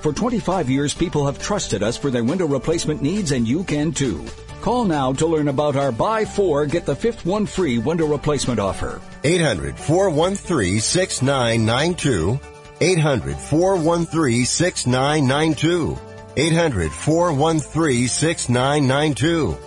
For 0.00 0.14
25 0.14 0.70
years, 0.70 0.94
people 0.94 1.26
have 1.26 1.38
trusted 1.38 1.82
us 1.82 1.98
for 1.98 2.10
their 2.10 2.24
window 2.24 2.46
replacement 2.46 3.02
needs 3.02 3.32
and 3.32 3.46
you 3.46 3.62
can 3.62 3.92
too. 3.92 4.24
Call 4.62 4.86
now 4.86 5.12
to 5.12 5.26
learn 5.26 5.48
about 5.48 5.76
our 5.76 5.92
buy 5.92 6.24
four, 6.24 6.64
get 6.64 6.86
the 6.86 6.96
fifth 6.96 7.26
one 7.26 7.44
free 7.44 7.76
window 7.76 8.06
replacement 8.06 8.58
offer. 8.58 9.02
800 9.24 9.78
413 9.78 10.80
6992. 10.80 12.40
800 12.80 13.36
413 13.36 14.46
6992. 14.46 15.98
800 16.36 16.92
413 16.92 18.08
6992. 18.08 19.58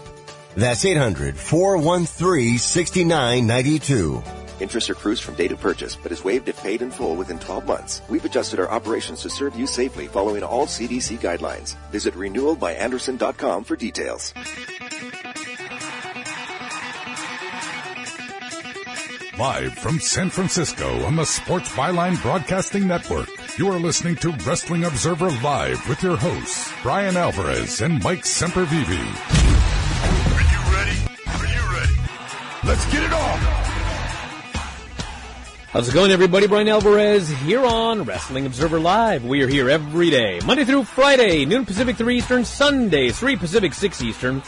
That's 0.55 0.86
800 0.86 1.38
413 1.38 2.58
6992. 2.58 4.43
Interest 4.63 4.90
accrues 4.90 5.20
from 5.20 5.35
date 5.35 5.52
of 5.52 5.59
purchase, 5.59 5.98
but 5.98 6.13
is 6.13 6.23
waived 6.23 6.48
if 6.48 6.55
paid 6.63 6.81
in 6.81 6.90
full 6.90 7.17
within 7.17 7.38
12 7.38 7.67
months. 7.67 8.02
We've 8.08 8.23
adjusted 8.23 8.62
our 8.62 8.71
operations 8.71 9.21
to 9.23 9.30
serve 9.30 9.59
you 9.59 9.67
safely 9.67 10.08
following 10.08 10.41
all 10.41 10.67
CDC 10.67 11.20
guidelines. 11.20 11.76
Visit 11.91 12.13
renewalbyandersen.com 12.13 13.66
for 13.66 13.76
details. 13.76 14.34
Live 19.38 19.73
from 19.73 19.99
San 19.99 20.29
Francisco 20.29 21.04
on 21.04 21.18
the 21.18 21.26
Sports 21.26 21.68
Byline 21.71 22.21
Broadcasting 22.21 22.88
Network, 22.88 23.27
you 23.57 23.68
are 23.68 23.79
listening 23.79 24.16
to 24.18 24.32
Wrestling 24.48 24.85
Observer 24.85 25.29
Live 25.41 25.90
with 25.90 26.01
your 26.01 26.16
hosts, 26.16 26.71
Bryan 26.82 27.18
Alvarez 27.18 27.82
and 27.82 28.01
Mike 28.01 28.23
Sempervive. 28.23 28.88
Are 30.32 30.45
you 30.54 30.62
ready? 30.73 30.98
Are 31.27 31.48
you 31.54 31.63
ready? 31.77 31.95
Let's 32.63 32.85
get 32.93 33.04
it 33.04 33.12
on! 33.12 33.63
How's 35.74 35.90
it 35.90 35.96
going, 35.96 36.12
everybody? 36.12 36.46
Bryan 36.46 36.68
Alvarez 36.68 37.27
here 37.27 37.66
on 37.66 38.04
Wrestling 38.04 38.46
Observer 38.46 38.79
Live. 38.79 39.26
We 39.26 39.41
are 39.41 39.48
here 39.48 39.71
every 39.71 40.12
day, 40.12 40.40
Monday 40.46 40.66
through 40.66 40.84
Friday, 40.84 41.46
noon 41.46 41.66
Pacific, 41.66 41.96
3 41.96 42.16
Eastern, 42.16 42.46
Sunday, 42.46 43.10
3 43.10 43.35
Pacific, 43.38 43.74
6 43.74 44.04
Eastern. 44.04 44.44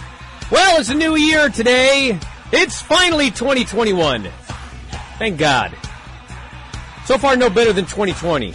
Well, 0.51 0.79
it's 0.79 0.89
a 0.89 0.93
new 0.93 1.15
year 1.15 1.49
today. 1.49 2.19
It's 2.51 2.79
finally 2.79 3.31
2021. 3.31 4.29
Thank 5.17 5.39
God. 5.39 5.75
So 7.05 7.17
far, 7.17 7.35
no 7.35 7.49
better 7.49 7.73
than 7.73 7.85
2020. 7.85 8.53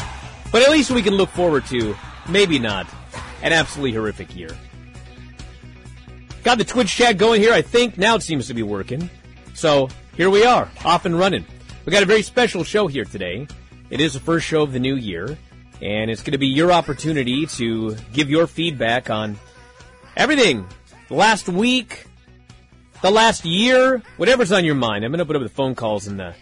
But 0.52 0.62
at 0.62 0.70
least 0.70 0.92
we 0.92 1.02
can 1.02 1.14
look 1.14 1.30
forward 1.30 1.66
to, 1.66 1.96
maybe 2.28 2.60
not, 2.60 2.86
an 3.42 3.52
absolutely 3.52 3.94
horrific 3.94 4.36
year. 4.36 4.56
Got 6.44 6.58
the 6.58 6.64
Twitch 6.64 6.94
chat 6.94 7.18
going 7.18 7.40
here, 7.40 7.52
I 7.52 7.62
think. 7.62 7.98
Now 7.98 8.14
it 8.14 8.22
seems 8.22 8.46
to 8.46 8.54
be 8.54 8.62
working. 8.62 9.10
So, 9.54 9.88
here 10.16 10.30
we 10.30 10.44
are, 10.44 10.70
off 10.84 11.04
and 11.04 11.18
running. 11.18 11.44
We 11.86 11.92
got 11.92 12.02
a 12.02 12.06
very 12.06 12.22
special 12.22 12.62
show 12.62 12.88
here 12.88 13.06
today. 13.06 13.48
It 13.88 14.02
is 14.02 14.12
the 14.12 14.20
first 14.20 14.46
show 14.46 14.60
of 14.60 14.72
the 14.72 14.78
new 14.78 14.96
year, 14.96 15.38
and 15.80 16.10
it's 16.10 16.22
going 16.22 16.32
to 16.32 16.38
be 16.38 16.48
your 16.48 16.72
opportunity 16.72 17.46
to 17.46 17.96
give 18.12 18.28
your 18.28 18.46
feedback 18.46 19.08
on 19.08 19.38
everything. 20.14 20.66
The 21.08 21.14
last 21.14 21.48
week, 21.48 22.06
the 23.00 23.10
last 23.10 23.46
year, 23.46 24.02
whatever's 24.18 24.52
on 24.52 24.66
your 24.66 24.74
mind. 24.74 25.06
I'm 25.06 25.10
going 25.10 25.20
to 25.20 25.24
put 25.24 25.36
up 25.36 25.42
the 25.42 25.48
phone 25.48 25.74
calls 25.74 26.06
in 26.06 26.18
the 26.18 26.34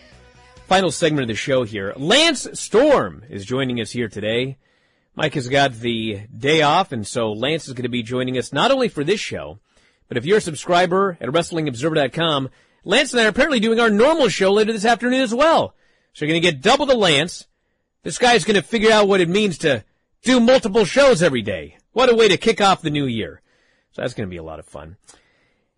final 0.66 0.91
segment 0.91 1.22
of 1.22 1.28
the 1.28 1.36
show 1.36 1.62
here. 1.62 1.92
Lance 1.97 2.48
Storm 2.54 3.22
is 3.31 3.47
joining 3.47 3.81
us 3.81 3.93
here 3.93 4.09
today. 4.09 4.59
Mike 5.15 5.34
has 5.34 5.48
got 5.48 5.72
the 5.75 6.22
day 6.37 6.62
off, 6.62 6.91
and 6.91 7.06
so 7.06 7.31
Lance 7.31 7.69
is 7.69 7.75
going 7.75 7.84
to 7.84 7.88
be 7.88 8.03
joining 8.03 8.37
us 8.37 8.53
not 8.53 8.72
only 8.72 8.88
for 8.88 9.04
this 9.04 9.21
show, 9.21 9.60
but 10.09 10.16
if 10.16 10.27
you're 10.27 10.38
a 10.38 10.41
subscriber 10.41 11.16
at 11.21 11.28
WrestlingObserver.com, 11.28 12.50
Lance 12.88 13.12
and 13.12 13.21
I 13.21 13.26
are 13.26 13.28
apparently 13.28 13.60
doing 13.60 13.78
our 13.78 13.91
normal 13.91 14.31
show 14.31 14.50
later 14.50 14.72
this 14.72 14.87
afternoon 14.87 15.21
as 15.21 15.34
well. 15.34 15.75
So 16.15 16.25
you're 16.25 16.32
going 16.32 16.41
to 16.41 16.50
get 16.50 16.62
double 16.62 16.87
the 16.87 16.97
Lance. 16.97 17.47
This 18.03 18.16
guy's 18.16 18.47
going 18.47 18.56
to 18.56 18.62
figure 18.62 18.91
out 18.91 19.06
what 19.06 19.21
it 19.21 19.28
means 19.28 19.59
to 19.59 19.84
do 20.22 20.41
multiple 20.41 20.87
shows 20.87 21.22
every 21.22 21.43
day. 21.43 21.77
What 21.93 22.09
a 22.09 22.15
way 22.15 22.28
to 22.28 22.38
kick 22.38 22.62
off 22.62 22.81
the 22.81 22.88
new 22.88 23.04
year. 23.04 23.43
So 23.91 24.00
that's 24.00 24.15
going 24.15 24.27
to 24.27 24.31
be 24.31 24.38
a 24.38 24.43
lot 24.43 24.59
of 24.59 24.65
fun. 24.65 24.97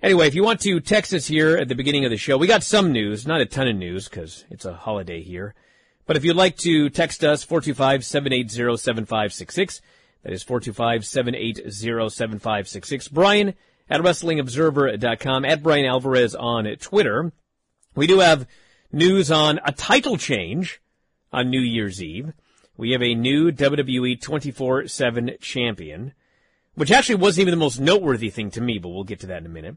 Anyway, 0.01 0.29
if 0.29 0.37
you 0.37 0.45
want 0.45 0.61
to 0.61 0.79
text 0.79 1.13
us 1.13 1.27
here 1.27 1.57
at 1.57 1.67
the 1.67 1.75
beginning 1.75 2.05
of 2.05 2.13
the 2.13 2.17
show, 2.17 2.39
we 2.39 2.47
got 2.47 2.63
some 2.63 2.93
news, 2.93 3.27
not 3.27 3.41
a 3.41 3.47
ton 3.47 3.67
of 3.67 3.75
news 3.75 4.09
because 4.09 4.45
it's 4.49 4.65
a 4.65 4.75
holiday 4.75 5.21
here. 5.21 5.57
But 6.07 6.17
if 6.17 6.25
you'd 6.25 6.37
like 6.37 6.59
to 6.59 6.91
text 6.91 7.25
us, 7.25 7.45
425-780-7566. 7.45 9.81
That 10.23 10.33
is 10.33 10.45
425-780-7566. 10.45 13.11
Bryan 13.11 13.55
at 13.91 14.01
WrestlingObserver.com, 14.01 15.45
at 15.45 15.63
Bryan 15.63 15.87
Alvarez 15.87 16.35
on 16.35 16.65
Twitter. 16.77 17.33
We 17.95 18.07
do 18.07 18.21
have 18.21 18.47
news 18.93 19.31
on 19.31 19.61
a 19.65 19.73
title 19.73 20.17
change 20.17 20.81
on 21.33 21.51
New 21.51 21.61
Year's 21.61 22.03
Eve. 22.03 22.33
We 22.77 22.93
have 22.93 23.03
a 23.03 23.15
new 23.15 23.51
WWE 23.51 24.19
24-7 24.21 25.41
champion 25.41 26.15
which 26.75 26.91
actually 26.91 27.17
wasn't 27.17 27.43
even 27.43 27.53
the 27.53 27.65
most 27.65 27.79
noteworthy 27.81 28.31
thing 28.31 28.51
to 28.51 28.61
me, 28.61 28.79
but 28.79 28.89
we'll 28.89 29.05
get 29.05 29.21
to 29.21 29.27
that 29.27 29.41
in 29.41 29.47
a 29.47 29.51
minute. 29.51 29.77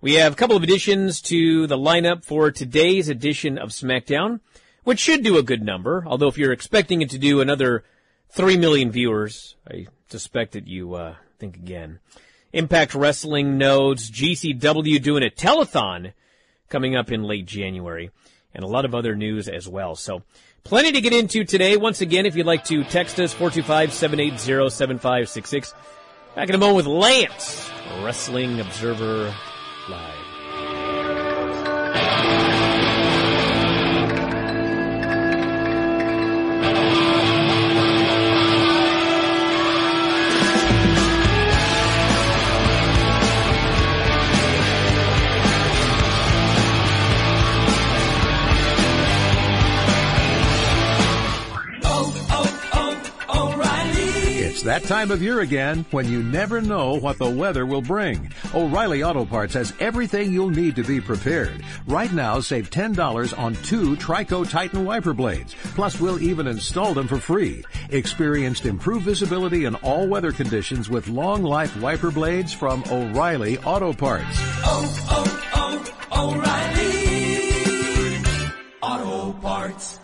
We 0.00 0.14
have 0.14 0.32
a 0.32 0.36
couple 0.36 0.56
of 0.56 0.62
additions 0.62 1.20
to 1.22 1.66
the 1.66 1.78
lineup 1.78 2.24
for 2.24 2.50
today's 2.50 3.08
edition 3.08 3.58
of 3.58 3.70
SmackDown, 3.70 4.40
which 4.84 5.00
should 5.00 5.24
do 5.24 5.38
a 5.38 5.42
good 5.42 5.62
number, 5.62 6.04
although 6.06 6.28
if 6.28 6.38
you're 6.38 6.52
expecting 6.52 7.02
it 7.02 7.10
to 7.10 7.18
do 7.18 7.40
another 7.40 7.84
3 8.30 8.56
million 8.58 8.90
viewers, 8.90 9.56
I 9.68 9.86
suspect 10.08 10.52
that 10.52 10.68
you 10.68 10.94
uh, 10.94 11.16
think 11.38 11.56
again. 11.56 12.00
Impact 12.54 12.94
Wrestling 12.94 13.58
nodes, 13.58 14.10
GCW 14.12 15.02
doing 15.02 15.24
a 15.24 15.28
telethon 15.28 16.12
coming 16.68 16.94
up 16.94 17.10
in 17.10 17.24
late 17.24 17.46
January, 17.46 18.12
and 18.54 18.62
a 18.62 18.68
lot 18.68 18.84
of 18.84 18.94
other 18.94 19.16
news 19.16 19.48
as 19.48 19.68
well. 19.68 19.96
So, 19.96 20.22
plenty 20.62 20.92
to 20.92 21.00
get 21.00 21.12
into 21.12 21.42
today. 21.42 21.76
Once 21.76 22.00
again, 22.00 22.26
if 22.26 22.36
you'd 22.36 22.46
like 22.46 22.62
to 22.66 22.84
text 22.84 23.18
us, 23.18 23.34
425-780-7566. 23.34 25.74
Back 26.36 26.48
in 26.48 26.54
a 26.54 26.58
moment 26.58 26.76
with 26.76 26.86
Lance, 26.86 27.68
Wrestling 28.04 28.60
Observer 28.60 29.34
Live. 29.88 30.33
That 54.64 54.82
time 54.84 55.10
of 55.10 55.22
year 55.22 55.40
again 55.40 55.84
when 55.90 56.08
you 56.08 56.22
never 56.22 56.60
know 56.60 56.94
what 56.94 57.18
the 57.18 57.28
weather 57.28 57.66
will 57.66 57.82
bring. 57.82 58.32
O'Reilly 58.54 59.02
Auto 59.02 59.24
Parts 59.26 59.52
has 59.54 59.74
everything 59.78 60.32
you'll 60.32 60.48
need 60.48 60.76
to 60.76 60.82
be 60.82 61.00
prepared. 61.00 61.62
Right 61.86 62.12
now, 62.12 62.40
save 62.40 62.70
$10 62.70 63.38
on 63.38 63.54
two 63.56 63.94
Trico 63.96 64.48
Titan 64.48 64.84
wiper 64.84 65.12
blades. 65.12 65.54
Plus, 65.74 66.00
we'll 66.00 66.22
even 66.22 66.46
install 66.46 66.94
them 66.94 67.06
for 67.06 67.18
free. 67.18 67.62
Experienced 67.90 68.64
improved 68.64 69.04
visibility 69.04 69.66
in 69.66 69.74
all 69.76 70.08
weather 70.08 70.32
conditions 70.32 70.88
with 70.88 71.08
long 71.08 71.42
life 71.42 71.76
wiper 71.80 72.10
blades 72.10 72.52
from 72.52 72.82
O'Reilly 72.90 73.58
Auto 73.58 73.92
Parts. 73.92 74.24
Oh, 74.64 75.06
oh, 75.10 75.90
oh, 76.10 76.40
O'Reilly 76.40 77.04
Auto 78.82 79.32
Parts. 79.40 80.03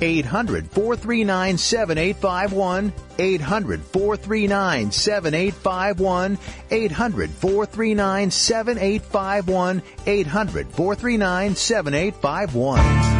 800 0.00 0.70
439 0.70 1.58
7851. 1.58 2.92
800 3.18 3.82
439 3.82 4.92
7851. 4.92 6.38
800 6.70 7.30
439 7.30 8.30
7851. 8.30 9.82
800 10.06 10.68
439 10.68 11.54
7851. 11.54 13.18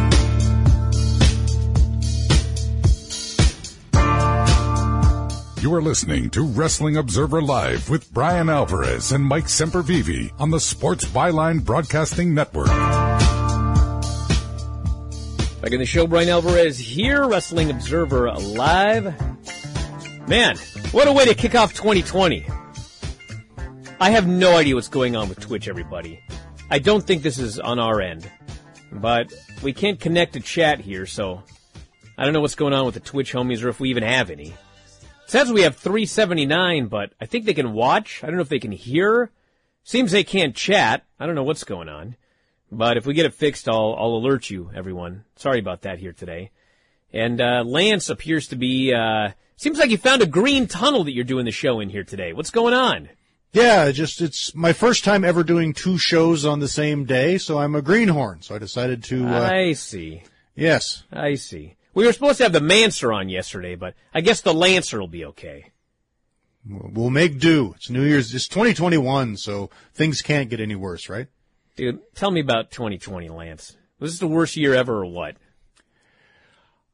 You 5.61 5.73
are 5.75 5.81
listening 5.81 6.29
to 6.29 6.43
Wrestling 6.43 6.95
Observer 6.95 7.41
Live 7.41 7.89
with 7.89 8.13
Bryan 8.13 8.49
Alvarez 8.49 9.11
and 9.11 9.25
Mike 9.25 9.47
Sempervive 9.47 10.31
on 10.39 10.51
the 10.51 10.59
Sports 10.59 11.03
Byline 11.03 11.65
Broadcasting 11.65 12.33
Network. 12.33 12.69
Back 15.61 15.73
in 15.73 15.79
the 15.79 15.85
show, 15.85 16.07
Bryan 16.07 16.29
Alvarez 16.29 16.79
here, 16.79 17.27
Wrestling 17.27 17.69
Observer 17.69 18.31
Live. 18.31 19.13
Man, 20.25 20.55
what 20.91 21.09
a 21.09 21.11
way 21.11 21.25
to 21.25 21.35
kick 21.35 21.53
off 21.53 21.73
2020. 21.73 22.47
I 23.99 24.09
have 24.11 24.25
no 24.25 24.55
idea 24.55 24.75
what's 24.75 24.87
going 24.87 25.17
on 25.17 25.27
with 25.27 25.41
Twitch, 25.41 25.67
everybody. 25.67 26.23
I 26.71 26.79
don't 26.79 27.05
think 27.05 27.23
this 27.23 27.37
is 27.37 27.59
on 27.59 27.77
our 27.77 27.99
end. 27.99 28.31
But 28.89 29.33
we 29.61 29.73
can't 29.73 29.99
connect 29.99 30.33
to 30.33 30.39
chat 30.39 30.79
here, 30.79 31.05
so 31.05 31.43
I 32.17 32.23
don't 32.23 32.33
know 32.33 32.39
what's 32.39 32.55
going 32.55 32.73
on 32.73 32.85
with 32.85 32.93
the 32.93 33.01
Twitch 33.01 33.33
homies 33.33 33.61
or 33.61 33.67
if 33.67 33.81
we 33.81 33.89
even 33.89 34.03
have 34.03 34.29
any. 34.29 34.51
It 34.51 34.55
says 35.27 35.51
we 35.51 35.63
have 35.63 35.75
379, 35.75 36.87
but 36.87 37.11
I 37.19 37.25
think 37.25 37.43
they 37.43 37.53
can 37.53 37.73
watch. 37.73 38.23
I 38.23 38.27
don't 38.27 38.37
know 38.37 38.43
if 38.43 38.49
they 38.49 38.59
can 38.59 38.71
hear. 38.71 39.29
Seems 39.83 40.13
they 40.13 40.23
can't 40.23 40.55
chat. 40.55 41.03
I 41.19 41.25
don't 41.25 41.35
know 41.35 41.43
what's 41.43 41.65
going 41.65 41.89
on. 41.89 42.15
But 42.71 42.97
if 42.97 43.05
we 43.05 43.13
get 43.13 43.25
it 43.25 43.33
fixed, 43.33 43.67
I'll, 43.67 43.95
I'll 43.97 44.15
alert 44.15 44.49
you, 44.49 44.69
everyone. 44.75 45.25
Sorry 45.35 45.59
about 45.59 45.81
that 45.81 45.99
here 45.99 46.13
today. 46.13 46.51
And, 47.11 47.41
uh, 47.41 47.63
Lance 47.65 48.09
appears 48.09 48.47
to 48.49 48.55
be, 48.55 48.93
uh, 48.93 49.31
seems 49.55 49.79
like 49.79 49.89
you 49.89 49.97
found 49.97 50.21
a 50.21 50.27
green 50.27 50.67
tunnel 50.67 51.03
that 51.05 51.13
you're 51.13 51.23
doing 51.23 51.45
the 51.45 51.51
show 51.51 51.79
in 51.79 51.89
here 51.89 52.03
today. 52.03 52.33
What's 52.33 52.51
going 52.51 52.73
on? 52.73 53.09
Yeah, 53.51 53.89
just, 53.91 54.21
it's 54.21 54.53
my 54.53 54.73
first 54.73 55.03
time 55.03 55.23
ever 55.23 55.43
doing 55.43 55.73
two 55.73 55.97
shows 55.97 56.45
on 56.45 56.59
the 56.59 56.67
same 56.67 57.05
day, 57.05 57.39
so 57.39 57.57
I'm 57.57 57.73
a 57.73 57.81
greenhorn, 57.81 58.43
so 58.43 58.53
I 58.53 58.59
decided 58.59 59.03
to, 59.05 59.25
uh, 59.25 59.49
I 59.49 59.73
see. 59.73 60.21
Yes. 60.55 61.03
I 61.11 61.33
see. 61.33 61.75
We 61.95 62.05
were 62.05 62.13
supposed 62.13 62.37
to 62.37 62.43
have 62.43 62.53
the 62.53 62.61
Mancer 62.61 63.11
on 63.11 63.27
yesterday, 63.29 63.73
but 63.73 63.95
I 64.13 64.21
guess 64.21 64.41
the 64.41 64.53
Lancer 64.53 64.99
will 64.99 65.07
be 65.07 65.25
okay. 65.25 65.71
We'll 66.67 67.09
make 67.09 67.39
do. 67.39 67.73
It's 67.75 67.89
New 67.89 68.03
Year's, 68.03 68.33
it's 68.35 68.47
2021, 68.47 69.37
so 69.37 69.71
things 69.95 70.21
can't 70.21 70.49
get 70.51 70.59
any 70.59 70.75
worse, 70.75 71.09
right? 71.09 71.27
Dude, 71.79 72.01
tell 72.13 72.29
me 72.29 72.41
about 72.41 72.71
2020, 72.71 73.29
Lance. 73.29 73.77
Was 74.01 74.11
this 74.11 74.19
the 74.19 74.27
worst 74.27 74.57
year 74.57 74.73
ever 74.73 74.97
or 74.97 75.05
what? 75.05 75.37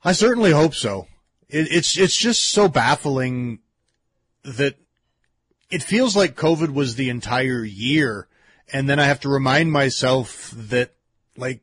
I 0.03 0.11
certainly 0.11 0.51
hope 0.51 0.75
so. 0.75 1.07
It, 1.49 1.69
it's, 1.71 1.97
it's 1.97 2.15
just 2.15 2.45
so 2.51 2.67
baffling 2.67 3.61
that 4.43 4.75
it 5.71 5.81
feels 5.81 6.15
like 6.15 6.35
COVID 6.35 6.71
was 6.71 6.93
the 6.93 7.09
entire 7.09 7.63
year. 7.63 8.27
And 8.71 8.87
then 8.87 8.99
I 8.99 9.05
have 9.05 9.21
to 9.21 9.29
remind 9.29 9.71
myself 9.71 10.53
that 10.55 10.93
like 11.35 11.61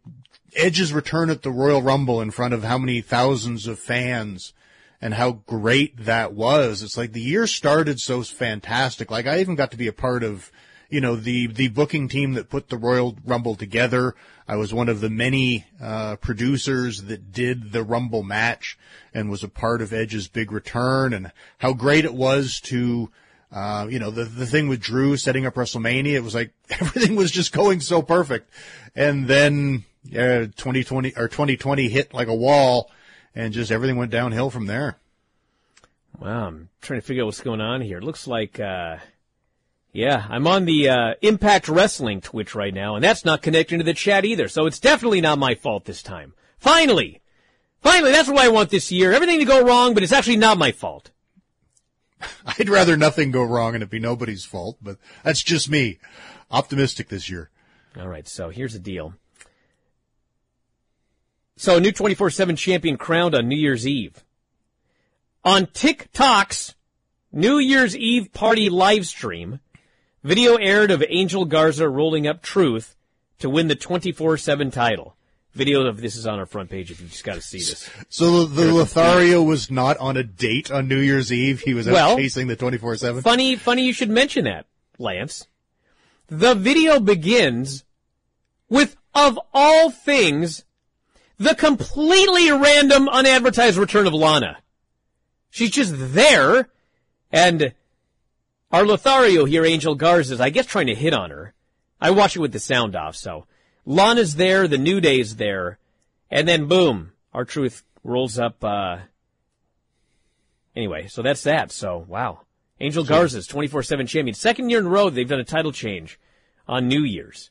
Edge's 0.57 0.93
return 0.93 1.31
at 1.31 1.43
the 1.43 1.53
Royal 1.53 1.81
Rumble 1.81 2.21
in 2.21 2.33
front 2.33 2.55
of 2.55 2.65
how 2.65 2.77
many 2.77 3.03
thousands 3.03 3.69
of 3.69 3.79
fans 3.79 4.53
and 5.01 5.15
how 5.15 5.31
great 5.47 5.97
that 6.07 6.33
was. 6.33 6.83
It's 6.83 6.97
like 6.97 7.13
the 7.13 7.21
year 7.21 7.47
started 7.47 8.01
so 8.01 8.25
fantastic. 8.25 9.13
Like 9.13 9.29
I 9.29 9.39
even 9.39 9.55
got 9.55 9.71
to 9.71 9.77
be 9.77 9.87
a 9.87 9.93
part 9.93 10.25
of, 10.25 10.51
you 10.93 11.01
know, 11.01 11.17
the, 11.17 11.47
the 11.47 11.69
booking 11.69 12.07
team 12.07 12.35
that 12.35 12.51
put 12.51 12.69
the 12.69 12.77
Royal 12.77 13.17
Rumble 13.25 13.55
together. 13.55 14.15
I 14.47 14.57
was 14.57 14.75
one 14.75 14.91
of 14.91 15.01
the 15.01 15.09
many, 15.09 15.65
uh, 15.81 16.17
producers 16.17 17.05
that 17.05 17.33
did 17.33 17.73
the 17.73 17.83
Rumble 17.83 18.23
match 18.23 18.79
and 19.15 19.31
was 19.31 19.43
a 19.43 19.49
part 19.49 19.81
of 19.81 19.95
Edge's 19.95 20.29
big 20.29 20.53
return 20.53 21.15
and 21.15 21.33
how 21.57 21.73
great 21.73 22.05
it 22.05 22.13
was 22.13 22.61
to, 22.65 23.11
uh, 23.51 23.87
you 23.89 23.99
know, 23.99 24.11
the, 24.11 24.25
the 24.25 24.45
thing 24.45 24.69
with 24.69 24.81
Drew 24.81 25.17
setting 25.17 25.47
up 25.47 25.55
WrestleMania, 25.55 26.13
it 26.13 26.23
was 26.23 26.35
like 26.35 26.53
everything 26.69 27.17
was 27.17 27.31
just 27.31 27.53
going 27.53 27.81
so 27.81 28.03
perfect. 28.03 28.51
And 28.95 29.27
then, 29.27 29.85
yeah, 30.05 30.41
2020 30.41 31.15
or 31.17 31.27
2020 31.27 31.89
hit 31.89 32.13
like 32.13 32.29
a 32.29 32.35
wall 32.35 32.91
and 33.35 33.55
just 33.55 33.73
everything 33.73 33.97
went 33.97 34.11
downhill 34.11 34.51
from 34.51 34.67
there. 34.67 34.99
Wow, 36.21 36.49
I'm 36.49 36.69
trying 36.83 37.01
to 37.01 37.07
figure 37.07 37.23
out 37.23 37.27
what's 37.27 37.41
going 37.41 37.63
on 37.63 37.81
here. 37.81 37.97
It 37.97 38.05
looks 38.05 38.27
like, 38.27 38.61
uh, 38.61 38.99
yeah, 39.93 40.27
I'm 40.31 40.47
on 40.47 40.65
the 40.65 40.89
uh, 40.89 41.15
Impact 41.21 41.69
Wrestling 41.69 42.21
Twitch 42.23 42.55
right 42.55 42.73
now, 42.73 42.95
and 42.95 43.05
that's 43.05 43.25
not 43.25 43.43
connecting 43.43 43.79
to 43.79 43.85
the 43.85 43.93
chat 43.93 44.25
either, 44.25 44.49
so 44.49 44.67
it's 44.67 44.81
definitely 44.81 45.21
not 45.21 45.39
my 45.39 45.55
fault 45.55 45.85
this 45.85 46.03
time. 46.03 46.35
Finally! 46.59 47.21
Finally, 47.83 48.13
that's 48.13 48.29
what 48.29 48.39
I 48.39 48.49
want 48.49 48.71
this 48.71 48.93
year. 48.93 49.13
Everything 49.13 49.41
to 49.41 49.45
go 49.45 49.63
wrong, 49.63 49.93
but 49.93 50.03
it's 50.03 50.13
actually 50.13 50.37
not 50.37 50.57
my 50.57 50.73
fault. 50.73 51.11
I'd 52.47 52.69
rather 52.69 52.97
nothing 52.97 53.33
go 53.33 53.43
wrong 53.43 53.75
and 53.75 53.83
it 53.83 53.91
be 53.91 53.99
nobody's 53.99 54.45
fault, 54.45 54.79
but 54.81 54.99
that's 55.25 55.43
just 55.43 55.69
me. 55.69 55.99
Optimistic 56.51 57.09
this 57.09 57.29
year. 57.29 57.51
All 57.99 58.09
right, 58.09 58.27
so 58.27 58.51
here's 58.51 58.73
the 58.73 58.79
deal. 58.79 59.15
So, 61.57 61.77
a 61.77 61.81
new 61.81 61.93
24-7 61.93 62.57
champion 62.57 62.97
crowned 62.97 63.35
on 63.35 63.49
New 63.49 63.59
Year's 63.59 63.87
Eve. 63.87 64.25
On 65.45 65.67
TikTok's 65.67 66.75
New 67.33 67.59
Year's 67.59 67.97
Eve 67.97 68.33
party 68.33 68.71
live 68.71 69.07
stream, 69.07 69.61
video 70.23 70.57
aired 70.57 70.91
of 70.91 71.03
Angel 71.09 71.45
Garza 71.45 71.89
rolling 71.89 72.27
up 72.27 72.43
Truth 72.43 72.97
to 73.39 73.51
win 73.51 73.69
the 73.69 73.77
24-7 73.77 74.73
title. 74.73 75.17
Video 75.55 75.87
of 75.87 76.01
this 76.01 76.17
is 76.17 76.27
on 76.27 76.39
our 76.39 76.47
front 76.47 76.71
page 76.71 76.91
if 76.91 77.01
you 77.01 77.09
just 77.09 77.25
got 77.25 77.35
to 77.35 77.43
see 77.43 77.59
this. 77.59 77.91
So 78.09 78.47
the, 78.47 78.65
the 78.65 78.73
Lothario 78.73 79.43
was 79.43 79.71
not 79.71 79.99
on 79.99 80.17
a 80.17 80.23
date 80.23 80.71
on 80.71 80.89
New 80.89 80.99
Year's 80.99 81.31
Eve. 81.31 81.61
He 81.61 81.75
was 81.75 81.87
out 81.87 81.93
Well, 81.93 82.17
chasing 82.17 82.47
the 82.47 82.57
24-7. 82.57 83.23
Funny, 83.23 83.57
funny 83.57 83.85
you 83.85 83.93
should 83.93 84.09
mention 84.09 84.45
that, 84.45 84.67
Lance. 84.99 85.47
The 86.29 86.55
video 86.55 87.01
begins 87.01 87.85
with, 88.71 88.97
of 89.15 89.39
all 89.53 89.91
things, 89.91 90.65
the 91.37 91.55
completely 91.55 92.51
random 92.51 93.09
unadvertised 93.11 93.77
return 93.77 94.07
of 94.07 94.15
Lana. 94.15 94.59
She's 95.51 95.71
just 95.71 95.93
there, 95.95 96.71
and 97.31 97.75
Our 98.73 98.87
Lothario 98.87 99.45
here, 99.45 99.65
Angel 99.65 99.95
Garza's, 99.95 100.41
I 100.41 100.51
guess 100.51 100.67
trying 100.67 100.87
to 100.87 100.95
hit 100.95 101.13
on 101.13 101.31
her. 101.31 101.53
I 102.01 102.11
watch 102.11 102.37
it 102.37 102.41
with 102.41 102.53
the 102.53 102.59
sound 102.59 102.97
off, 102.97 103.17
so. 103.17 103.47
Lana's 103.85 104.37
there, 104.37 104.67
the 104.67 104.79
New 104.79 105.01
Day's 105.01 105.37
there, 105.37 105.79
and 106.31 106.47
then 106.49 106.69
boom, 106.69 107.13
R-Truth 107.35 107.83
rolls 108.05 108.39
up, 108.39 108.63
uh, 108.65 108.99
anyway, 110.75 111.09
so 111.09 111.21
that's 111.23 111.43
that, 111.43 111.73
so 111.73 112.05
wow. 112.09 112.43
Angel 112.81 113.05
Garza's 113.05 113.47
24-7 113.47 114.09
champion. 114.09 114.35
Second 114.35 114.71
year 114.71 114.81
in 114.81 114.87
a 114.87 114.89
row 114.89 115.11
they've 115.11 115.29
done 115.29 115.41
a 115.41 115.45
title 115.45 115.73
change 115.73 116.19
on 116.67 116.89
New 116.89 117.03
Year's. 117.03 117.51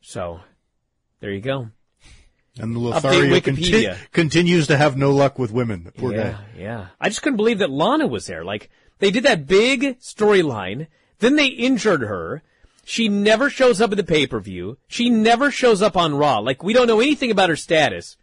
So, 0.00 0.40
there 1.20 1.32
you 1.32 1.40
go. 1.40 1.70
And 2.58 2.74
Update 2.76 2.80
Lothario 2.80 3.40
conti- 3.40 3.88
continues 4.12 4.66
to 4.68 4.76
have 4.76 4.96
no 4.96 5.12
luck 5.12 5.38
with 5.38 5.50
women. 5.50 5.84
The 5.84 5.92
Poor 5.92 6.14
yeah, 6.14 6.32
guy. 6.32 6.38
yeah. 6.58 6.86
I 7.00 7.08
just 7.08 7.22
couldn't 7.22 7.36
believe 7.36 7.58
that 7.58 7.70
Lana 7.70 8.06
was 8.06 8.26
there. 8.26 8.44
Like, 8.44 8.70
they 9.00 9.10
did 9.10 9.24
that 9.24 9.46
big 9.46 9.98
storyline, 9.98 10.86
then 11.18 11.36
they 11.36 11.46
injured 11.46 12.02
her. 12.02 12.42
She 12.84 13.08
never 13.08 13.50
shows 13.50 13.80
up 13.80 13.90
at 13.90 13.96
the 13.96 14.04
pay-per-view. 14.04 14.78
She 14.88 15.10
never 15.10 15.50
shows 15.50 15.82
up 15.82 15.96
on 15.96 16.14
Raw. 16.14 16.38
Like, 16.38 16.62
we 16.62 16.72
don't 16.72 16.86
know 16.86 17.00
anything 17.00 17.30
about 17.30 17.50
her 17.50 17.56
status. 17.56 18.16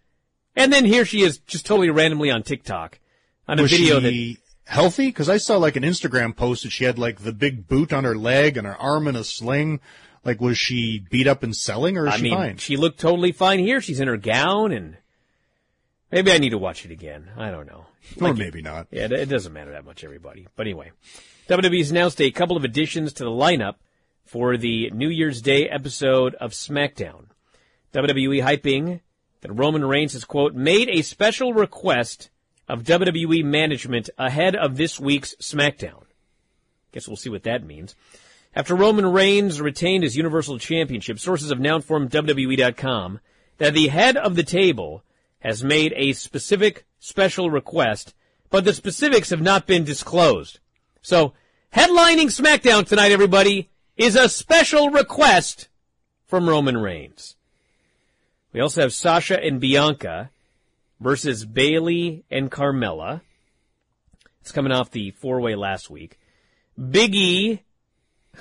And 0.56 0.74
then 0.74 0.86
here 0.86 1.06
she 1.06 1.22
is, 1.22 1.38
just 1.40 1.66
totally 1.66 1.90
randomly 1.90 2.32
on 2.32 2.44
TikTok. 2.44 3.00
On 3.48 3.60
a 3.60 3.62
was 3.62 3.72
video 3.72 4.00
she 4.00 4.38
healthy? 4.66 5.08
Because 5.08 5.30
I 5.30 5.38
saw 5.38 5.58
like 5.58 5.76
an 5.76 5.84
Instagram 5.84 6.36
post 6.36 6.64
that 6.64 6.72
she 6.72 6.84
had 6.84 7.00
like 7.00 7.22
the 7.22 7.32
big 7.32 7.68
boot 7.68 7.94
on 7.94 8.04
her 8.04 8.16
leg 8.16 8.58
and 8.58 8.68
her 8.68 8.76
arm 8.76 9.08
in 9.08 9.16
a 9.16 9.24
sling. 9.24 9.80
Like, 10.26 10.42
was 10.42 10.58
she 10.58 11.06
beat 11.10 11.28
up 11.28 11.44
and 11.44 11.56
selling, 11.56 11.98
or 11.98 12.04
that, 12.04 12.10
is 12.10 12.14
I 12.16 12.18
she 12.18 12.24
mean, 12.24 12.34
fine? 12.34 12.58
she 12.58 12.76
looked 12.76 13.00
totally 13.00 13.32
fine 13.32 13.60
here. 13.60 13.80
She's 13.80 14.02
in 14.02 14.10
her 14.10 14.18
gown 14.18 14.74
and 14.74 14.98
maybe 16.12 16.32
I 16.32 16.38
need 16.38 16.50
to 16.52 16.58
watch 16.58 16.86
it 16.86 16.92
again. 16.92 17.30
I 17.38 17.52
don't 17.52 17.68
know. 17.68 17.86
or 18.22 18.34
maybe 18.34 18.62
not. 18.62 18.88
Yeah, 18.92 19.06
it- 19.06 19.12
it 19.12 19.30
doesn't 19.30 19.54
matter 19.54 19.72
that 19.72 19.86
much, 19.86 20.04
everybody. 20.04 20.48
But 20.56 20.68
anyway, 20.68 20.92
WWE's 21.50 21.92
announced 21.92 22.22
a 22.22 22.32
couple 22.32 22.58
of 22.58 22.64
additions 22.64 23.14
to 23.14 23.24
the 23.24 23.30
lineup 23.30 23.76
for 24.26 24.58
the 24.58 24.90
New 24.92 25.10
Year's 25.10 25.42
Day 25.42 25.68
episode 25.70 26.36
of 26.36 26.52
SmackDown. 26.52 27.26
WWE 27.94 28.44
hyping 28.44 29.00
that 29.42 29.52
Roman 29.54 29.86
Reigns 29.86 30.14
has, 30.14 30.26
quote, 30.26 30.54
made 30.54 30.90
a 30.90 31.02
special 31.02 31.54
request 31.54 32.30
of 32.68 32.84
WWE 32.84 33.44
management 33.44 34.10
ahead 34.18 34.56
of 34.56 34.76
this 34.76 35.00
week's 35.00 35.36
SmackDown. 35.36 36.04
Guess 36.92 37.08
we'll 37.08 37.16
see 37.18 37.30
what 37.30 37.44
that 37.44 37.64
means. 37.66 37.96
After 38.56 38.76
Roman 38.76 39.06
Reigns 39.06 39.62
retained 39.62 40.04
his 40.04 40.18
Universal 40.18 40.60
Championship, 40.60 41.20
sources 41.20 41.50
have 41.50 41.60
now 41.60 41.76
informed 41.76 42.10
WWE.com 42.12 43.20
that 43.60 43.74
the 43.74 43.88
head 43.88 44.18
of 44.18 44.36
the 44.36 44.44
table 44.44 45.04
has 45.40 45.64
made 45.64 45.94
a 45.96 46.14
specific 46.14 46.86
special 47.00 47.50
request, 47.50 48.14
but 48.50 48.66
the 48.66 48.74
specifics 48.74 49.30
have 49.30 49.42
not 49.42 49.68
been 49.68 49.84
disclosed. 49.84 50.60
So, 51.02 51.34
headlining 51.74 52.28
SmackDown 52.28 52.86
tonight, 52.86 53.12
everybody, 53.12 53.70
is 53.96 54.16
a 54.16 54.30
special 54.30 54.90
request 54.90 55.68
from 56.26 56.50
Roman 56.50 56.78
Reigns. 56.78 57.36
We 58.54 58.60
also 58.60 58.82
have 58.82 58.94
Sasha 58.94 59.42
and 59.42 59.60
Bianca 59.60 60.32
versus 61.00 61.46
Bayley 61.46 62.24
and 62.30 62.52
Carmella. 62.52 63.22
It's 64.42 64.52
coming 64.52 64.72
off 64.72 64.92
the 64.92 65.12
four 65.12 65.42
way 65.42 65.56
last 65.56 65.90
week. 65.90 66.18
Big 66.78 67.14
E 67.16 67.62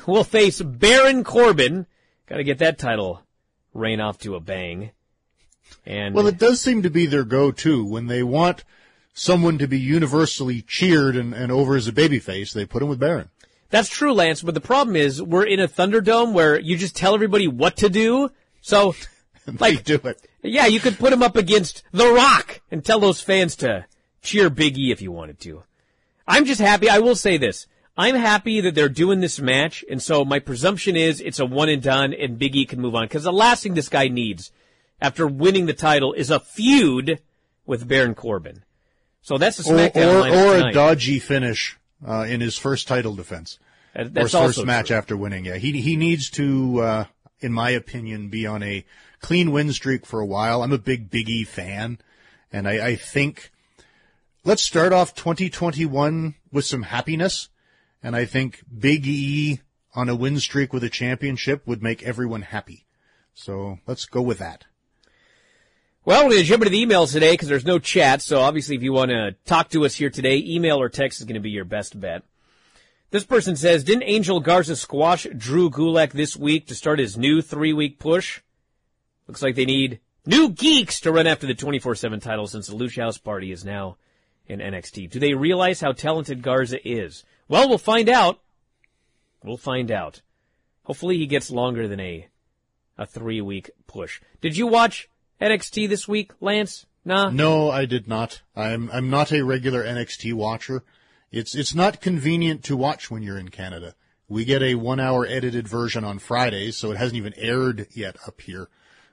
will 0.07 0.25
face 0.25 0.61
Baron 0.61 1.25
Corbin. 1.25 1.87
Got 2.27 2.37
to 2.37 2.45
get 2.45 2.59
that 2.59 2.79
title 2.79 3.23
reign 3.73 4.01
off 4.01 4.19
to 4.19 4.35
a 4.35 4.41
bang. 4.41 4.91
And 5.85 6.15
Well, 6.15 6.27
it 6.27 6.39
does 6.39 6.61
seem 6.61 6.83
to 6.83 6.91
be 6.91 7.07
their 7.07 7.25
go-to 7.25 7.85
when 7.85 8.07
they 8.07 8.23
want 8.23 8.65
someone 9.15 9.59
to 9.59 9.67
be 9.67 9.79
universally 9.79 10.63
cheered 10.63 11.17
and, 11.17 11.33
and 11.33 11.51
over 11.51 11.77
as 11.77 11.89
a 11.89 11.93
babyface. 11.93 12.53
They 12.53 12.67
put 12.67 12.83
him 12.83 12.89
with 12.89 12.99
Baron. 12.99 13.31
That's 13.71 13.89
true, 13.89 14.13
Lance, 14.13 14.43
but 14.43 14.55
the 14.55 14.61
problem 14.61 14.95
is 14.95 15.23
we're 15.23 15.47
in 15.47 15.59
a 15.59 15.69
Thunderdome 15.69 16.33
where 16.33 16.59
you 16.59 16.77
just 16.77 16.95
tell 16.95 17.15
everybody 17.15 17.49
what 17.49 17.77
to 17.79 17.89
do. 17.89 18.31
So, 18.61 18.95
like, 19.59 19.85
do 19.85 20.01
it. 20.05 20.29
Yeah, 20.43 20.67
you 20.67 20.81
could 20.81 20.99
put 20.99 21.13
him 21.13 21.23
up 21.23 21.37
against 21.37 21.83
The 21.93 22.13
Rock 22.13 22.61
and 22.71 22.85
tell 22.85 23.01
those 23.01 23.21
fans 23.21 23.57
to 23.57 23.87
cheer 24.23 24.51
Big 24.51 24.79
E 24.79 24.93
if 24.93 25.03
you 25.03 25.11
wanted 25.11 25.41
to. 25.41 25.65
I'm 26.29 26.45
just 26.45 26.61
happy. 26.61 26.89
I 26.89 26.99
will 26.99 27.17
say 27.17 27.37
this. 27.37 27.67
I'm 27.97 28.15
happy 28.15 28.61
that 28.61 28.75
they're 28.75 28.89
doing 28.89 29.21
this 29.21 29.41
match, 29.41 29.85
and 29.91 30.03
so 30.03 30.25
my 30.25 30.39
presumption 30.39 30.97
is 30.97 31.21
it's 31.21 31.39
a 31.39 31.47
one 31.47 31.69
and 31.71 31.83
done, 31.83 32.13
and 32.13 32.39
Big 32.39 32.55
E 32.55 32.67
can 32.67 32.81
move 32.81 32.95
on. 32.95 33.05
Because 33.05 33.25
the 33.25 33.33
last 33.33 33.63
thing 33.63 33.75
this 33.75 33.89
guy 33.89 34.09
needs 34.09 34.53
after 35.01 35.27
winning 35.27 35.67
the 35.67 35.75
title 35.75 36.13
is 36.13 36.31
a 36.31 36.41
feud 36.41 37.21
with 37.65 37.89
Baron 37.89 38.15
Corbin. 38.15 38.65
So 39.23 39.39
that's 39.39 39.59
a 39.59 39.73
Or, 39.73 39.77
SmackDown 39.77 40.15
or, 40.15 40.23
lineup 40.23 40.65
or 40.65 40.69
a 40.69 40.73
dodgy 40.73 41.19
finish 41.19 41.79
uh, 42.07 42.27
in 42.29 42.41
his 42.41 42.57
first 42.57 42.87
title 42.87 43.15
defense. 43.15 43.59
Uh, 43.95 44.05
or 44.15 44.23
his 44.23 44.33
first 44.33 44.65
match 44.65 44.89
true. 44.89 44.97
after 44.97 45.17
winning. 45.17 45.47
Yeah, 45.47 45.57
he 45.57 45.73
he 45.81 45.97
needs 45.97 46.31
to, 46.31 46.81
uh, 46.81 47.05
in 47.41 47.53
my 47.53 47.71
opinion, 47.71 48.29
be 48.29 48.47
on 48.47 48.63
a 48.63 48.85
clean 49.21 49.53
win 49.53 49.73
streak 49.73 50.07
for 50.07 50.21
a 50.21 50.27
while. 50.27 50.63
I'm 50.63 50.73
a 50.73 50.79
big 50.79 51.11
Big 51.11 51.29
E 51.29 51.45
fan, 51.45 51.99
and 52.53 52.69
I, 52.69 52.89
I 52.89 52.97
think 52.97 53.51
let's 54.45 54.63
start 54.63 54.93
off 54.93 55.15
2021 55.15 56.35
with 56.53 56.65
some 56.65 56.83
happiness. 56.83 57.49
And 58.03 58.15
I 58.15 58.25
think 58.27 58.63
Big 58.79 59.07
E 59.07 59.61
on 59.95 60.09
a 60.09 60.15
win 60.15 60.39
streak 60.39 60.73
with 60.73 60.85
a 60.85 60.91
championship 60.91 61.67
would 61.67 61.83
make 61.83 62.03
everyone 62.03 62.43
happy. 62.43 62.85
So 63.35 63.81
let's 63.87 64.05
go 64.05 64.23
with 64.23 64.39
that. 64.39 64.67
Well, 66.07 66.23
we're 66.23 66.35
going 66.35 66.43
to 66.43 66.49
jump 66.49 66.63
into 66.63 66.71
the 66.71 66.87
emails 66.87 67.11
today 67.11 67.33
because 67.33 67.49
there's 67.49 67.65
no 67.65 67.81
chat. 67.81 68.23
So 68.23 68.41
obviously, 68.41 68.77
if 68.77 68.83
you 68.85 68.93
want 68.93 69.11
to 69.11 69.35
talk 69.45 69.71
to 69.71 69.85
us 69.85 69.97
here 69.97 70.09
today, 70.09 70.37
email 70.37 70.81
or 70.81 70.89
text 70.89 71.19
is 71.19 71.27
going 71.27 71.35
to 71.35 71.41
be 71.41 71.51
your 71.51 71.65
best 71.65 71.99
bet. 71.99 72.23
This 73.11 73.25
person 73.25 73.57
says, 73.57 73.83
didn't 73.83 74.05
Angel 74.05 74.39
Garza 74.39 74.77
squash 74.77 75.27
Drew 75.37 75.69
Gulak 75.69 76.13
this 76.13 76.37
week 76.37 76.69
to 76.69 76.77
start 76.77 77.01
his 77.01 77.17
new 77.17 77.43
three 77.43 77.73
week 77.73 77.99
push? 77.99 78.41
Looks 79.27 79.43
like 79.43 79.57
they 79.57 79.65
need 79.65 79.99
new 80.25 80.49
geeks 80.49 81.01
to 81.01 81.11
run 81.11 81.27
after 81.27 81.45
the 81.45 81.57
24-7 81.57 82.23
title 82.23 82.47
since 82.47 82.69
the 82.69 82.77
Lucha 82.77 83.03
House 83.03 83.19
Party 83.19 83.51
is 83.51 83.65
now 83.65 83.97
in 84.47 84.61
NXT. 84.61 85.11
Do 85.11 85.19
they 85.19 85.35
realize 85.35 85.81
how 85.81 85.91
talented 85.91 86.41
Garza 86.41 86.79
is? 86.89 87.25
Well, 87.49 87.69
we'll 87.69 87.79
find 87.79 88.09
out. 88.09 88.39
We'll 89.43 89.57
find 89.57 89.91
out. 89.91 90.23
Hopefully 90.85 91.19
he 91.19 91.27
gets 91.27 91.51
longer 91.51 91.89
than 91.89 91.99
a, 91.99 92.29
a 92.97 93.07
three 93.07 93.41
week 93.41 93.73
push. 93.89 94.21
Did 94.41 94.57
you 94.57 94.69
watch 94.69 95.09
NXT 95.41 95.89
this 95.89 96.09
week, 96.09 96.33
Lance? 96.41 96.87
Nah? 97.05 97.31
No, 97.31 97.71
I 97.71 97.85
did 97.85 98.09
not. 98.09 98.43
I'm 98.55 98.91
I'm 98.93 99.11
not 99.11 99.33
a 99.33 99.45
regular 99.45 99.85
NXT 99.85 100.35
watcher. 100.35 100.83
It's 101.31 101.55
it's 101.55 101.75
not 101.75 102.01
convenient 102.01 102.65
to 102.65 102.77
watch 102.77 103.11
when 103.11 103.23
you're 103.23 103.39
in 103.39 103.51
Canada. 103.51 103.95
We 104.29 104.45
get 104.45 104.63
a 104.63 104.75
one 104.75 104.99
hour 104.99 105.25
edited 105.25 105.69
version 105.69 106.05
on 106.05 106.19
Fridays, 106.19 106.77
so 106.77 106.91
it 106.91 106.97
hasn't 106.97 107.17
even 107.17 107.35
aired 107.37 107.87
yet 107.93 108.17
up 108.27 108.41
here. 108.41 108.69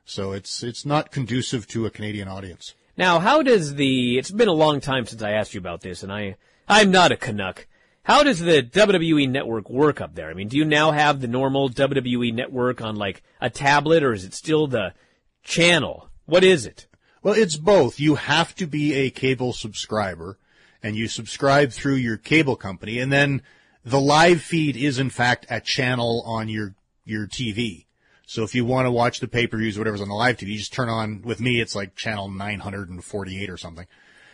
So 0.05 0.31
it's 0.31 0.63
it's 0.63 0.85
not 0.85 1.11
conducive 1.11 1.67
to 1.67 1.85
a 1.85 1.91
Canadian 1.91 2.27
audience. 2.27 2.73
Now, 2.95 3.19
how 3.19 3.41
does 3.41 3.75
the, 3.75 4.17
it's 4.17 4.29
been 4.29 4.47
a 4.47 4.53
long 4.53 4.79
time 4.79 5.05
since 5.05 5.23
I 5.23 5.31
asked 5.31 5.53
you 5.53 5.59
about 5.59 5.81
this 5.81 6.03
and 6.03 6.11
I, 6.11 6.35
I'm 6.67 6.91
not 6.91 7.11
a 7.11 7.17
Canuck. 7.17 7.67
How 8.03 8.21
does 8.21 8.39
the 8.39 8.61
WWE 8.61 9.29
network 9.29 9.69
work 9.69 10.01
up 10.01 10.13
there? 10.13 10.29
I 10.29 10.33
mean, 10.33 10.49
do 10.49 10.57
you 10.57 10.65
now 10.65 10.91
have 10.91 11.21
the 11.21 11.27
normal 11.27 11.69
WWE 11.69 12.33
network 12.33 12.81
on 12.81 12.95
like 12.95 13.23
a 13.41 13.49
tablet 13.49 14.03
or 14.03 14.13
is 14.13 14.25
it 14.25 14.33
still 14.33 14.67
the 14.67 14.93
channel? 15.41 16.09
What 16.25 16.43
is 16.43 16.65
it? 16.65 16.87
Well, 17.21 17.33
it's 17.33 17.55
both. 17.55 17.99
You 17.99 18.15
have 18.15 18.55
to 18.55 18.67
be 18.67 18.93
a 18.93 19.09
cable 19.09 19.53
subscriber 19.53 20.37
and 20.81 20.95
you 20.95 21.07
subscribe 21.07 21.71
through 21.71 21.95
your 21.95 22.17
cable 22.17 22.55
company 22.55 22.99
and 22.99 23.11
then 23.11 23.41
the 23.85 24.01
live 24.01 24.41
feed 24.41 24.77
is 24.77 24.99
in 24.99 25.09
fact 25.09 25.45
a 25.49 25.59
channel 25.59 26.23
on 26.25 26.49
your, 26.49 26.75
your 27.05 27.27
TV. 27.27 27.85
So 28.25 28.43
if 28.43 28.55
you 28.55 28.65
want 28.65 28.85
to 28.85 28.91
watch 28.91 29.19
the 29.19 29.27
pay-per-views, 29.27 29.77
whatever's 29.77 30.01
on 30.01 30.07
the 30.07 30.15
live 30.15 30.37
TV, 30.37 30.47
you 30.47 30.57
just 30.57 30.73
turn 30.73 30.89
on, 30.89 31.21
with 31.21 31.39
me, 31.39 31.59
it's 31.59 31.75
like 31.75 31.95
channel 31.95 32.29
948 32.29 33.49
or 33.49 33.57
something. 33.57 33.85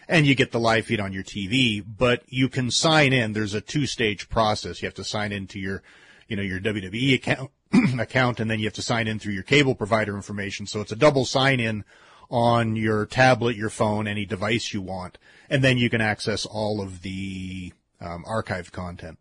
And 0.07 0.25
you 0.25 0.35
get 0.35 0.51
the 0.51 0.59
live 0.59 0.85
feed 0.85 0.99
on 0.99 1.13
your 1.13 1.23
TV, 1.23 1.83
but 1.85 2.23
you 2.27 2.49
can 2.49 2.71
sign 2.71 3.13
in. 3.13 3.33
There's 3.33 3.53
a 3.53 3.61
two-stage 3.61 4.29
process. 4.29 4.81
You 4.81 4.87
have 4.87 4.95
to 4.95 5.03
sign 5.03 5.31
into 5.31 5.59
your, 5.59 5.83
you 6.27 6.35
know, 6.35 6.41
your 6.43 6.59
WWE 6.59 7.15
account, 7.15 7.51
account, 7.99 8.39
and 8.39 8.49
then 8.49 8.59
you 8.59 8.65
have 8.65 8.73
to 8.73 8.81
sign 8.81 9.07
in 9.07 9.19
through 9.19 9.33
your 9.33 9.43
cable 9.43 9.75
provider 9.75 10.15
information. 10.15 10.65
So 10.65 10.81
it's 10.81 10.91
a 10.91 10.95
double 10.95 11.25
sign 11.25 11.59
in 11.59 11.83
on 12.29 12.75
your 12.75 13.05
tablet, 13.05 13.55
your 13.55 13.69
phone, 13.69 14.07
any 14.07 14.25
device 14.25 14.73
you 14.73 14.81
want. 14.81 15.17
And 15.49 15.63
then 15.63 15.77
you 15.77 15.89
can 15.89 16.01
access 16.01 16.45
all 16.45 16.81
of 16.81 17.01
the 17.01 17.73
um, 17.99 18.23
archived 18.25 18.71
content. 18.71 19.17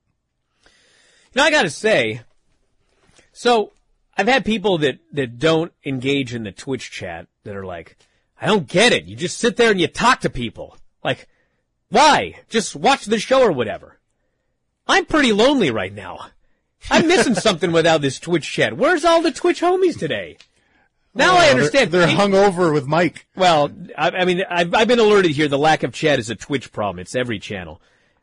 Now 1.34 1.44
I 1.44 1.50
gotta 1.50 1.70
say, 1.70 2.22
so 3.32 3.72
I've 4.16 4.28
had 4.28 4.44
people 4.44 4.78
that, 4.78 4.98
that 5.12 5.38
don't 5.38 5.72
engage 5.84 6.34
in 6.34 6.42
the 6.42 6.52
Twitch 6.52 6.90
chat 6.90 7.28
that 7.44 7.56
are 7.56 7.64
like, 7.64 7.96
I 8.40 8.46
don't 8.46 8.66
get 8.66 8.92
it. 8.92 9.04
You 9.04 9.16
just 9.16 9.38
sit 9.38 9.56
there 9.56 9.70
and 9.70 9.80
you 9.80 9.88
talk 9.88 10.20
to 10.20 10.30
people. 10.30 10.76
Like, 11.02 11.28
why? 11.88 12.40
Just 12.48 12.76
watch 12.76 13.06
the 13.06 13.18
show 13.18 13.42
or 13.42 13.52
whatever. 13.52 13.98
I'm 14.86 15.06
pretty 15.06 15.32
lonely 15.32 15.70
right 15.70 15.92
now. 15.92 16.30
I'm 16.90 17.06
missing 17.08 17.34
something 17.34 17.72
without 17.72 18.00
this 18.00 18.18
Twitch 18.18 18.50
chat. 18.50 18.76
Where's 18.76 19.04
all 19.04 19.20
the 19.22 19.32
Twitch 19.32 19.60
homies 19.60 19.98
today? 19.98 20.38
Now 21.14 21.36
I 21.36 21.48
Oh, 21.48 21.50
understand. 21.52 21.90
They're, 21.90 22.06
they're 22.06 22.16
hung 22.16 22.34
over 22.34 22.72
with 22.72 22.86
Mike. 22.86 23.26
well, 23.34 23.70
I, 23.96 24.10
I 24.10 24.24
mean, 24.24 24.42
I've, 24.48 24.74
I've 24.74 24.88
been 24.88 24.98
alerted 25.00 25.32
here. 25.32 25.48
The 25.48 25.58
lack 25.58 25.82
of 25.82 25.92
chat 25.92 26.18
is 26.18 26.30
a 26.30 26.34
Twitch 26.36 26.70
problem. 26.72 27.00
It's 27.00 27.16
every 27.16 27.38
channel. 27.38 27.80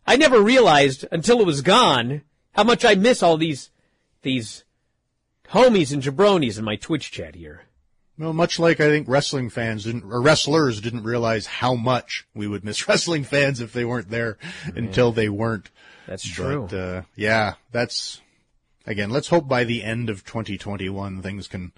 I 0.07 0.15
never 0.15 0.41
realized 0.41 1.05
until 1.11 1.39
it 1.41 1.45
was 1.45 1.61
gone 1.61 2.21
how 2.53 2.63
much 2.63 2.85
I 2.85 2.95
miss 2.95 3.21
all 3.23 3.37
these 3.37 3.69
these 4.21 4.63
homies 5.49 5.91
and 5.93 6.01
jabronis 6.01 6.57
in 6.57 6.65
my 6.65 6.75
Twitch 6.75 7.11
chat 7.11 7.35
here. 7.35 7.63
Well, 8.17 8.31
much 8.33 8.59
like 8.59 8.79
I 8.79 8.85
think 8.87 9.07
wrestling 9.09 9.49
fans 9.49 9.83
didn't, 9.83 10.05
or 10.05 10.21
wrestlers 10.21 10.79
didn't 10.79 11.03
realize 11.03 11.45
how 11.47 11.75
much 11.75 12.25
we 12.33 12.47
would 12.47 12.63
miss 12.63 12.87
wrestling 12.87 13.23
fans 13.25 13.59
if 13.59 13.73
they 13.73 13.83
weren't 13.83 14.09
there 14.09 14.37
until 14.75 15.11
they 15.11 15.27
weren't. 15.27 15.69
That's 16.07 16.25
true. 16.27 16.67
But, 16.69 16.77
uh, 16.77 17.01
yeah, 17.15 17.55
that's, 17.71 18.21
again, 18.85 19.09
let's 19.09 19.29
hope 19.29 19.47
by 19.47 19.63
the 19.63 19.83
end 19.83 20.09
of 20.09 20.25
2021 20.25 21.21
things 21.21 21.47
can 21.47 21.71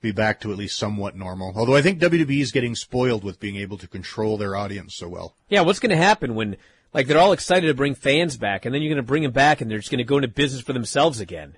be 0.00 0.12
back 0.12 0.40
to 0.40 0.52
at 0.52 0.58
least 0.58 0.78
somewhat 0.78 1.16
normal. 1.16 1.52
Although 1.56 1.76
I 1.76 1.82
think 1.82 1.98
WWE 1.98 2.40
is 2.40 2.52
getting 2.52 2.74
spoiled 2.74 3.24
with 3.24 3.40
being 3.40 3.56
able 3.56 3.78
to 3.78 3.88
control 3.88 4.36
their 4.36 4.54
audience 4.54 4.94
so 4.94 5.08
well. 5.08 5.34
Yeah, 5.48 5.62
what's 5.62 5.80
going 5.80 5.90
to 5.90 5.96
happen 5.96 6.34
when, 6.34 6.56
like, 6.92 7.06
they're 7.06 7.18
all 7.18 7.32
excited 7.32 7.66
to 7.68 7.74
bring 7.74 7.94
fans 7.94 8.36
back, 8.36 8.64
and 8.64 8.74
then 8.74 8.82
you're 8.82 8.90
going 8.90 9.02
to 9.02 9.06
bring 9.06 9.22
them 9.22 9.32
back, 9.32 9.60
and 9.60 9.70
they're 9.70 9.78
just 9.78 9.90
going 9.90 9.98
to 9.98 10.04
go 10.04 10.16
into 10.16 10.28
business 10.28 10.62
for 10.62 10.74
themselves 10.74 11.20
again? 11.20 11.56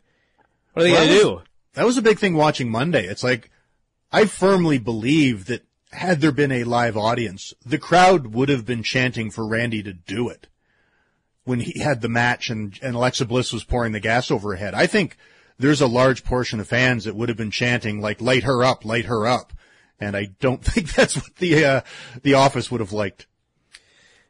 What 0.72 0.82
are 0.82 0.84
they 0.84 0.92
Well, 0.92 1.06
going 1.06 1.18
to 1.18 1.24
do? 1.24 1.42
That 1.74 1.86
was 1.86 1.98
a 1.98 2.02
big 2.02 2.18
thing 2.18 2.34
watching 2.34 2.70
Monday. 2.70 3.06
It's 3.06 3.24
like, 3.24 3.50
I 4.12 4.26
firmly 4.26 4.78
believe 4.78 5.46
that 5.46 5.64
had 5.90 6.20
there 6.20 6.32
been 6.32 6.52
a 6.52 6.64
live 6.64 6.96
audience, 6.96 7.52
the 7.64 7.78
crowd 7.78 8.28
would 8.28 8.48
have 8.48 8.64
been 8.64 8.82
chanting 8.82 9.30
for 9.30 9.46
Randy 9.46 9.82
to 9.82 9.92
do 9.92 10.28
it 10.28 10.46
when 11.46 11.60
he 11.60 11.78
had 11.80 12.02
the 12.02 12.08
match 12.08 12.50
and, 12.50 12.78
and 12.82 12.96
Alexa 12.96 13.24
Bliss 13.24 13.52
was 13.52 13.64
pouring 13.64 13.92
the 13.92 14.00
gas 14.00 14.30
over 14.30 14.50
her 14.50 14.56
head. 14.56 14.74
I 14.74 14.86
think 14.86 15.16
there's 15.58 15.80
a 15.80 15.86
large 15.86 16.24
portion 16.24 16.60
of 16.60 16.68
fans 16.68 17.04
that 17.04 17.14
would 17.14 17.28
have 17.28 17.38
been 17.38 17.52
chanting 17.52 18.00
like, 18.00 18.20
light 18.20 18.42
her 18.42 18.62
up, 18.64 18.84
light 18.84 19.06
her 19.06 19.26
up. 19.26 19.52
And 19.98 20.16
I 20.16 20.26
don't 20.40 20.62
think 20.64 20.92
that's 20.92 21.16
what 21.16 21.36
the, 21.36 21.64
uh, 21.64 21.80
the 22.22 22.34
office 22.34 22.70
would 22.70 22.80
have 22.80 22.92
liked. 22.92 23.26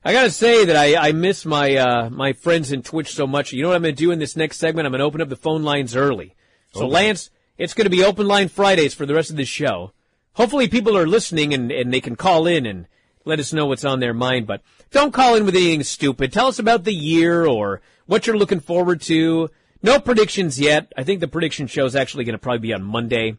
I 0.05 0.13
gotta 0.13 0.31
say 0.31 0.67
that 0.67 0.77
I, 0.77 1.09
I 1.09 1.13
miss 1.13 1.45
my, 1.45 1.75
uh, 1.75 2.11
my 2.11 2.33
friends 2.35 2.71
in 2.71 2.83
Twitch 2.83 3.13
so 3.13 3.27
much. 3.27 3.53
You 3.53 3.63
know 3.63 3.71
what 3.71 3.77
I'm 3.77 3.83
gonna 3.83 3.93
do 3.93 4.13
in 4.13 4.21
this 4.21 4.37
next 4.37 4.59
segment? 4.59 4.87
I'm 4.87 4.93
gonna 4.93 5.05
open 5.05 5.21
up 5.21 5.31
the 5.31 5.37
phone 5.37 5.65
lines 5.65 5.97
early. 5.97 6.37
So 6.75 6.85
Okay. 6.85 6.93
Lance, 6.93 7.31
it's 7.59 7.75
gonna 7.75 7.91
be 7.91 8.05
open 8.05 8.29
line 8.29 8.49
Fridays 8.49 8.95
for 8.95 9.07
the 9.07 9.15
rest 9.15 9.31
of 9.31 9.37
this 9.37 9.49
show. 9.49 9.93
Hopefully 10.35 10.69
people 10.69 10.97
are 10.97 11.07
listening 11.09 11.55
and, 11.55 11.73
and 11.73 11.93
they 11.93 12.01
can 12.01 12.15
call 12.15 12.47
in 12.47 12.67
and 12.67 12.87
let 13.27 13.41
us 13.41 13.53
know 13.53 13.67
what's 13.67 13.85
on 13.85 14.01
their 14.01 14.15
mind, 14.15 14.47
but 14.47 14.63
don't 14.91 15.13
call 15.13 15.35
in 15.35 15.45
with 15.45 15.55
anything 15.55 15.83
stupid. 15.83 16.33
Tell 16.33 16.47
us 16.47 16.59
about 16.59 16.85
the 16.85 16.95
year 16.95 17.45
or 17.45 17.83
what 18.07 18.27
you're 18.27 18.39
looking 18.39 18.61
forward 18.61 19.03
to. 19.03 19.51
No 19.83 20.01
predictions 20.01 20.59
yet. 20.59 20.93
I 20.97 21.03
think 21.05 21.21
the 21.21 21.29
prediction 21.29 21.67
show 21.67 21.85
is 21.85 21.95
actually 21.95 22.25
gonna 22.25 22.39
probably 22.39 22.61
be 22.61 22.73
on 22.73 22.83
Monday. 22.83 23.37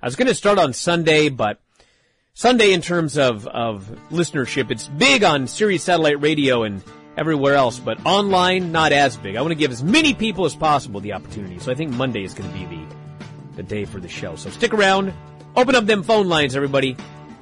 I 0.00 0.06
was 0.06 0.14
gonna 0.14 0.34
start 0.34 0.58
on 0.58 0.72
Sunday, 0.72 1.30
but 1.30 1.60
Sunday 2.34 2.72
in 2.72 2.80
terms 2.80 3.18
of, 3.18 3.46
of 3.48 3.90
listenership, 4.10 4.70
it's 4.70 4.86
big 4.86 5.24
on 5.24 5.46
Sirius 5.48 5.82
Satellite 5.82 6.20
Radio 6.20 6.62
and 6.62 6.82
everywhere 7.16 7.54
else, 7.54 7.78
but 7.78 8.04
online, 8.06 8.72
not 8.72 8.92
as 8.92 9.16
big. 9.16 9.36
I 9.36 9.42
want 9.42 9.52
to 9.52 9.56
give 9.56 9.70
as 9.70 9.82
many 9.82 10.14
people 10.14 10.44
as 10.44 10.54
possible 10.54 11.00
the 11.00 11.12
opportunity. 11.12 11.58
So 11.58 11.70
I 11.70 11.74
think 11.74 11.92
Monday 11.92 12.24
is 12.24 12.34
going 12.34 12.50
to 12.50 12.58
be 12.58 12.64
the, 12.64 12.96
the 13.56 13.62
day 13.62 13.84
for 13.84 14.00
the 14.00 14.08
show. 14.08 14.36
So 14.36 14.48
stick 14.50 14.72
around. 14.72 15.12
Open 15.56 15.74
up 15.74 15.86
them 15.86 16.02
phone 16.02 16.28
lines, 16.28 16.56
everybody. 16.56 16.96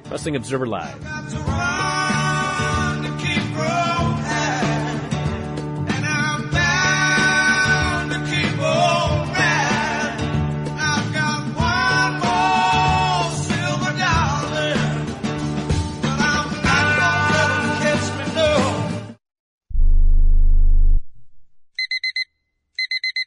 Wrestling 0.09 0.35
Observer 0.35 0.65
Live 0.65 1.88
grow. 3.59 3.98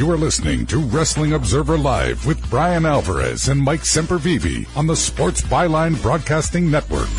You 0.00 0.10
are 0.10 0.16
listening 0.16 0.64
to 0.68 0.78
Wrestling 0.78 1.34
Observer 1.34 1.76
Live 1.76 2.24
with 2.24 2.48
Bryan 2.48 2.86
Alvarez 2.86 3.48
and 3.48 3.60
Mike 3.60 3.82
Sempervive 3.82 4.74
on 4.74 4.86
the 4.86 4.96
Sports 4.96 5.42
Byline 5.42 6.00
Broadcasting 6.00 6.70
Network. 6.70 7.10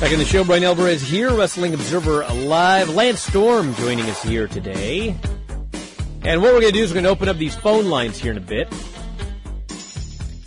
Back 0.00 0.10
in 0.10 0.18
the 0.18 0.24
show, 0.24 0.42
Bryan 0.42 0.64
Alvarez 0.64 1.00
here, 1.00 1.32
Wrestling 1.32 1.74
Observer 1.74 2.26
Live. 2.26 2.88
Lance 2.88 3.20
Storm 3.20 3.72
joining 3.76 4.04
us 4.06 4.20
here 4.20 4.48
today. 4.48 5.16
And 6.22 6.42
what 6.42 6.54
we're 6.54 6.60
going 6.60 6.72
to 6.72 6.78
do 6.78 6.82
is 6.82 6.90
we're 6.90 6.94
going 6.94 7.04
to 7.04 7.10
open 7.10 7.28
up 7.28 7.36
these 7.36 7.54
phone 7.54 7.88
lines 7.88 8.18
here 8.18 8.32
in 8.32 8.38
a 8.38 8.40
bit. 8.40 8.66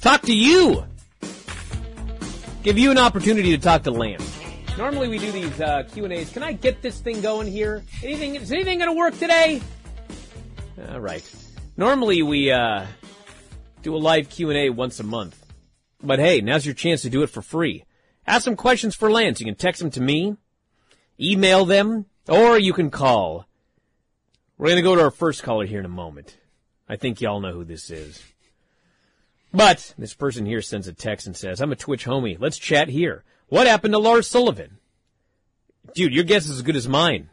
Talk 0.02 0.24
to 0.24 0.36
you! 0.36 0.84
Give 2.64 2.78
you 2.78 2.92
an 2.92 2.98
opportunity 2.98 3.52
to 3.52 3.58
talk 3.60 3.84
to 3.84 3.92
Lance. 3.92 4.30
Normally 4.78 5.08
we 5.08 5.20
do 5.20 5.32
these 5.32 5.62
uh, 5.62 5.84
Q 5.94 6.04
and 6.04 6.12
A's. 6.12 6.34
Can 6.34 6.44
I 6.44 6.52
get 6.52 6.82
this 6.82 7.00
thing 7.00 7.22
going 7.22 7.50
here? 7.50 7.82
Anything? 8.04 8.36
Is 8.36 8.52
anything 8.52 8.80
going 8.80 8.90
to 8.90 8.98
work 8.98 9.18
today? 9.18 9.62
All 10.90 11.00
right. 11.00 11.24
Normally 11.78 12.22
we 12.24 12.52
uh, 12.52 12.86
do 13.82 13.96
a 13.96 13.98
live 13.98 14.30
Q 14.30 14.50
and 14.50 14.58
A 14.58 14.70
once 14.70 15.00
a 15.00 15.04
month, 15.04 15.44
but 16.02 16.20
hey, 16.20 16.42
now's 16.42 16.66
your 16.66 16.76
chance 16.76 17.04
to 17.04 17.10
do 17.10 17.24
it 17.24 17.30
for 17.30 17.42
free. 17.42 17.86
Ask 18.26 18.46
some 18.46 18.56
questions 18.56 18.96
for 18.96 19.12
Lance. 19.12 19.40
You 19.40 19.46
can 19.46 19.56
text 19.56 19.82
them 19.82 19.92
to 19.92 20.02
me, 20.02 20.38
email 21.20 21.66
them, 21.66 22.06
or 22.28 22.58
you 22.58 22.74
can 22.74 22.90
call. 22.90 23.48
We're 24.58 24.76
to 24.76 24.82
go 24.82 24.96
to 24.96 25.02
our 25.02 25.12
first 25.12 25.44
caller 25.44 25.66
here 25.66 25.80
in 25.80 25.86
a 25.86 25.90
moment. 25.90 26.38
I 26.88 26.96
think 26.96 27.22
y'all 27.22 27.42
know 27.42 27.54
who 27.54 27.66
this 27.66 27.90
is. 27.90 28.24
But 29.54 29.94
this 29.98 30.14
person 30.14 30.46
here 30.46 30.62
sends 30.62 30.88
a 30.88 30.94
text 30.94 31.28
and 31.28 31.36
says, 31.36 31.62
I'm 31.62 31.72
a 31.72 31.76
Twitch 31.76 32.06
homie. 32.06 32.38
Let's 32.40 32.58
chat 32.58 32.88
here. 32.88 33.24
What 33.48 33.68
happened 33.68 33.94
to 33.94 34.00
Lars 34.00 34.28
Sullivan? 34.28 34.80
Dude, 35.94 36.14
your 36.14 36.24
guess 36.24 36.46
is 36.46 36.58
as 36.58 36.62
good 36.62 36.76
as 36.76 36.88
mine. 36.88 37.30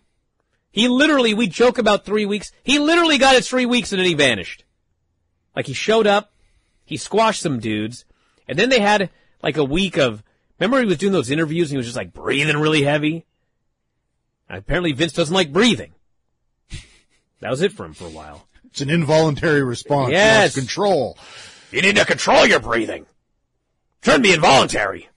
He 0.72 0.88
literally, 0.88 1.34
we 1.34 1.48
joke 1.48 1.78
about 1.78 2.04
three 2.04 2.26
weeks. 2.26 2.52
He 2.62 2.78
literally 2.78 3.18
got 3.18 3.34
his 3.34 3.48
three 3.48 3.66
weeks 3.66 3.92
and 3.92 3.98
then 3.98 4.06
he 4.06 4.14
vanished. 4.14 4.64
Like 5.54 5.66
he 5.66 5.72
showed 5.72 6.06
up, 6.06 6.32
he 6.84 6.96
squashed 6.96 7.42
some 7.42 7.58
dudes, 7.58 8.04
and 8.48 8.58
then 8.58 8.68
they 8.68 8.80
had 8.80 9.10
like 9.42 9.56
a 9.56 9.64
week 9.64 9.96
of, 9.96 10.22
remember 10.58 10.78
he 10.80 10.86
was 10.86 10.98
doing 10.98 11.12
those 11.12 11.30
interviews 11.30 11.70
and 11.70 11.72
he 11.72 11.76
was 11.78 11.86
just 11.86 11.96
like 11.96 12.12
breathing 12.12 12.56
really 12.56 12.82
heavy? 12.82 13.26
Apparently 14.48 14.92
Vince 14.92 15.12
doesn't 15.12 15.34
like 15.34 15.52
breathing. 15.52 15.92
That 17.40 17.50
was 17.50 17.62
it 17.62 17.72
for 17.72 17.86
him 17.86 17.94
for 17.94 18.04
a 18.04 18.10
while. 18.10 18.46
It's 18.66 18.82
an 18.82 18.90
involuntary 18.90 19.62
response. 19.62 20.12
Yes. 20.12 20.54
Control. 20.54 21.16
You 21.70 21.80
need 21.80 21.96
to 21.96 22.04
control 22.04 22.46
your 22.46 22.60
breathing. 22.60 23.06
Shouldn't 24.02 24.24
be 24.24 24.34
involuntary. 24.34 25.08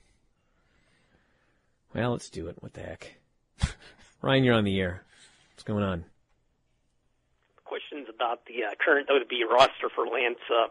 Well, 1.94 2.12
let's 2.12 2.30
do 2.30 2.48
it. 2.48 2.56
What 2.62 2.74
the 2.74 2.82
heck? 2.82 3.16
Ryan, 4.22 4.44
you're 4.46 4.56
on 4.56 4.64
the 4.64 4.80
air. 4.80 5.04
What's 5.64 5.72
going 5.72 5.86
on? 5.86 6.04
Questions 7.64 8.08
about 8.14 8.46
the 8.48 8.66
uh, 8.66 8.72
current 8.84 9.08
WWE 9.08 9.50
roster 9.50 9.88
for 9.96 10.06
Lance. 10.06 10.36
Uh, 10.52 10.68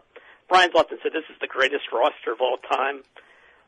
Brian 0.47 0.69
Bluffton 0.69 1.01
said 1.01 1.13
this 1.13 1.23
is 1.31 1.35
the 1.41 1.47
greatest 1.47 1.85
roster 1.91 2.31
of 2.31 2.41
all 2.41 2.57
time. 2.57 3.01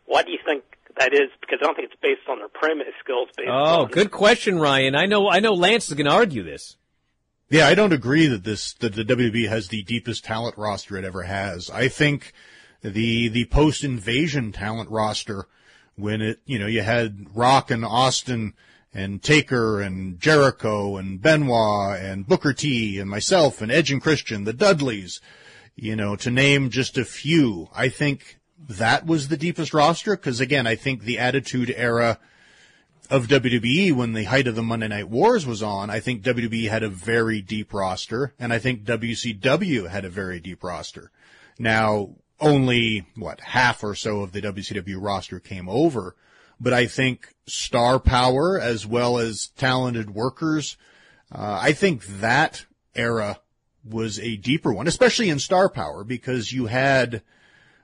Why 0.06 0.22
do 0.22 0.32
you 0.32 0.38
think 0.46 0.64
that 1.00 1.16
is? 1.16 1.32
Because 1.42 1.58
I 1.64 1.66
don't 1.66 1.76
think 1.76 1.90
it's 1.92 2.00
based 2.00 2.30
on 2.30 2.38
their 2.38 2.48
premise 2.48 2.94
skills. 3.04 3.30
Based 3.36 3.50
Oh, 3.50 3.86
on 3.86 3.88
good 3.90 4.12
question, 4.12 4.60
Ryan. 4.60 4.96
I 4.96 5.08
know, 5.08 5.28
I 5.28 5.40
know 5.40 5.54
Lance 5.54 5.88
is 5.88 5.96
going 5.96 6.06
to 6.06 6.12
argue 6.14 6.44
this. 6.44 6.78
Yeah, 7.50 7.66
I 7.68 7.74
don't 7.74 7.92
agree 7.94 8.28
that 8.28 8.44
this 8.44 8.76
that 8.76 8.94
the 8.94 9.04
WWE 9.04 9.50
has 9.50 9.70
the 9.70 9.82
deepest 9.82 10.26
talent 10.26 10.60
roster 10.60 10.96
it 10.96 11.06
ever 11.06 11.24
has. 11.24 11.72
I 11.72 11.88
think 11.88 12.34
the 12.84 13.30
the 13.30 13.46
post 13.46 13.84
invasion 13.84 14.52
talent 14.52 14.92
roster 14.92 15.48
when 15.96 16.22
it 16.22 16.40
you 16.46 16.60
know 16.60 16.68
you 16.68 16.84
had 16.84 17.26
Rock 17.36 17.72
and 17.72 17.84
Austin 17.84 18.54
and 18.96 19.22
Taker 19.22 19.82
and 19.82 20.20
Jericho 20.22 20.96
and 20.96 21.22
Benoit 21.22 22.00
and 22.00 22.26
Booker 22.26 22.54
T 22.54 22.98
and 22.98 23.10
myself 23.10 23.62
and 23.62 23.70
Edge 23.70 23.92
and 23.92 24.02
Christian, 24.02 24.46
the 24.46 24.54
Dudleys, 24.54 25.20
you 25.76 25.98
know, 25.98 26.16
to 26.16 26.32
name 26.32 26.70
just 26.70 26.98
a 26.98 27.04
few. 27.04 27.68
I 27.76 27.90
think 27.90 28.40
that 28.70 29.06
was 29.06 29.28
the 29.28 29.36
deepest 29.36 29.74
roster 29.74 30.16
because 30.16 30.40
again, 30.40 30.66
I 30.66 30.76
think 30.76 31.02
the 31.02 31.20
Attitude 31.20 31.74
Era 31.76 32.20
of 33.10 33.28
WWE 33.28 33.92
when 33.92 34.14
the 34.14 34.24
height 34.24 34.48
of 34.48 34.56
the 34.56 34.64
Monday 34.64 34.88
Night 34.88 35.10
Wars 35.10 35.46
was 35.46 35.62
on, 35.62 35.90
I 35.90 36.00
think 36.00 36.24
WWE 36.24 36.70
had 36.70 36.82
a 36.82 36.90
very 36.90 37.42
deep 37.42 37.74
roster, 37.74 38.34
and 38.40 38.54
I 38.54 38.60
think 38.60 38.86
WCW 38.86 39.90
had 39.90 40.06
a 40.06 40.10
very 40.10 40.40
deep 40.40 40.64
roster. 40.64 41.12
Now, 41.60 42.16
only, 42.40 43.06
what, 43.16 43.42
half 43.42 43.84
or 43.84 43.94
so 43.94 44.22
of 44.22 44.32
the 44.32 44.42
WCW 44.42 44.96
roster 45.00 45.40
came 45.40 45.68
over, 45.68 46.16
but 46.60 46.74
I 46.74 46.88
think 46.88 47.34
star 47.48 48.00
power 48.00 48.60
as 48.60 48.86
well 48.86 49.18
as 49.18 49.52
talented 49.58 50.10
workers, 50.10 50.78
uh, 51.32 51.60
I 51.62 51.74
think 51.74 52.06
that 52.06 52.66
era 52.96 53.40
was 53.84 54.20
a 54.20 54.38
deeper 54.38 54.74
one, 54.74 54.88
especially 54.88 55.30
in 55.30 55.40
star 55.40 55.70
power, 55.70 56.04
because 56.04 56.52
you 56.52 56.66
had, 56.66 57.22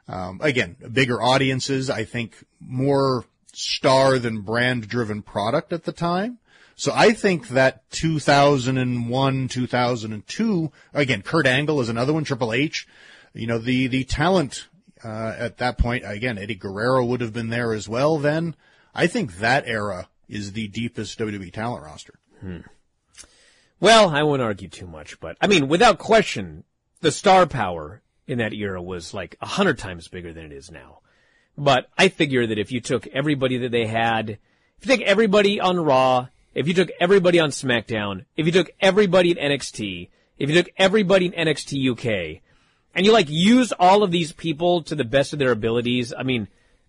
um, 0.07 0.39
again, 0.41 0.75
bigger 0.91 1.21
audiences, 1.21 1.89
I 1.89 2.05
think 2.05 2.43
more 2.60 3.25
star 3.53 4.17
than 4.17 4.41
brand 4.41 4.88
driven 4.88 5.21
product 5.21 5.73
at 5.73 5.84
the 5.84 5.91
time. 5.91 6.39
So 6.75 6.91
I 6.95 7.12
think 7.12 7.49
that 7.49 7.89
2001, 7.91 9.47
2002, 9.47 10.71
again, 10.93 11.21
Kurt 11.21 11.45
Angle 11.45 11.81
is 11.81 11.89
another 11.89 12.13
one, 12.13 12.23
Triple 12.23 12.53
H, 12.53 12.88
you 13.34 13.45
know, 13.45 13.60
the, 13.60 13.88
the 13.88 14.03
talent, 14.03 14.67
uh, 15.03 15.35
at 15.37 15.57
that 15.57 15.77
point, 15.77 16.03
again, 16.05 16.37
Eddie 16.37 16.55
Guerrero 16.55 17.05
would 17.05 17.21
have 17.21 17.33
been 17.33 17.49
there 17.49 17.73
as 17.73 17.89
well 17.89 18.17
then. 18.17 18.55
I 18.93 19.07
think 19.07 19.37
that 19.37 19.67
era 19.67 20.09
is 20.27 20.53
the 20.53 20.67
deepest 20.67 21.17
WWE 21.19 21.51
talent 21.51 21.83
roster. 21.83 22.19
Hmm. 22.39 22.59
Well, 23.79 24.09
I 24.09 24.23
won't 24.23 24.41
argue 24.41 24.67
too 24.67 24.87
much, 24.87 25.19
but 25.19 25.37
I 25.41 25.47
mean, 25.47 25.67
without 25.67 25.97
question, 25.97 26.63
the 27.01 27.11
star 27.11 27.47
power 27.47 28.01
in 28.27 28.37
that 28.37 28.53
era 28.53 28.81
was 28.81 29.13
like 29.13 29.35
a 29.41 29.45
hundred 29.45 29.77
times 29.77 30.07
bigger 30.07 30.33
than 30.33 30.45
it 30.45 30.51
is 30.51 30.71
now. 30.71 30.99
But 31.57 31.89
I 31.97 32.07
figure 32.09 32.47
that 32.47 32.59
if 32.59 32.71
you 32.71 32.79
took 32.79 33.07
everybody 33.07 33.57
that 33.57 33.71
they 33.71 33.87
had, 33.87 34.37
if 34.77 34.85
you 34.85 34.95
took 34.95 35.05
everybody 35.05 35.59
on 35.59 35.79
Raw, 35.79 36.27
if 36.53 36.67
you 36.67 36.73
took 36.73 36.89
everybody 36.99 37.39
on 37.39 37.49
SmackDown, 37.49 38.25
if 38.35 38.45
you 38.45 38.51
took 38.51 38.69
everybody 38.79 39.31
in 39.31 39.37
NXT, 39.37 40.09
if 40.37 40.49
you 40.49 40.55
took 40.55 40.71
everybody 40.77 41.25
in 41.27 41.33
NXT 41.33 41.91
UK, 41.91 42.41
and 42.93 43.06
you 43.06 43.12
like 43.12 43.30
use 43.30 43.71
all 43.73 44.04
of 44.04 44.12
these 44.12 44.32
people 44.32 44.82
to 44.84 44.95
the 44.95 45.04
best 45.04 45.34
of 45.34 45.39
their 45.39 45.51
abilities, 45.51 46.13
I 46.17 46.23
mean, 46.23 46.47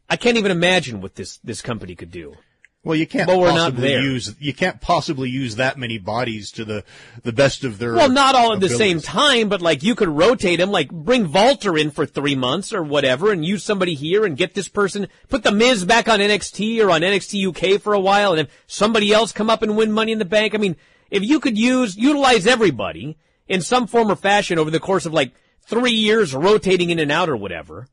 I 0.09 0.17
can't 0.17 0.37
even 0.37 0.51
imagine 0.51 1.01
what 1.01 1.15
this, 1.15 1.39
this 1.39 1.63
company 1.63 1.95
could 1.95 2.11
do. 2.11 2.37
Well, 2.85 2.97
you 2.97 3.07
can't 3.07 3.29
But 3.29 3.39
we're 3.39 3.55
not 3.55 3.77
there. 3.77 4.03
use 4.03 4.35
you 4.41 4.53
can't 4.53 4.81
possibly 4.81 5.31
use 5.31 5.55
that 5.55 5.79
many 5.79 5.99
bodies 5.99 6.51
to 6.53 6.65
the 6.65 6.83
the 7.23 7.33
best 7.33 7.63
of 7.63 7.79
their 7.79 7.95
Well, 7.95 8.11
not 8.11 8.35
all 8.35 8.53
at 8.53 8.59
the 8.59 8.69
same 8.69 9.01
time, 9.01 9.49
but 9.49 9.63
like 9.63 9.85
you 9.85 9.95
could 9.95 10.09
rotate 10.09 10.59
them, 10.59 10.73
like 10.73 10.91
bring 10.91 11.31
Walter 11.31 11.79
in 11.79 11.93
for 11.93 12.07
three 12.07 12.35
months 12.35 12.73
or 12.73 12.83
whatever 12.83 13.31
and 13.31 13.45
use 13.45 13.63
somebody 13.63 13.95
here 13.95 14.25
and 14.25 14.37
get 14.37 14.55
this 14.55 14.67
person, 14.67 15.07
put 15.29 15.45
the 15.45 15.53
Miz 15.53 15.85
back 15.85 16.09
on 16.09 16.19
NXT 16.19 16.85
or 16.85 16.91
on 16.91 17.03
NXT 17.03 17.75
UK 17.77 17.81
for 17.81 17.93
a 17.93 18.01
while 18.01 18.33
and 18.33 18.41
then 18.41 18.49
somebody 18.67 19.13
else 19.13 19.31
come 19.31 19.49
up 19.49 19.63
and 19.63 19.77
win 19.77 19.93
money 19.93 20.11
in 20.11 20.19
the 20.19 20.25
bank. 20.25 20.53
I 20.53 20.59
mean, 20.59 20.75
if 21.09 21.23
you 21.23 21.39
could 21.39 21.57
use, 21.57 21.97
utilize 21.97 22.49
everybody 22.49 23.17
in 23.47 23.61
some 23.61 23.87
form 23.87 24.11
or 24.11 24.17
fashion 24.17 24.59
over 24.59 24.73
the 24.73 24.81
course 24.81 25.07
of 25.07 25.13
like 25.13 25.33
three 25.67 25.93
years 25.93 26.35
rotating 26.35 26.91
in 26.91 26.99
and 26.99 27.13
out 27.13 27.29
or 27.29 27.37
whatever, 27.37 27.89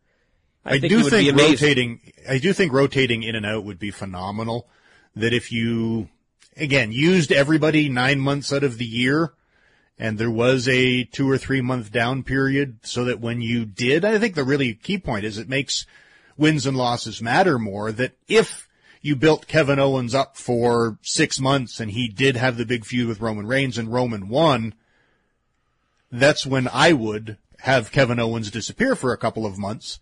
I, 0.65 0.75
I, 0.75 0.79
think 0.79 0.91
do 0.91 1.10
think 1.10 1.38
rotating. 1.38 1.99
I 2.27 2.38
do 2.38 2.53
think 2.53 2.73
rotating 2.73 3.23
in 3.23 3.36
and 3.36 3.45
out 3.45 3.63
would 3.63 3.79
be 3.79 3.91
phenomenal. 3.91 4.67
That 5.15 5.34
if 5.34 5.51
you 5.51 6.10
again 6.55 6.91
used 6.91 7.32
everybody 7.32 7.89
nine 7.89 8.19
months 8.19 8.51
out 8.53 8.63
of 8.63 8.77
the 8.77 8.86
year, 8.86 9.34
and 9.97 10.17
there 10.17 10.32
was 10.32 10.67
a 10.67 11.03
two 11.05 11.29
or 11.29 11.38
three 11.38 11.62
month 11.62 11.91
down 11.91 12.23
period, 12.23 12.79
so 12.84 13.05
that 13.05 13.19
when 13.19 13.41
you 13.41 13.65
did, 13.65 14.05
I 14.05 14.17
think 14.19 14.36
the 14.36 14.43
really 14.43 14.73
key 14.73 14.97
point 14.97 15.25
is 15.25 15.38
it 15.38 15.49
makes 15.49 15.86
wins 16.38 16.65
and 16.65 16.77
losses 16.77 17.21
matter 17.21 17.58
more. 17.58 17.91
That 17.91 18.13
if 18.27 18.67
you 19.01 19.15
built 19.15 19.47
Kevin 19.47 19.79
Owens 19.79 20.13
up 20.13 20.38
for 20.38 20.97
six 21.01 21.39
months 21.39 21.79
and 21.79 21.91
he 21.91 22.08
did 22.08 22.36
have 22.36 22.58
the 22.58 22.65
big 22.65 22.86
feud 22.86 23.08
with 23.08 23.21
Roman 23.21 23.47
Reigns 23.47 23.77
and 23.77 23.91
Roman 23.91 24.27
won, 24.27 24.73
that's 26.12 26.45
when 26.45 26.67
I 26.67 26.93
would 26.93 27.38
have 27.62 27.91
Kevin 27.91 28.19
Owens 28.19 28.52
disappear 28.52 28.95
for 28.95 29.13
a 29.13 29.17
couple 29.17 29.45
of 29.45 29.58
months 29.58 30.00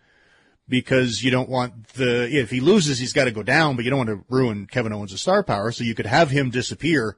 because 0.70 1.24
you 1.24 1.32
don't 1.32 1.50
want 1.50 1.90
the, 1.90 2.28
if 2.30 2.50
he 2.50 2.60
loses, 2.60 3.00
he's 3.00 3.14
got 3.14 3.26
to 3.26 3.32
go 3.32 3.44
down, 3.44 3.76
but 3.76 3.86
you 3.86 3.92
don't 3.92 4.06
want 4.06 4.10
to 4.10 4.26
ruin 4.30 4.68
Kevin 4.68 4.94
Owens' 4.94 5.20
star 5.20 5.44
power. 5.44 5.72
So 5.72 5.84
you 5.84 5.96
could 5.96 6.06
have 6.06 6.30
him 6.30 6.50
disappear 6.50 7.18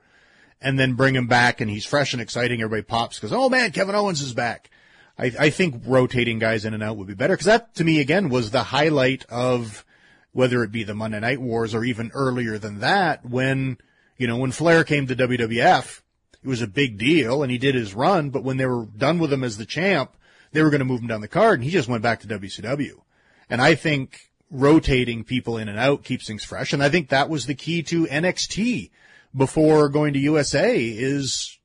and 0.62 0.78
then 0.78 0.94
bring 0.94 1.16
him 1.16 1.28
back 1.28 1.62
and 1.62 1.70
he's 1.70 1.86
fresh 1.86 2.14
and 2.14 2.22
exciting. 2.22 2.62
Everybody 2.62 2.84
pops 2.84 3.18
because, 3.18 3.34
oh 3.34 3.50
man, 3.50 3.72
Kevin 3.72 3.96
Owens 3.96 4.22
is 4.22 4.34
back. 4.34 4.70
I, 5.18 5.32
I 5.38 5.50
think 5.50 5.84
rotating 5.86 6.40
guys 6.40 6.64
in 6.64 6.74
and 6.74 6.84
out 6.84 6.98
would 6.98 7.08
be 7.08 7.16
better 7.16 7.34
because 7.34 7.48
that 7.48 7.76
to 7.76 7.84
me 7.84 8.00
again 8.00 8.30
was 8.30 8.52
the 8.52 8.64
highlight 8.64 9.26
of 9.26 9.86
whether 10.32 10.64
it 10.64 10.72
be 10.72 10.84
the 10.84 10.94
Monday 10.94 11.20
Night 11.20 11.42
Wars 11.42 11.74
or 11.74 11.84
even 11.84 12.12
earlier 12.14 12.58
than 12.58 12.80
that 12.80 13.26
when, 13.26 13.78
you 14.18 14.28
know, 14.28 14.38
when 14.38 14.52
Flair 14.52 14.84
came 14.84 15.08
to 15.08 15.16
WWF, 15.16 16.02
it 16.42 16.48
was 16.48 16.62
a 16.62 16.68
big 16.68 16.98
deal 16.98 17.42
and 17.42 17.52
he 17.52 17.58
did 17.58 17.76
his 17.76 17.94
run, 17.94 18.30
but 18.30 18.44
when 18.44 18.58
they 18.58 18.66
were 18.66 18.86
done 18.86 19.20
with 19.20 19.34
him 19.34 19.44
as 19.44 19.58
the 19.58 19.66
champ, 19.66 20.16
they 20.52 20.64
were 20.64 20.70
going 20.70 20.80
to 20.80 20.86
move 20.86 21.02
him 21.02 21.08
down 21.08 21.22
the 21.22 21.28
card 21.28 21.60
and 21.60 21.64
he 21.64 21.72
just 21.72 21.90
went 21.90 22.04
back 22.04 22.22
to 22.22 22.28
WCW. 22.28 23.02
And 23.50 23.62
I 23.62 23.76
think 23.76 24.20
rotating 24.52 25.24
people 25.24 25.58
in 25.58 25.70
and 25.70 25.80
out 25.80 26.04
keeps 26.04 26.28
things 26.28 26.44
fresh. 26.44 26.74
And 26.74 26.84
I 26.84 26.90
think 26.90 27.10
that 27.10 27.30
was 27.30 27.46
the 27.46 27.56
key 27.56 27.84
to 27.84 28.06
NXT 28.06 28.90
before 29.36 29.90
going 29.90 30.14
to 30.14 30.20
USA 30.20 30.80
is 30.80 31.58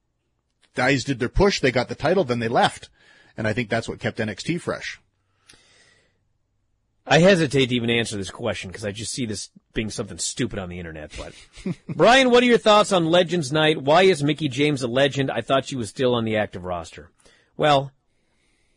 guys 0.74 1.04
did 1.04 1.18
their 1.18 1.28
push, 1.28 1.60
they 1.60 1.70
got 1.72 1.88
the 1.88 1.94
title, 1.94 2.24
then 2.24 2.40
they 2.40 2.48
left. 2.48 2.90
And 3.36 3.46
I 3.46 3.52
think 3.52 3.68
that's 3.68 3.88
what 3.88 4.00
kept 4.00 4.18
NXT 4.18 4.60
fresh. 4.60 5.00
I 7.06 7.18
hesitate 7.18 7.66
to 7.66 7.74
even 7.74 7.90
answer 7.90 8.16
this 8.16 8.30
question 8.30 8.70
because 8.70 8.84
I 8.84 8.90
just 8.90 9.12
see 9.12 9.26
this 9.26 9.50
being 9.74 9.90
something 9.90 10.18
stupid 10.18 10.58
on 10.58 10.70
the 10.70 10.78
internet. 10.78 11.12
But 11.16 11.34
Bryan, 11.88 12.30
what 12.30 12.42
are 12.42 12.46
your 12.46 12.58
thoughts 12.58 12.92
on 12.92 13.06
Legends 13.06 13.52
Night? 13.52 13.82
Why 13.82 14.02
is 14.02 14.24
Mickie 14.24 14.48
James 14.48 14.82
a 14.82 14.88
legend? 14.88 15.30
I 15.30 15.42
thought 15.42 15.66
she 15.66 15.76
was 15.76 15.90
still 15.90 16.14
on 16.14 16.24
the 16.24 16.36
active 16.36 16.64
roster. 16.64 17.10
Well, 17.56 17.92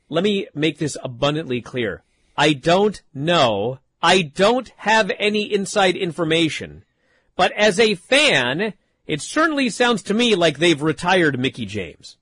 let 0.10 0.24
me 0.24 0.48
make 0.54 0.78
this 0.78 0.98
abundantly 1.04 1.62
clear. 1.62 2.04
I 2.38 2.54
don't 2.54 3.02
know. 3.14 3.80
I 4.02 4.22
don't 4.22 4.70
have 4.78 5.12
any 5.18 5.52
inside 5.52 5.96
information. 5.96 6.84
But 7.36 7.52
as 7.54 7.80
a 7.80 7.96
fan, 7.96 8.74
it 9.06 9.22
certainly 9.22 9.70
sounds 9.70 10.04
to 10.04 10.14
me 10.14 10.36
like 10.36 10.60
they've 10.60 10.82
retired 10.82 11.40
Mickie 11.40 11.66
James. 11.66 12.18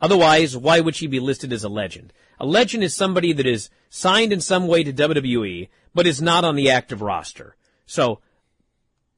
Otherwise, 0.00 0.56
why 0.56 0.80
would 0.80 0.96
she 0.96 1.06
be 1.06 1.20
listed 1.20 1.52
as 1.52 1.64
a 1.64 1.68
legend? 1.68 2.12
A 2.38 2.46
legend 2.46 2.84
is 2.84 2.94
somebody 2.94 3.32
that 3.32 3.46
is 3.46 3.70
signed 3.88 4.32
in 4.32 4.40
some 4.40 4.66
way 4.66 4.84
to 4.84 4.92
WWE, 4.92 5.68
but 5.94 6.06
is 6.06 6.20
not 6.20 6.44
on 6.44 6.54
the 6.54 6.70
active 6.70 7.00
roster. 7.00 7.56
So, 7.86 8.20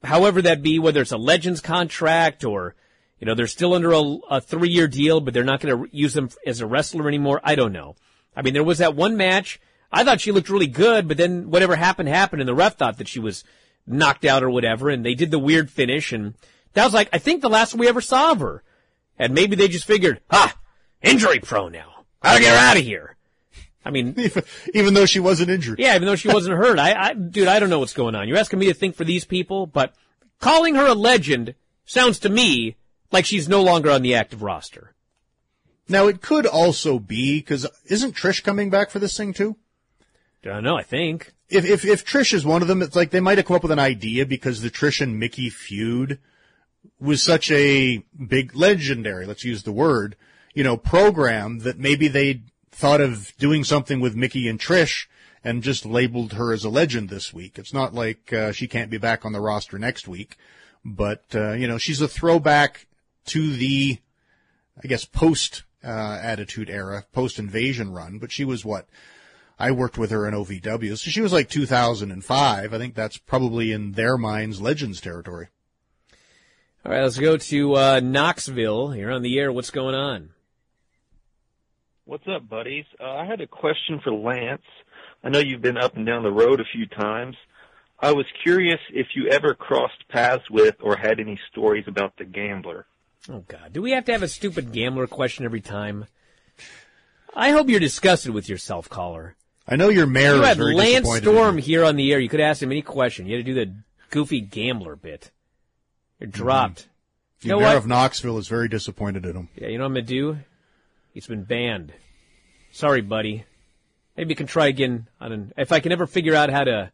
however 0.03 0.41
that 0.41 0.61
be, 0.61 0.79
whether 0.79 1.01
it's 1.01 1.11
a 1.11 1.17
Legends 1.17 1.59
contract 1.59 2.43
or, 2.45 2.75
you 3.19 3.25
know, 3.25 3.35
they're 3.35 3.47
still 3.47 3.73
under 3.73 3.91
a, 3.91 4.17
a 4.29 4.41
three 4.41 4.69
year 4.69 4.87
deal, 4.87 5.19
but 5.19 5.33
they're 5.33 5.43
not 5.43 5.59
going 5.59 5.75
to 5.75 5.95
use 5.95 6.13
them 6.13 6.29
as 6.45 6.61
a 6.61 6.65
wrestler 6.65 7.07
anymore. 7.07 7.41
I 7.43 7.55
don't 7.55 7.73
know. 7.73 7.95
I 8.35 8.41
mean, 8.41 8.53
there 8.53 8.63
was 8.63 8.77
that 8.77 8.95
one 8.95 9.17
match. 9.17 9.59
I 9.91 10.03
thought 10.03 10.21
she 10.21 10.31
looked 10.31 10.49
really 10.49 10.67
good, 10.67 11.07
but 11.07 11.17
then 11.17 11.49
whatever 11.49 11.75
happened 11.75 12.09
happened 12.09 12.41
and 12.41 12.47
the 12.47 12.55
ref 12.55 12.77
thought 12.77 12.97
that 12.99 13.07
she 13.07 13.19
was 13.19 13.43
knocked 13.85 14.23
out 14.23 14.43
or 14.43 14.49
whatever 14.49 14.89
and 14.89 15.05
they 15.05 15.15
did 15.15 15.31
the 15.31 15.39
weird 15.39 15.69
finish 15.69 16.13
and 16.13 16.35
that 16.73 16.85
was 16.85 16.93
like, 16.93 17.09
I 17.11 17.17
think 17.17 17.41
the 17.41 17.49
last 17.49 17.73
we 17.73 17.87
ever 17.87 18.01
saw 18.01 18.31
of 18.31 18.39
her. 18.39 18.63
And 19.17 19.33
maybe 19.33 19.55
they 19.55 19.67
just 19.67 19.85
figured, 19.85 20.21
ah, 20.31 20.55
injury 21.01 21.39
prone 21.39 21.71
now. 21.71 22.05
Gotta 22.23 22.39
get 22.39 22.53
her 22.53 22.69
out 22.69 22.77
of 22.77 22.83
here. 22.83 23.17
I 23.83 23.91
mean, 23.91 24.13
even, 24.17 24.43
even 24.73 24.93
though 24.93 25.05
she 25.05 25.19
wasn't 25.19 25.49
injured. 25.49 25.79
Yeah, 25.79 25.95
even 25.95 26.05
though 26.05 26.15
she 26.15 26.27
wasn't 26.27 26.57
hurt. 26.57 26.79
I, 26.79 26.93
I, 26.93 27.13
dude, 27.13 27.47
I 27.47 27.59
don't 27.59 27.69
know 27.69 27.79
what's 27.79 27.93
going 27.93 28.15
on. 28.15 28.27
You're 28.27 28.37
asking 28.37 28.59
me 28.59 28.67
to 28.67 28.73
think 28.73 28.95
for 28.95 29.03
these 29.03 29.25
people, 29.25 29.65
but 29.65 29.93
calling 30.39 30.75
her 30.75 30.85
a 30.85 30.93
legend 30.93 31.55
sounds 31.85 32.19
to 32.19 32.29
me 32.29 32.77
like 33.11 33.25
she's 33.25 33.49
no 33.49 33.61
longer 33.61 33.89
on 33.89 34.01
the 34.01 34.15
active 34.15 34.41
roster. 34.41 34.93
Now 35.87 36.07
it 36.07 36.21
could 36.21 36.45
also 36.45 36.99
be 36.99 37.39
because 37.39 37.65
isn't 37.85 38.15
Trish 38.15 38.43
coming 38.43 38.69
back 38.69 38.91
for 38.91 38.99
this 38.99 39.17
thing 39.17 39.33
too? 39.33 39.55
I 40.43 40.49
don't 40.49 40.63
know. 40.63 40.77
I 40.77 40.83
think 40.83 41.33
if 41.49 41.65
if 41.65 41.83
if 41.83 42.05
Trish 42.05 42.33
is 42.33 42.45
one 42.45 42.61
of 42.61 42.67
them, 42.67 42.81
it's 42.81 42.95
like 42.95 43.09
they 43.09 43.19
might 43.19 43.37
have 43.37 43.47
come 43.47 43.55
up 43.55 43.63
with 43.63 43.71
an 43.71 43.79
idea 43.79 44.25
because 44.25 44.61
the 44.61 44.69
Trish 44.69 45.01
and 45.01 45.19
Mickie 45.19 45.49
feud 45.49 46.19
was 46.99 47.23
such 47.23 47.51
a 47.51 48.03
big 48.27 48.55
legendary. 48.55 49.25
Let's 49.25 49.43
use 49.43 49.63
the 49.63 49.71
word, 49.71 50.15
you 50.53 50.63
know, 50.63 50.77
program 50.77 51.59
that 51.59 51.79
maybe 51.79 52.07
they 52.07 52.43
thought 52.71 53.01
of 53.01 53.33
doing 53.37 53.63
something 53.63 53.99
with 53.99 54.15
Mickie 54.15 54.47
and 54.47 54.59
Trish 54.59 55.07
and 55.43 55.63
just 55.63 55.85
labeled 55.85 56.33
her 56.33 56.53
as 56.53 56.63
a 56.63 56.69
legend 56.69 57.09
this 57.09 57.33
week. 57.33 57.57
It's 57.57 57.73
not 57.73 57.93
like 57.93 58.31
uh, 58.31 58.51
she 58.51 58.67
can't 58.67 58.91
be 58.91 58.97
back 58.97 59.25
on 59.25 59.31
the 59.31 59.41
roster 59.41 59.79
next 59.79 60.07
week, 60.07 60.37
but 60.85 61.23
uh, 61.33 61.53
you 61.53 61.67
know, 61.67 61.77
she's 61.77 62.01
a 62.01 62.07
throwback 62.07 62.85
to 63.27 63.55
the, 63.55 63.99
I 64.81 64.87
guess, 64.87 65.05
post 65.05 65.63
uh, 65.83 66.19
Attitude 66.21 66.69
Era, 66.69 67.05
post 67.11 67.39
Invasion 67.39 67.91
run. 67.93 68.19
But 68.19 68.31
she 68.31 68.45
was 68.45 68.65
what 68.65 68.87
I 69.57 69.71
worked 69.71 69.97
with 69.97 70.11
her 70.11 70.27
in 70.27 70.33
OVW, 70.33 70.97
so 70.97 71.09
she 71.09 71.21
was 71.21 71.33
like 71.33 71.49
2005. 71.49 72.73
I 72.73 72.77
think 72.77 72.95
that's 72.95 73.17
probably 73.17 73.71
in 73.71 73.93
their 73.93 74.17
minds 74.17 74.61
Legends 74.61 75.01
territory. 75.01 75.47
All 76.85 76.93
right, 76.93 77.03
let's 77.03 77.17
go 77.17 77.35
to 77.35 77.75
uh, 77.75 77.99
Knoxville. 78.01 78.95
You're 78.95 79.11
on 79.11 79.21
the 79.21 79.37
air. 79.37 79.51
What's 79.51 79.69
going 79.69 79.95
on? 79.95 80.29
What's 82.05 82.27
up, 82.27 82.49
buddies? 82.49 82.85
Uh, 82.99 83.17
I 83.17 83.25
had 83.25 83.41
a 83.41 83.47
question 83.47 83.99
for 84.03 84.11
Lance. 84.11 84.63
I 85.23 85.29
know 85.29 85.39
you've 85.39 85.61
been 85.61 85.77
up 85.77 85.97
and 85.97 86.05
down 86.05 86.23
the 86.23 86.31
road 86.31 86.59
a 86.59 86.65
few 86.73 86.87
times. 86.87 87.35
I 87.99 88.13
was 88.13 88.25
curious 88.43 88.79
if 88.93 89.07
you 89.13 89.27
ever 89.27 89.53
crossed 89.53 90.07
paths 90.07 90.49
with 90.49 90.75
or 90.81 90.95
had 90.95 91.19
any 91.19 91.37
stories 91.51 91.83
about 91.85 92.13
the 92.17 92.23
gambler. 92.23 92.85
Oh 93.27 93.43
God, 93.47 93.73
do 93.73 93.81
we 93.81 93.91
have 93.91 94.05
to 94.05 94.11
have 94.11 94.23
a 94.23 94.27
stupid 94.27 94.71
gambler 94.71 95.07
question 95.07 95.45
every 95.45 95.61
time? 95.61 96.05
I 97.35 97.51
hope 97.51 97.69
you're 97.69 97.79
disgusted 97.79 98.31
with 98.31 98.47
yourself, 98.47 98.89
caller. 98.89 99.35
I 99.67 99.75
know 99.75 99.89
your 99.89 100.07
mayor 100.07 100.35
you 100.35 100.41
is 100.41 100.47
had 100.47 100.57
very 100.57 100.73
Lance 100.73 101.05
disappointed 101.05 101.23
Storm 101.23 101.57
here 101.57 101.83
on 101.83 101.95
the 101.95 102.11
air. 102.11 102.19
You 102.19 102.29
could 102.29 102.39
ask 102.39 102.61
him 102.61 102.71
any 102.71 102.81
question. 102.81 103.27
You 103.27 103.37
had 103.37 103.45
to 103.45 103.53
do 103.53 103.65
the 103.65 103.75
goofy 104.09 104.41
gambler 104.41 104.95
bit. 104.95 105.31
You're 106.19 106.29
mm-hmm. 106.29 106.41
dropped. 106.41 106.87
The 107.41 107.47
You 107.47 107.53
know 107.53 107.59
mayor 107.59 107.67
what? 107.67 107.77
of 107.77 107.87
Knoxville 107.87 108.37
is 108.37 108.47
very 108.47 108.67
disappointed 108.67 109.25
in 109.25 109.35
him. 109.35 109.49
Yeah, 109.55 109.67
you 109.67 109.77
know 109.77 109.83
what 109.83 109.89
I'm 109.89 109.93
gonna 109.93 110.05
do? 110.05 110.37
He's 111.13 111.27
been 111.27 111.43
banned. 111.43 111.93
Sorry, 112.71 113.01
buddy. 113.01 113.45
Maybe 114.17 114.31
you 114.31 114.35
can 114.35 114.47
try 114.47 114.67
again 114.67 115.07
on 115.21 115.31
an, 115.31 115.53
if 115.57 115.71
I 115.71 115.79
can 115.79 115.91
ever 115.91 116.07
figure 116.07 116.35
out 116.35 116.49
how 116.49 116.63
to 116.63 116.91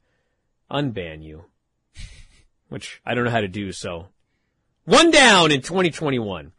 unban 0.70 1.24
you. 1.24 1.46
Which 2.70 3.02
I 3.06 3.14
don't 3.14 3.26
know 3.26 3.32
how 3.32 3.42
to 3.42 3.48
do, 3.48 3.72
so. 3.72 4.08
One 4.86 5.10
down 5.10 5.52
in 5.52 5.62
2021. 5.62 6.46
If 6.46 6.52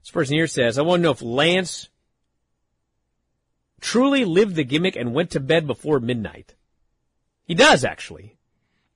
This 0.00 0.10
person 0.12 0.36
here 0.36 0.46
says, 0.46 0.78
I 0.78 0.82
want 0.82 1.00
to 1.00 1.02
know 1.02 1.10
if 1.10 1.20
Lance 1.20 1.88
truly 3.80 4.24
lived 4.24 4.54
the 4.54 4.62
gimmick 4.62 4.94
and 4.94 5.12
went 5.12 5.30
to 5.32 5.40
bed 5.40 5.66
before 5.66 5.98
midnight. 5.98 6.54
He 7.44 7.56
does, 7.56 7.84
actually. 7.84 8.36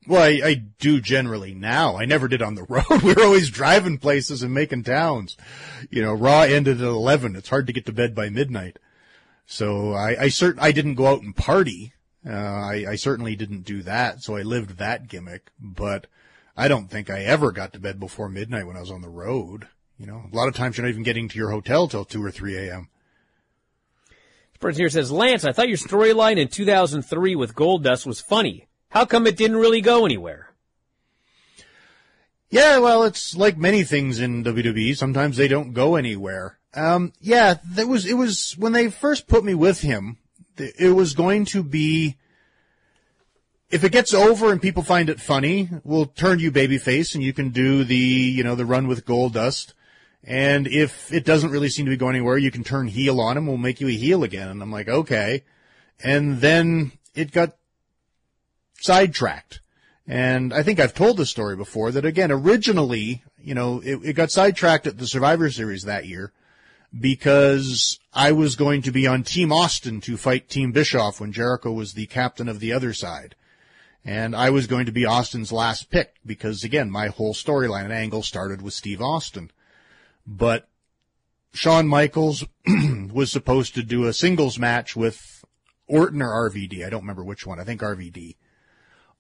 Well, 0.07 0.23
I, 0.23 0.41
I 0.45 0.55
do 0.79 1.01
generally 1.01 1.53
now. 1.53 1.97
I 1.97 2.05
never 2.05 2.29
did 2.29 2.43
on 2.43 2.55
the 2.55 2.63
road. 2.69 3.03
we 3.03 3.15
were 3.15 3.25
always 3.25 3.51
driving 3.51 3.99
places 3.99 4.45
and 4.45 4.55
making 4.55 4.85
towns. 4.85 5.37
You 5.91 6.03
know, 6.03 6.13
Raw 6.13 6.43
ended 6.43 6.81
at 6.81 6.87
11. 6.87 7.35
It's 7.35 7.49
hard 7.49 7.67
to 7.67 7.73
get 7.73 7.87
to 7.87 7.93
bed 7.93 8.15
by 8.15 8.29
midnight. 8.29 8.79
So 9.47 9.95
I, 9.95 10.11
I 10.11 10.27
cert, 10.27 10.59
I 10.61 10.71
didn't 10.71 10.95
go 10.95 11.09
out 11.09 11.23
and 11.23 11.35
party. 11.35 11.93
Uh, 12.25 12.31
I, 12.31 12.85
I 12.91 12.95
certainly 12.95 13.35
didn't 13.35 13.63
do 13.63 13.83
that. 13.83 14.23
So 14.23 14.37
I 14.37 14.43
lived 14.43 14.79
that 14.79 15.09
gimmick, 15.09 15.51
but 15.59 16.07
I 16.57 16.69
don't 16.69 16.91
think 16.91 17.11
I 17.11 17.23
ever 17.23 17.53
got 17.53 17.73
to 17.75 17.81
bed 17.81 18.01
before 18.01 18.29
midnight 18.29 18.67
when 18.67 18.77
I 18.77 18.81
was 18.81 18.91
on 18.91 19.03
the 19.03 19.09
road. 19.09 19.69
You 19.99 20.07
know, 20.07 20.25
a 20.31 20.35
lot 20.35 20.49
of 20.49 20.55
times 20.55 20.77
you're 20.77 20.87
not 20.87 20.91
even 20.91 21.03
getting 21.03 21.29
to 21.29 21.39
your 21.39 21.51
hotel 21.51 21.89
till 21.89 22.05
2 22.05 22.25
or 22.25 22.31
3 22.31 22.57
a.m. 22.57 22.89
This 24.09 24.59
person 24.61 24.81
here 24.81 24.89
says, 24.89 25.13
Lance, 25.13 25.45
I 25.45 25.53
thought 25.53 25.69
your 25.69 25.77
storyline 25.77 26.39
in 26.39 26.49
2003 26.49 27.35
with 27.37 27.55
Goldust 27.55 28.07
was 28.07 28.21
funny. 28.21 28.67
How 28.89 29.05
come 29.05 29.27
it 29.27 29.37
didn't 29.37 29.59
really 29.59 29.81
go 29.81 30.07
anywhere? 30.07 30.55
Yeah, 32.49 32.79
well, 32.79 33.05
it's 33.05 33.37
like 33.37 33.59
many 33.59 33.83
things 33.83 34.21
in 34.21 34.45
WWE. 34.45 34.97
Sometimes 34.97 35.37
they 35.37 35.49
don't 35.49 35.73
go 35.73 35.97
anywhere. 35.97 36.59
Um, 36.75 37.13
yeah, 37.21 37.55
that 37.73 37.89
was, 37.89 38.07
it 38.07 38.15
was, 38.15 38.55
when 38.59 38.73
they 38.73 38.89
first 38.89 39.27
put 39.27 39.45
me 39.45 39.55
with 39.55 39.81
him, 39.81 40.19
it 40.57 40.95
was 40.95 41.15
going 41.15 41.45
to 41.47 41.63
be, 41.63 42.17
if 43.71 43.83
it 43.83 43.93
gets 43.93 44.15
over 44.15 44.53
and 44.53 44.63
people 44.63 44.83
find 44.83 45.11
it 45.11 45.21
funny, 45.21 45.69
we'll 45.83 46.07
turn 46.07 46.39
you 46.39 46.53
babyface 46.53 47.15
and 47.15 47.25
you 47.25 47.33
can 47.33 47.51
do 47.51 47.85
the, 47.85 47.97
you 47.97 48.45
know, 48.45 48.55
the 48.55 48.67
run 48.67 48.87
with 48.87 49.05
Goldust. 49.05 49.73
And 50.23 50.67
if 50.67 51.13
it 51.13 51.25
doesn't 51.25 51.51
really 51.51 51.69
seem 51.69 51.87
to 51.87 51.91
be 51.91 51.97
going 51.97 52.17
anywhere, 52.17 52.39
you 52.39 52.51
can 52.51 52.65
turn 52.65 52.89
heel 52.89 53.21
on 53.21 53.37
him. 53.37 53.47
We'll 53.47 53.57
make 53.57 53.81
you 53.81 53.89
a 53.89 53.93
heel 53.93 54.25
again. 54.25 54.49
And 54.49 54.63
I'm 54.63 54.73
like, 54.73 54.89
okay. 54.89 55.45
And 56.03 56.41
then 56.41 56.93
it 57.15 57.33
got 57.33 57.57
sidetracked. 58.81 59.61
And 60.07 60.53
I 60.55 60.63
think 60.63 60.79
I've 60.79 60.95
told 60.95 61.17
this 61.17 61.31
story 61.31 61.57
before 61.57 61.91
that 61.93 62.05
again, 62.05 62.31
originally, 62.31 63.25
you 63.43 63.55
know, 63.55 63.81
it, 63.85 63.97
it 64.05 64.13
got 64.13 64.31
sidetracked 64.31 64.87
at 64.87 64.99
the 64.99 65.07
Survivor 65.07 65.51
Series 65.51 65.83
that 65.85 66.07
year 66.07 66.33
because 66.99 67.99
I 68.13 68.31
was 68.31 68.55
going 68.55 68.83
to 68.83 68.93
be 68.93 69.07
on 69.07 69.25
Team 69.25 69.53
Austin 69.53 70.01
to 70.03 70.17
fight 70.17 70.49
Team 70.49 70.71
Bischoff 70.71 71.21
when 71.21 71.33
Jericho 71.33 71.73
was 71.73 71.93
the 71.93 72.07
captain 72.07 72.49
of 72.49 72.61
the 72.61 72.73
other 72.73 72.93
side. 72.93 73.35
And 74.07 74.37
I 74.37 74.51
was 74.51 74.69
going 74.69 74.87
to 74.87 74.93
be 74.93 75.05
Austin's 75.05 75.51
last 75.51 75.91
pick 75.91 76.15
because 76.25 76.63
again, 76.63 76.93
my 76.93 77.09
whole 77.09 77.35
storyline 77.35 77.83
and 77.83 77.93
angle 77.93 78.23
started 78.23 78.63
with 78.63 78.73
Steve 78.73 79.03
Austin. 79.03 79.51
But 80.25 80.69
Shawn 81.53 81.89
Michaels 81.89 82.45
was 83.13 83.33
supposed 83.33 83.75
to 83.75 83.83
do 83.83 84.05
a 84.05 84.13
singles 84.13 84.61
match 84.61 84.95
with 84.95 85.45
Orton 85.89 86.23
or 86.23 86.49
RVD. 86.49 86.87
I 86.87 86.89
don't 86.89 87.01
remember 87.01 87.25
which 87.25 87.45
one. 87.45 87.59
I 87.59 87.65
think 87.65 87.81
RVD 87.81 88.37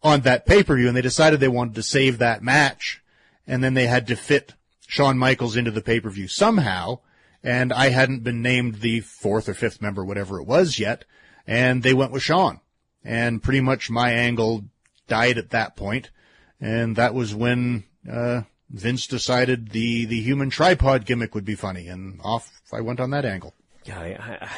on 0.04 0.20
that 0.20 0.46
pay-per-view 0.46 0.86
and 0.86 0.96
they 0.96 1.02
decided 1.02 1.40
they 1.40 1.48
wanted 1.48 1.74
to 1.74 1.82
save 1.82 2.18
that 2.18 2.44
match 2.44 3.02
and 3.44 3.64
then 3.64 3.74
they 3.74 3.88
had 3.88 4.06
to 4.06 4.14
fit 4.14 4.54
Shawn 4.86 5.18
Michaels 5.18 5.56
into 5.56 5.72
the 5.72 5.80
pay-per-view 5.82 6.28
somehow, 6.28 7.00
and 7.42 7.72
I 7.72 7.88
hadn't 7.88 8.22
been 8.22 8.40
named 8.40 8.76
the 8.76 9.00
fourth 9.00 9.48
or 9.48 9.54
fifth 9.54 9.82
member, 9.82 10.04
whatever 10.04 10.38
it 10.40 10.46
was 10.46 10.78
yet, 10.78 11.04
and 11.44 11.82
they 11.82 11.92
went 11.92 12.12
with 12.12 12.22
Shawn. 12.22 12.60
And 13.04 13.42
pretty 13.42 13.60
much 13.60 13.90
my 13.90 14.12
angle 14.12 14.64
died 15.06 15.38
at 15.38 15.50
that 15.50 15.76
point, 15.76 16.10
and 16.60 16.96
that 16.96 17.14
was 17.14 17.34
when, 17.34 17.84
uh, 18.10 18.42
Vince 18.70 19.06
decided 19.06 19.70
the, 19.70 20.06
the 20.06 20.20
human 20.20 20.50
tripod 20.50 21.06
gimmick 21.06 21.34
would 21.34 21.44
be 21.44 21.54
funny, 21.54 21.88
and 21.88 22.20
off 22.22 22.50
I 22.72 22.80
went 22.80 23.00
on 23.00 23.10
that 23.10 23.24
angle. 23.24 23.54
Yeah, 23.84 24.00
I, 24.00 24.06
I, 24.18 24.48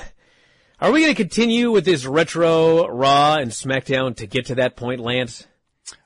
are 0.81 0.93
we 0.93 1.01
going 1.01 1.15
to 1.15 1.23
continue 1.23 1.73
with 1.73 1.85
this 1.85 2.07
retro 2.07 2.87
Raw 2.89 3.35
and 3.35 3.51
SmackDown 3.51 4.17
to 4.17 4.27
get 4.27 4.47
to 4.47 4.55
that 4.57 4.77
point, 4.77 5.01
Lance? 5.01 5.47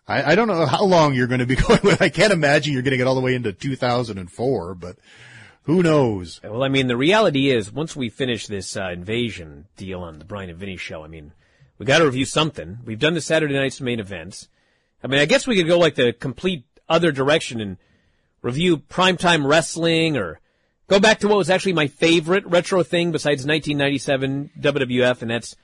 I, 0.08 0.32
I 0.32 0.34
don't 0.34 0.48
know 0.48 0.66
how 0.66 0.84
long 0.84 1.14
you're 1.14 1.26
going 1.26 1.40
to 1.40 1.46
be 1.46 1.56
going 1.68 1.80
with. 1.82 2.00
I 2.00 2.08
can't 2.08 2.32
imagine 2.32 2.72
you're 2.72 2.82
going 2.82 2.92
to 2.92 2.96
get 2.96 3.06
all 3.06 3.14
the 3.14 3.20
way 3.20 3.34
into 3.34 3.52
2004, 3.52 4.74
but 4.74 4.96
who 5.64 5.82
knows? 5.82 6.40
Well, 6.42 6.64
I 6.64 6.68
mean, 6.68 6.88
the 6.88 6.96
reality 6.96 7.50
is, 7.50 7.70
once 7.70 7.94
we 7.94 8.08
finish 8.08 8.46
this 8.46 8.76
uh, 8.76 8.90
invasion 8.90 9.66
deal 9.76 10.00
on 10.00 10.18
the 10.18 10.24
Bryan 10.24 10.50
and 10.50 10.58
Vinny 10.58 10.76
show, 10.76 11.04
I 11.04 11.08
mean, 11.08 11.32
we 11.82 11.86
got 11.86 11.98
to 11.98 12.04
review 12.04 12.24
something. 12.24 12.78
We've 12.84 13.00
done 13.00 13.14
the 13.14 13.20
Saturday 13.20 13.54
night's 13.54 13.80
main 13.80 13.98
events. 13.98 14.46
I 15.02 15.08
mean, 15.08 15.18
I 15.18 15.24
guess 15.24 15.48
we 15.48 15.56
could 15.56 15.66
go 15.66 15.80
like 15.80 15.96
the 15.96 16.12
complete 16.12 16.62
other 16.88 17.10
direction 17.10 17.60
and 17.60 17.76
review 18.40 18.76
primetime 18.76 19.44
wrestling 19.44 20.16
or 20.16 20.38
go 20.86 21.00
back 21.00 21.18
to 21.18 21.26
what 21.26 21.38
was 21.38 21.50
actually 21.50 21.72
my 21.72 21.88
favorite 21.88 22.46
retro 22.46 22.84
thing 22.84 23.10
besides 23.10 23.44
1997 23.44 24.50
WWF, 24.60 25.22
and 25.22 25.30
that's 25.32 25.56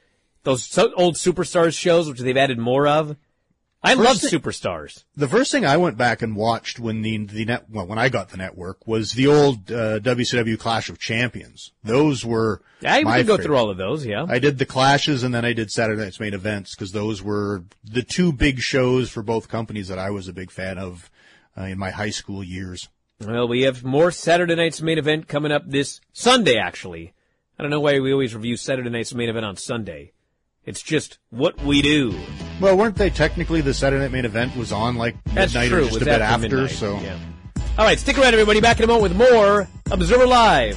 those 0.42 0.76
old 0.76 1.14
superstars 1.14 1.78
shows, 1.78 2.08
which 2.08 2.18
they've 2.18 2.36
added 2.36 2.58
more 2.58 2.88
of. 2.88 3.16
I 3.88 3.94
First 3.96 4.06
love 4.06 4.18
thing- 4.30 4.40
superstars. 4.40 5.04
The 5.16 5.28
first 5.28 5.50
thing 5.52 5.64
I 5.66 5.76
went 5.76 5.96
back 5.96 6.22
and 6.22 6.36
watched 6.36 6.78
when 6.78 7.02
the 7.02 7.16
the 7.26 7.44
net 7.44 7.64
well, 7.70 7.86
when 7.86 7.98
I 7.98 8.08
got 8.08 8.30
the 8.30 8.36
network 8.36 8.86
was 8.86 9.12
the 9.12 9.26
old 9.26 9.70
uh, 9.72 10.00
WCW 10.00 10.58
Clash 10.58 10.88
of 10.88 10.98
Champions. 10.98 11.72
Those 11.82 12.24
were 12.24 12.62
Yeah, 12.80 12.98
we 12.98 13.04
my 13.04 13.22
go 13.22 13.36
through 13.36 13.56
all 13.56 13.70
of 13.70 13.76
those. 13.76 14.04
Yeah. 14.06 14.26
I 14.28 14.38
did 14.38 14.58
the 14.58 14.66
clashes 14.66 15.22
and 15.22 15.34
then 15.34 15.44
I 15.44 15.52
did 15.52 15.70
Saturday 15.70 16.02
Night's 16.02 16.20
main 16.20 16.34
events 16.34 16.74
because 16.74 16.92
those 16.92 17.22
were 17.22 17.64
the 17.84 18.02
two 18.02 18.32
big 18.32 18.60
shows 18.60 19.10
for 19.10 19.22
both 19.22 19.48
companies 19.48 19.88
that 19.88 19.98
I 19.98 20.10
was 20.10 20.28
a 20.28 20.32
big 20.32 20.50
fan 20.50 20.78
of 20.78 21.10
uh, 21.56 21.62
in 21.64 21.78
my 21.78 21.90
high 21.90 22.10
school 22.10 22.44
years. 22.44 22.88
Well, 23.20 23.48
we 23.48 23.62
have 23.62 23.82
more 23.82 24.12
Saturday 24.12 24.54
night's 24.54 24.80
main 24.80 24.96
event 24.96 25.26
coming 25.26 25.50
up 25.50 25.62
this 25.66 26.00
Sunday, 26.12 26.56
actually. 26.56 27.14
I 27.58 27.62
don't 27.64 27.70
know 27.70 27.80
why 27.80 27.98
we 27.98 28.12
always 28.12 28.32
review 28.32 28.56
Saturday 28.56 28.90
night's 28.90 29.12
main 29.12 29.28
event 29.28 29.44
on 29.44 29.56
Sunday. 29.56 30.12
It's 30.68 30.82
just 30.82 31.18
what 31.30 31.58
we 31.62 31.80
do. 31.80 32.14
Well, 32.60 32.76
weren't 32.76 32.96
they 32.96 33.08
technically 33.08 33.62
the 33.62 33.72
Saturday 33.72 34.02
Night 34.02 34.12
main 34.12 34.26
event 34.26 34.54
was 34.54 34.70
on 34.70 34.96
like 34.96 35.16
That's 35.24 35.54
midnight 35.54 35.70
true. 35.70 35.78
or 35.78 35.80
just 35.84 35.94
was 35.94 36.02
a 36.02 36.04
bit 36.04 36.20
after 36.20 36.44
after? 36.44 36.56
midnight, 36.56 36.70
So 36.72 37.00
yeah. 37.00 37.18
All 37.78 37.86
right, 37.86 37.98
stick 37.98 38.18
around, 38.18 38.34
everybody. 38.34 38.60
Back 38.60 38.76
in 38.78 38.84
a 38.84 38.86
moment 38.86 39.18
with 39.18 39.30
more 39.32 39.66
Observer 39.90 40.26
Live. 40.26 40.76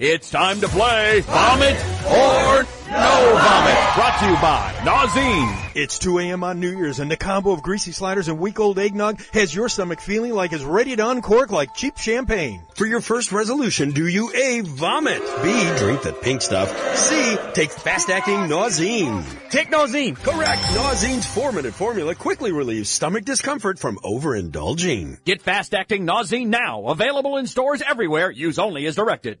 It's 0.00 0.30
time 0.30 0.60
to 0.60 0.68
play 0.68 1.22
Vomit 1.22 1.74
or 1.74 2.62
No 2.88 3.32
Vomit. 3.34 3.94
Brought 3.96 4.18
to 4.20 4.26
you 4.26 4.34
by 4.36 4.72
Nauzene. 4.84 5.70
It's 5.74 5.98
2 5.98 6.20
a.m. 6.20 6.44
on 6.44 6.60
New 6.60 6.70
Year's 6.70 7.00
and 7.00 7.10
the 7.10 7.16
combo 7.16 7.50
of 7.50 7.62
greasy 7.62 7.90
sliders 7.90 8.28
and 8.28 8.38
week 8.38 8.60
old 8.60 8.78
eggnog 8.78 9.20
has 9.32 9.52
your 9.52 9.68
stomach 9.68 10.00
feeling 10.00 10.32
like 10.32 10.52
it's 10.52 10.62
ready 10.62 10.94
to 10.94 11.08
uncork 11.08 11.50
like 11.50 11.74
cheap 11.74 11.98
champagne. 11.98 12.62
For 12.76 12.86
your 12.86 13.00
first 13.00 13.32
resolution, 13.32 13.90
do 13.90 14.06
you 14.06 14.32
A, 14.32 14.60
vomit? 14.60 15.20
B, 15.42 15.76
drink 15.78 16.02
the 16.02 16.12
pink 16.12 16.42
stuff? 16.42 16.70
C, 16.96 17.36
take 17.54 17.72
fast-acting 17.72 18.46
Nauzene? 18.46 19.24
Take 19.50 19.68
Nauzene. 19.72 20.14
Correct. 20.14 20.62
Nauzene's 20.62 21.26
four-minute 21.26 21.74
formula 21.74 22.14
quickly 22.14 22.52
relieves 22.52 22.88
stomach 22.88 23.24
discomfort 23.24 23.80
from 23.80 23.98
overindulging. 24.04 25.24
Get 25.24 25.42
fast 25.42 25.74
acting 25.74 26.06
Nauzene 26.06 26.46
now. 26.46 26.84
Available 26.84 27.36
in 27.36 27.48
stores 27.48 27.82
everywhere. 27.82 28.30
Use 28.30 28.60
only 28.60 28.86
as 28.86 28.94
directed. 28.94 29.40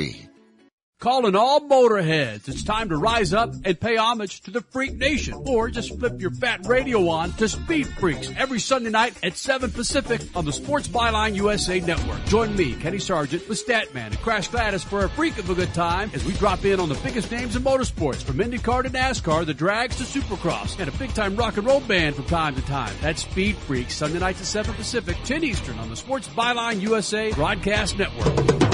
Calling 1.01 1.35
all 1.35 1.61
motorheads. 1.61 2.47
It's 2.47 2.63
time 2.63 2.89
to 2.89 2.95
rise 2.95 3.33
up 3.33 3.55
and 3.65 3.79
pay 3.79 3.97
homage 3.97 4.41
to 4.41 4.51
the 4.51 4.61
Freak 4.61 4.93
Nation. 4.93 5.33
Or 5.47 5.67
just 5.67 5.97
flip 5.97 6.21
your 6.21 6.29
fat 6.29 6.67
radio 6.67 7.09
on 7.09 7.31
to 7.33 7.49
Speed 7.49 7.87
Freaks 7.87 8.29
every 8.37 8.59
Sunday 8.59 8.91
night 8.91 9.15
at 9.23 9.35
7 9.35 9.71
Pacific 9.71 10.21
on 10.35 10.45
the 10.45 10.53
Sports 10.53 10.87
Byline 10.87 11.33
USA 11.33 11.79
Network. 11.79 12.23
Join 12.25 12.55
me, 12.55 12.75
Kenny 12.75 12.99
Sargent, 12.99 13.49
with 13.49 13.65
Statman 13.65 14.11
and 14.11 14.19
Crash 14.19 14.49
Gladys 14.49 14.83
for 14.83 15.03
a 15.03 15.09
freak 15.09 15.39
of 15.39 15.49
a 15.49 15.55
good 15.55 15.73
time 15.73 16.11
as 16.13 16.23
we 16.23 16.33
drop 16.33 16.65
in 16.65 16.79
on 16.79 16.87
the 16.87 16.99
biggest 17.03 17.31
names 17.31 17.55
in 17.55 17.63
motorsports 17.63 18.21
from 18.21 18.37
IndyCar 18.37 18.83
to 18.83 18.91
NASCAR, 18.91 19.43
the 19.43 19.55
drags 19.55 19.95
to 19.95 20.03
Supercross, 20.03 20.79
and 20.79 20.87
a 20.87 20.95
big 20.99 21.15
time 21.15 21.35
rock 21.35 21.57
and 21.57 21.65
roll 21.65 21.81
band 21.81 22.15
from 22.15 22.25
time 22.25 22.53
to 22.53 22.61
time. 22.67 22.93
That's 23.01 23.23
Speed 23.23 23.55
Freaks, 23.55 23.95
Sunday 23.95 24.19
nights 24.19 24.41
at 24.41 24.45
7 24.45 24.75
Pacific, 24.75 25.17
10 25.23 25.43
Eastern 25.45 25.79
on 25.79 25.89
the 25.89 25.95
Sports 25.95 26.27
Byline 26.27 26.79
USA 26.79 27.31
Broadcast 27.31 27.97
Network. 27.97 28.70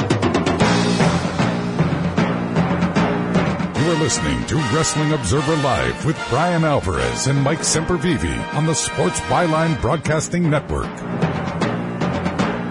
Are 3.88 3.96
listening 4.02 4.46
to 4.48 4.56
Wrestling 4.76 5.14
Observer 5.14 5.56
Live 5.58 6.06
with 6.06 6.18
Bryan 6.30 6.66
Alvarez 6.66 7.28
and 7.28 7.42
Mike 7.42 7.60
Sempervive 7.60 8.54
on 8.54 8.66
the 8.66 8.74
Sports 8.74 9.22
Byline 9.22 9.80
Broadcasting 9.80 10.50
Network. 10.50 10.94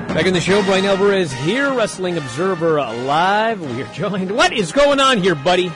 Back 0.08 0.26
in 0.26 0.34
the 0.34 0.40
show, 0.40 0.62
Bryan 0.64 0.84
Alvarez 0.84 1.32
here, 1.32 1.72
Wrestling 1.72 2.18
Observer 2.18 2.74
Live. 2.82 3.62
We 3.62 3.82
are 3.82 3.92
joined. 3.94 4.30
What 4.30 4.52
is 4.52 4.72
going 4.72 5.00
on 5.00 5.16
here, 5.22 5.34
buddy? 5.34 5.68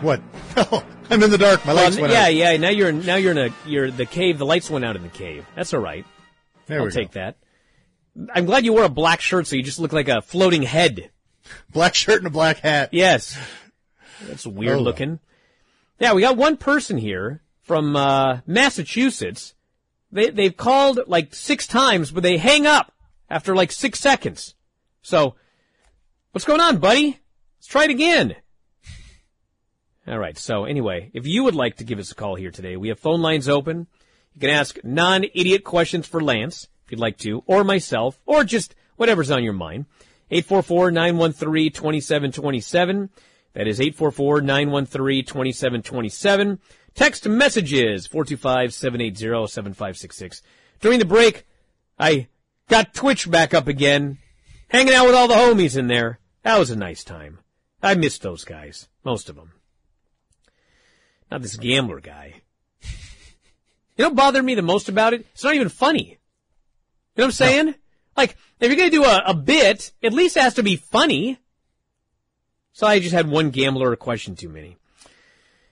What? 0.00 0.20
Oh, 0.58 0.82
I'm 1.10 1.22
in 1.22 1.30
the 1.30 1.36
dark. 1.38 1.66
My 1.66 1.72
lights 1.72 1.96
Well, 1.96 2.02
went 2.04 2.14
yeah, 2.14 2.24
out. 2.26 2.34
yeah. 2.34 2.50
Yeah. 2.52 2.56
Now 2.56 2.68
you're 2.70 2.90
now 2.92 3.16
you're 3.16 3.32
in 3.32 3.38
a 3.38 3.50
you're 3.66 3.90
the 3.90 4.06
cave. 4.06 4.38
The 4.38 4.46
lights 4.46 4.70
went 4.70 4.84
out 4.86 4.96
in 4.96 5.02
the 5.02 5.10
cave. 5.10 5.44
That's 5.54 5.74
all 5.74 5.80
right. 5.80 6.06
There 6.66 6.78
I'll 6.78 6.86
we 6.86 6.92
take 6.92 7.10
that. 7.12 7.36
I'm 8.32 8.46
glad 8.46 8.64
you 8.64 8.72
wore 8.72 8.84
a 8.84 8.88
black 8.88 9.20
shirt, 9.20 9.46
so 9.46 9.54
you 9.56 9.62
just 9.62 9.78
look 9.78 9.92
like 9.92 10.08
a 10.08 10.22
floating 10.22 10.62
head. 10.62 11.10
Black 11.72 11.94
shirt 11.94 12.18
and 12.18 12.26
a 12.26 12.30
black 12.30 12.58
hat. 12.58 12.90
Yes, 12.92 13.38
that's 14.26 14.46
weird 14.46 14.78
Oh, 14.78 14.82
looking. 14.82 15.20
Yeah, 15.98 16.12
we 16.12 16.22
got 16.22 16.36
one 16.36 16.56
person 16.56 16.98
here 16.98 17.42
from 17.62 17.96
uh, 17.96 18.40
Massachusetts. 18.46 19.54
They 20.12 20.30
they've 20.30 20.56
called 20.56 21.00
like 21.06 21.34
six 21.34 21.66
times, 21.66 22.10
but 22.10 22.22
they 22.22 22.36
hang 22.38 22.66
up 22.66 22.92
after 23.28 23.54
like 23.54 23.72
six 23.72 23.98
seconds. 23.98 24.54
So, 25.02 25.34
what's 26.32 26.44
going 26.44 26.60
on, 26.60 26.78
buddy? 26.78 27.18
Let's 27.58 27.66
try 27.66 27.84
it 27.84 27.90
again. 27.90 28.36
All 30.08 30.18
right. 30.18 30.38
So 30.38 30.64
anyway, 30.64 31.10
if 31.14 31.26
you 31.26 31.42
would 31.44 31.56
like 31.56 31.76
to 31.78 31.84
give 31.84 31.98
us 31.98 32.12
a 32.12 32.14
call 32.14 32.36
here 32.36 32.52
today, 32.52 32.76
we 32.76 32.88
have 32.88 33.00
phone 33.00 33.22
lines 33.22 33.48
open. 33.48 33.88
You 34.34 34.40
can 34.40 34.50
ask 34.50 34.78
non-idiot 34.84 35.64
questions 35.64 36.06
for 36.06 36.22
Lance 36.22 36.68
if 36.84 36.92
you'd 36.92 37.00
like 37.00 37.18
to, 37.18 37.42
or 37.46 37.64
myself, 37.64 38.20
or 38.24 38.44
just 38.44 38.76
whatever's 38.96 39.32
on 39.32 39.42
your 39.42 39.52
mind. 39.52 39.86
844-913-2727. 40.30 43.10
That 43.54 43.68
is 43.68 43.80
844-913-2727. 43.80 46.58
Text 46.94 47.28
messages 47.28 48.08
425-780-7566. 48.08 50.40
During 50.80 50.98
the 50.98 51.04
break, 51.04 51.44
I 51.98 52.28
got 52.68 52.94
Twitch 52.94 53.30
back 53.30 53.54
up 53.54 53.68
again, 53.68 54.18
hanging 54.68 54.94
out 54.94 55.06
with 55.06 55.14
all 55.14 55.28
the 55.28 55.34
homies 55.34 55.76
in 55.76 55.86
there. 55.86 56.18
That 56.42 56.58
was 56.58 56.70
a 56.70 56.76
nice 56.76 57.04
time. 57.04 57.38
I 57.82 57.94
missed 57.94 58.22
those 58.22 58.44
guys, 58.44 58.88
most 59.04 59.28
of 59.28 59.36
them. 59.36 59.52
Not 61.30 61.42
this 61.42 61.56
gambler 61.56 62.00
guy. 62.00 62.42
You 63.96 64.04
know 64.04 64.10
what 64.10 64.16
bothered 64.16 64.44
me 64.44 64.54
the 64.54 64.62
most 64.62 64.88
about 64.88 65.14
it? 65.14 65.26
It's 65.32 65.44
not 65.44 65.54
even 65.54 65.68
funny. 65.68 66.18
You 67.14 67.22
know 67.22 67.24
what 67.24 67.26
I'm 67.26 67.32
saying? 67.32 67.74
Like, 68.16 68.36
if 68.60 68.68
you're 68.68 68.76
gonna 68.76 68.90
do 68.90 69.04
a, 69.04 69.22
a 69.26 69.34
bit, 69.34 69.92
at 70.02 70.12
least 70.12 70.36
it 70.36 70.42
has 70.42 70.54
to 70.54 70.62
be 70.62 70.76
funny. 70.76 71.38
So 72.72 72.86
I 72.86 72.98
just 72.98 73.14
had 73.14 73.28
one 73.28 73.50
gambler 73.50 73.92
a 73.92 73.96
question 73.96 74.36
too 74.36 74.48
many. 74.48 74.76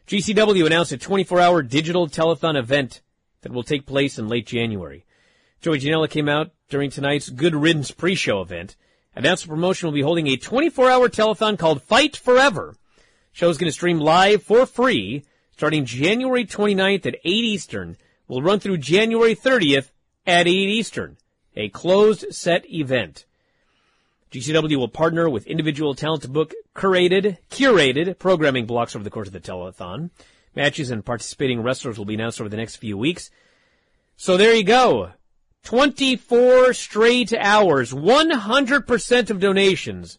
GCW 0.06 0.66
announced 0.66 0.92
a 0.92 0.98
24-hour 0.98 1.62
digital 1.62 2.08
telethon 2.08 2.58
event 2.58 3.00
that 3.40 3.52
will 3.52 3.62
take 3.62 3.86
place 3.86 4.18
in 4.18 4.28
late 4.28 4.46
January. 4.46 5.04
Joey 5.60 5.80
Janela 5.80 6.08
came 6.08 6.28
out 6.28 6.50
during 6.68 6.90
tonight's 6.90 7.30
Good 7.30 7.54
Riddance 7.54 7.90
pre-show 7.90 8.42
event, 8.42 8.76
announced 9.14 9.44
the 9.44 9.48
promotion 9.48 9.86
will 9.86 9.94
be 9.94 10.02
holding 10.02 10.26
a 10.26 10.36
24-hour 10.36 11.08
telethon 11.08 11.58
called 11.58 11.82
Fight 11.82 12.16
Forever. 12.16 12.74
Show 13.32 13.48
is 13.48 13.58
going 13.58 13.68
to 13.68 13.72
stream 13.72 13.98
live 13.98 14.42
for 14.42 14.66
free 14.66 15.24
starting 15.56 15.84
January 15.84 16.44
29th 16.44 17.06
at 17.06 17.14
8 17.14 17.20
Eastern. 17.24 17.96
Will 18.28 18.42
run 18.42 18.60
through 18.60 18.78
January 18.78 19.34
30th 19.34 19.90
at 20.26 20.46
8 20.46 20.50
Eastern. 20.50 21.16
A 21.56 21.68
closed 21.68 22.26
set 22.34 22.68
event. 22.70 23.24
GCW 24.32 24.76
will 24.76 24.88
partner 24.88 25.30
with 25.30 25.46
individual 25.46 25.94
talent 25.94 26.22
to 26.22 26.28
book 26.28 26.52
curated, 26.74 27.38
curated 27.50 28.18
programming 28.18 28.66
blocks 28.66 28.96
over 28.96 29.04
the 29.04 29.10
course 29.10 29.28
of 29.28 29.32
the 29.32 29.40
telethon. 29.40 30.10
Matches 30.56 30.90
and 30.90 31.04
participating 31.04 31.62
wrestlers 31.62 31.98
will 31.98 32.04
be 32.04 32.14
announced 32.14 32.40
over 32.40 32.50
the 32.50 32.56
next 32.56 32.76
few 32.76 32.98
weeks. 32.98 33.30
So 34.16 34.36
there 34.36 34.54
you 34.54 34.64
go. 34.64 35.10
24 35.62 36.74
straight 36.74 37.32
hours, 37.32 37.92
100% 37.92 39.30
of 39.30 39.40
donations 39.40 40.18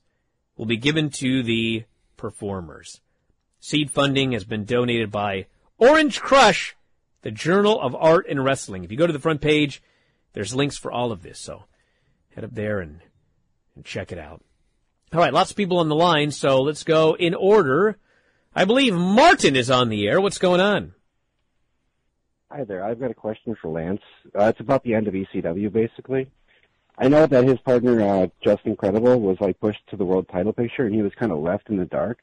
will 0.57 0.65
be 0.65 0.77
given 0.77 1.09
to 1.09 1.43
the 1.43 1.83
performers. 2.17 3.01
Seed 3.59 3.91
funding 3.91 4.31
has 4.31 4.43
been 4.43 4.65
donated 4.65 5.11
by 5.11 5.45
Orange 5.77 6.21
Crush, 6.21 6.75
the 7.21 7.31
Journal 7.31 7.79
of 7.79 7.95
Art 7.95 8.25
and 8.29 8.43
Wrestling. 8.43 8.83
If 8.83 8.91
you 8.91 8.97
go 8.97 9.07
to 9.07 9.13
the 9.13 9.19
front 9.19 9.41
page, 9.41 9.81
there's 10.35 10.53
links 10.53 10.77
for 10.77 10.91
all 10.91 11.11
of 11.11 11.23
this. 11.23 11.39
So 11.39 11.63
head 12.35 12.43
up 12.43 12.53
there 12.53 12.79
and, 12.79 12.99
and 13.75 13.83
check 13.83 14.11
it 14.11 14.19
out. 14.19 14.43
All 15.11 15.19
right, 15.19 15.33
lots 15.33 15.49
of 15.49 15.57
people 15.57 15.79
on 15.79 15.89
the 15.89 15.95
line, 15.95 16.29
so 16.29 16.61
let's 16.61 16.83
go 16.83 17.15
in 17.15 17.33
order. 17.33 17.97
I 18.53 18.65
believe 18.65 18.93
Martin 18.93 19.55
is 19.55 19.71
on 19.71 19.89
the 19.89 20.07
air. 20.07 20.19
What's 20.19 20.37
going 20.37 20.59
on? 20.59 20.93
Hi 22.51 22.63
there. 22.63 22.83
I've 22.83 22.99
got 22.99 23.11
a 23.11 23.15
question 23.15 23.55
for 23.59 23.69
Lance. 23.69 24.01
Uh, 24.37 24.45
it's 24.45 24.59
about 24.59 24.83
the 24.83 24.93
end 24.93 25.07
of 25.07 25.13
ECW, 25.13 25.71
basically. 25.71 26.29
I 26.97 27.07
know 27.07 27.25
that 27.25 27.43
his 27.43 27.59
partner, 27.59 28.01
uh, 28.01 28.27
Justin 28.43 28.75
Credible, 28.75 29.19
was 29.19 29.37
like 29.39 29.59
pushed 29.59 29.85
to 29.87 29.97
the 29.97 30.05
world 30.05 30.27
title 30.29 30.53
picture, 30.53 30.85
and 30.85 30.93
he 30.93 31.01
was 31.01 31.11
kind 31.17 31.31
of 31.31 31.39
left 31.39 31.69
in 31.69 31.77
the 31.77 31.85
dark. 31.85 32.19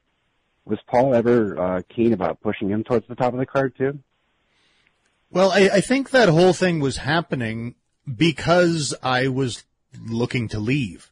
Was 0.64 0.78
Paul 0.86 1.14
ever 1.14 1.58
uh, 1.58 1.82
keen 1.88 2.12
about 2.12 2.40
pushing 2.40 2.68
him 2.68 2.84
towards 2.84 3.06
the 3.08 3.14
top 3.14 3.32
of 3.32 3.38
the 3.38 3.46
card 3.46 3.76
too? 3.76 3.98
Well, 5.30 5.50
I, 5.50 5.70
I 5.74 5.80
think 5.80 6.10
that 6.10 6.28
whole 6.28 6.52
thing 6.52 6.80
was 6.80 6.98
happening 6.98 7.74
because 8.16 8.94
I 9.02 9.28
was 9.28 9.64
looking 10.00 10.48
to 10.48 10.58
leave. 10.58 11.10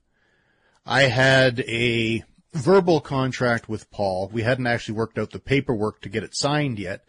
I 0.86 1.02
had 1.02 1.60
a 1.60 2.24
verbal 2.52 3.00
contract 3.00 3.68
with 3.68 3.90
Paul. 3.90 4.28
We 4.32 4.42
hadn't 4.42 4.66
actually 4.66 4.94
worked 4.94 5.18
out 5.18 5.30
the 5.30 5.38
paperwork 5.38 6.00
to 6.02 6.08
get 6.08 6.24
it 6.24 6.34
signed 6.34 6.78
yet, 6.78 7.04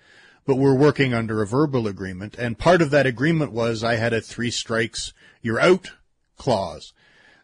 but 0.46 0.58
we're 0.58 0.76
working 0.76 1.14
under 1.14 1.42
a 1.42 1.48
verbal 1.48 1.88
agreement. 1.88 2.36
And 2.36 2.60
part 2.60 2.82
of 2.82 2.92
that 2.92 3.08
agreement 3.08 3.52
was 3.52 3.84
I 3.84 3.96
had 3.96 4.14
a 4.14 4.22
three 4.22 4.52
strikes, 4.52 5.14
you're 5.42 5.60
out 5.60 5.92
clause. 6.38 6.94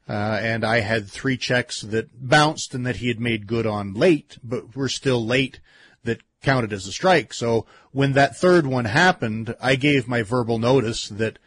Uh, 0.09 0.39
and 0.41 0.63
I 0.63 0.79
had 0.79 1.09
three 1.09 1.35
checks 1.35 1.81
that 1.81 2.27
bounced 2.29 2.73
and 2.73 2.85
that 2.85 2.97
he 2.97 3.09
had 3.09 3.19
made 3.19 3.45
good 3.45 3.65
on 3.65 3.93
late, 3.93 4.37
but 4.41 4.73
were 4.73 4.87
still 4.87 5.25
late 5.25 5.59
that 6.05 6.21
counted 6.41 6.71
as 6.71 6.87
a 6.87 6.93
strike. 6.93 7.33
So 7.33 7.65
when 7.91 8.13
that 8.13 8.37
third 8.37 8.65
one 8.65 8.85
happened, 8.85 9.53
I 9.59 9.75
gave 9.75 10.07
my 10.07 10.21
verbal 10.21 10.59
notice 10.59 11.09
that 11.09 11.39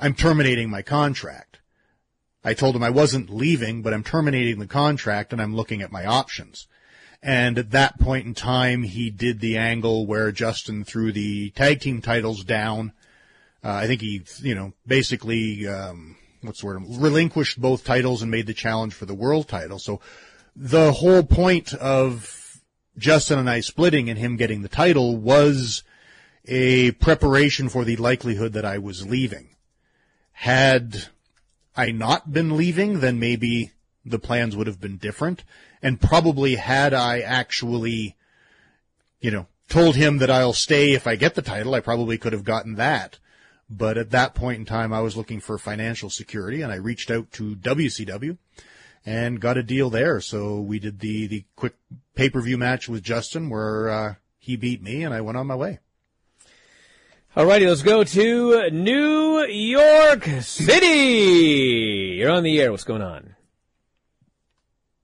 I'm 0.00 0.14
terminating 0.14 0.70
my 0.70 0.82
contract. 0.82 1.60
I 2.42 2.54
told 2.54 2.74
him 2.74 2.82
I 2.82 2.90
wasn't 2.90 3.28
leaving, 3.28 3.82
but 3.82 3.92
I'm 3.92 4.02
terminating 4.02 4.58
the 4.58 4.66
contract 4.66 5.32
and 5.32 5.42
I'm 5.42 5.54
looking 5.54 5.82
at 5.82 5.92
my 5.92 6.06
options. 6.06 6.66
And 7.22 7.58
at 7.58 7.72
that 7.72 8.00
point 8.00 8.26
in 8.26 8.32
time, 8.32 8.82
he 8.82 9.10
did 9.10 9.40
the 9.40 9.58
angle 9.58 10.06
where 10.06 10.32
Justin 10.32 10.84
threw 10.84 11.12
the 11.12 11.50
tag 11.50 11.80
team 11.80 12.00
titles 12.00 12.44
down. 12.44 12.92
Uh, 13.62 13.72
I 13.72 13.86
think 13.86 14.00
he, 14.00 14.22
you 14.38 14.54
know, 14.54 14.72
basically, 14.86 15.68
um, 15.68 16.16
what's 16.40 16.60
the 16.60 16.66
word? 16.66 16.82
Relinquished 16.88 17.60
both 17.60 17.84
titles 17.84 18.22
and 18.22 18.30
made 18.30 18.46
the 18.46 18.54
challenge 18.54 18.94
for 18.94 19.04
the 19.04 19.14
world 19.14 19.48
title. 19.48 19.78
So 19.78 20.00
the 20.56 20.92
whole 20.92 21.22
point 21.22 21.74
of 21.74 22.58
Justin 22.96 23.38
and 23.38 23.50
I 23.50 23.60
splitting 23.60 24.08
and 24.08 24.18
him 24.18 24.36
getting 24.36 24.62
the 24.62 24.68
title 24.68 25.18
was 25.18 25.82
a 26.46 26.92
preparation 26.92 27.68
for 27.68 27.84
the 27.84 27.96
likelihood 27.96 28.54
that 28.54 28.64
I 28.64 28.78
was 28.78 29.06
leaving. 29.06 29.56
Had 30.40 31.08
I 31.76 31.90
not 31.90 32.32
been 32.32 32.56
leaving, 32.56 33.00
then 33.00 33.20
maybe 33.20 33.72
the 34.06 34.18
plans 34.18 34.56
would 34.56 34.66
have 34.66 34.80
been 34.80 34.96
different. 34.96 35.44
And 35.82 36.00
probably 36.00 36.54
had 36.54 36.94
I 36.94 37.20
actually, 37.20 38.16
you 39.20 39.30
know, 39.30 39.48
told 39.68 39.96
him 39.96 40.16
that 40.16 40.30
I'll 40.30 40.54
stay 40.54 40.94
if 40.94 41.06
I 41.06 41.16
get 41.16 41.34
the 41.34 41.42
title, 41.42 41.74
I 41.74 41.80
probably 41.80 42.16
could 42.16 42.32
have 42.32 42.44
gotten 42.44 42.76
that. 42.76 43.18
But 43.68 43.98
at 43.98 44.12
that 44.12 44.34
point 44.34 44.60
in 44.60 44.64
time, 44.64 44.94
I 44.94 45.02
was 45.02 45.14
looking 45.14 45.40
for 45.40 45.58
financial 45.58 46.08
security 46.08 46.62
and 46.62 46.72
I 46.72 46.76
reached 46.76 47.10
out 47.10 47.30
to 47.32 47.54
WCW 47.56 48.38
and 49.04 49.42
got 49.42 49.58
a 49.58 49.62
deal 49.62 49.90
there. 49.90 50.22
So 50.22 50.58
we 50.58 50.78
did 50.78 51.00
the, 51.00 51.26
the 51.26 51.44
quick 51.54 51.74
pay-per-view 52.14 52.56
match 52.56 52.88
with 52.88 53.02
Justin 53.02 53.50
where, 53.50 53.90
uh, 53.90 54.14
he 54.38 54.56
beat 54.56 54.82
me 54.82 55.04
and 55.04 55.12
I 55.12 55.20
went 55.20 55.36
on 55.36 55.46
my 55.46 55.54
way. 55.54 55.80
Alrighty, 57.36 57.68
let's 57.68 57.82
go 57.82 58.02
to 58.02 58.70
New 58.72 59.44
York 59.44 60.24
City. 60.40 62.16
You're 62.18 62.32
on 62.32 62.42
the 62.42 62.60
air. 62.60 62.72
What's 62.72 62.82
going 62.82 63.02
on? 63.02 63.36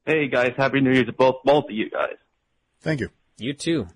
Hey 0.04 0.26
guys, 0.26 0.52
happy 0.56 0.80
New 0.80 0.90
Year 0.92 1.04
to 1.04 1.12
both 1.12 1.36
both 1.44 1.66
of 1.66 1.70
you 1.70 1.88
guys. 1.88 2.16
Thank 2.80 2.98
you. 2.98 3.10
You 3.38 3.52
too. 3.52 3.86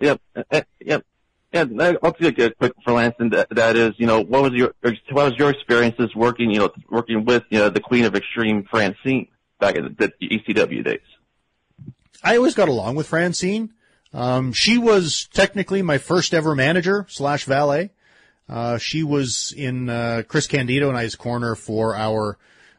Yep, 0.00 0.20
uh, 0.36 0.42
uh, 0.50 0.60
yep. 0.80 1.06
Yeah, 1.54 1.64
I'll 2.02 2.12
take 2.12 2.38
a 2.40 2.50
quick 2.50 2.74
for 2.84 2.92
Lance, 2.92 3.14
and 3.18 3.32
that, 3.32 3.48
that 3.50 3.76
is, 3.76 3.92
you 3.96 4.06
know, 4.06 4.20
what 4.20 4.42
was 4.42 4.52
your 4.52 4.74
what 4.82 5.24
was 5.24 5.34
your 5.38 5.48
experiences 5.48 6.14
working, 6.14 6.50
you 6.50 6.58
know, 6.58 6.70
working 6.90 7.24
with 7.24 7.44
you 7.48 7.58
know 7.58 7.70
the 7.70 7.80
Queen 7.80 8.04
of 8.04 8.14
Extreme 8.14 8.64
Francine 8.70 9.28
back 9.60 9.76
in 9.76 9.96
the, 9.98 10.12
the 10.20 10.28
ECW 10.28 10.84
days? 10.84 11.00
I 12.22 12.36
always 12.36 12.54
got 12.54 12.68
along 12.68 12.96
with 12.96 13.06
Francine. 13.06 13.72
Um, 14.12 14.52
she 14.52 14.78
was 14.78 15.28
technically 15.32 15.82
my 15.82 15.98
first 15.98 16.34
ever 16.34 16.54
manager 16.54 17.06
slash 17.08 17.44
valet. 17.44 17.90
Uh, 18.48 18.78
she 18.78 19.02
was 19.02 19.54
in 19.56 19.88
uh, 19.88 20.22
Chris 20.28 20.46
Candido 20.46 20.88
and 20.88 20.98
I's 20.98 21.14
corner 21.14 21.54
for 21.54 21.96
our 21.96 22.38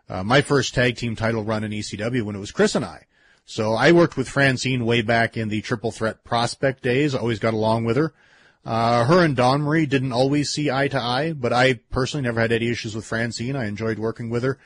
uh, 0.10 0.24
my 0.24 0.42
first 0.42 0.76
tag 0.76 0.98
team 0.98 1.16
title 1.16 1.44
run 1.44 1.64
in 1.64 1.72
ECW 1.72 2.24
when 2.24 2.36
it 2.36 2.40
was 2.40 2.52
Chris 2.52 2.76
and 2.76 2.86
I. 2.86 3.06
So 3.46 3.74
I 3.74 3.92
worked 3.92 4.16
with 4.16 4.30
Francine 4.30 4.86
way 4.86 5.02
back 5.02 5.36
in 5.36 5.50
the 5.50 5.62
triple 5.62 5.92
threat 5.92 6.24
prospect 6.24 6.84
days. 6.84 7.16
I 7.16 7.20
always 7.20 7.40
got 7.40 7.54
along 7.54 7.86
with 7.86 7.98
her. 7.98 8.14
Uh, 8.66 9.04
her 9.06 9.24
and 9.24 9.36
Dawn 9.36 9.62
Marie 9.62 9.86
didn't 9.86 10.14
always 10.14 10.50
see 10.50 10.72
eye 10.72 10.88
to 10.88 11.02
eye, 11.02 11.34
but 11.34 11.52
I 11.52 11.74
personally 11.92 12.24
never 12.24 12.40
had 12.40 12.54
any 12.54 12.70
issues 12.70 12.96
with 12.96 13.06
Francine. 13.06 13.58
I 13.58 13.66
enjoyed 13.66 14.00
working 14.00 14.30
with 14.30 14.44
her. 14.44 14.58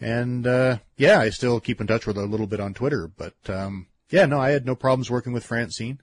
And, 0.00 0.46
uh, 0.46 0.78
yeah, 0.96 1.20
I 1.20 1.30
still 1.30 1.60
keep 1.60 1.80
in 1.80 1.86
touch 1.86 2.06
with 2.06 2.16
her 2.16 2.22
a 2.22 2.26
little 2.26 2.48
bit 2.48 2.60
on 2.60 2.74
Twitter, 2.74 3.08
but, 3.08 3.34
um, 3.48 3.86
yeah, 4.10 4.26
no, 4.26 4.40
I 4.40 4.50
had 4.50 4.66
no 4.66 4.74
problems 4.74 5.10
working 5.10 5.32
with 5.32 5.44
Francine. 5.44 6.00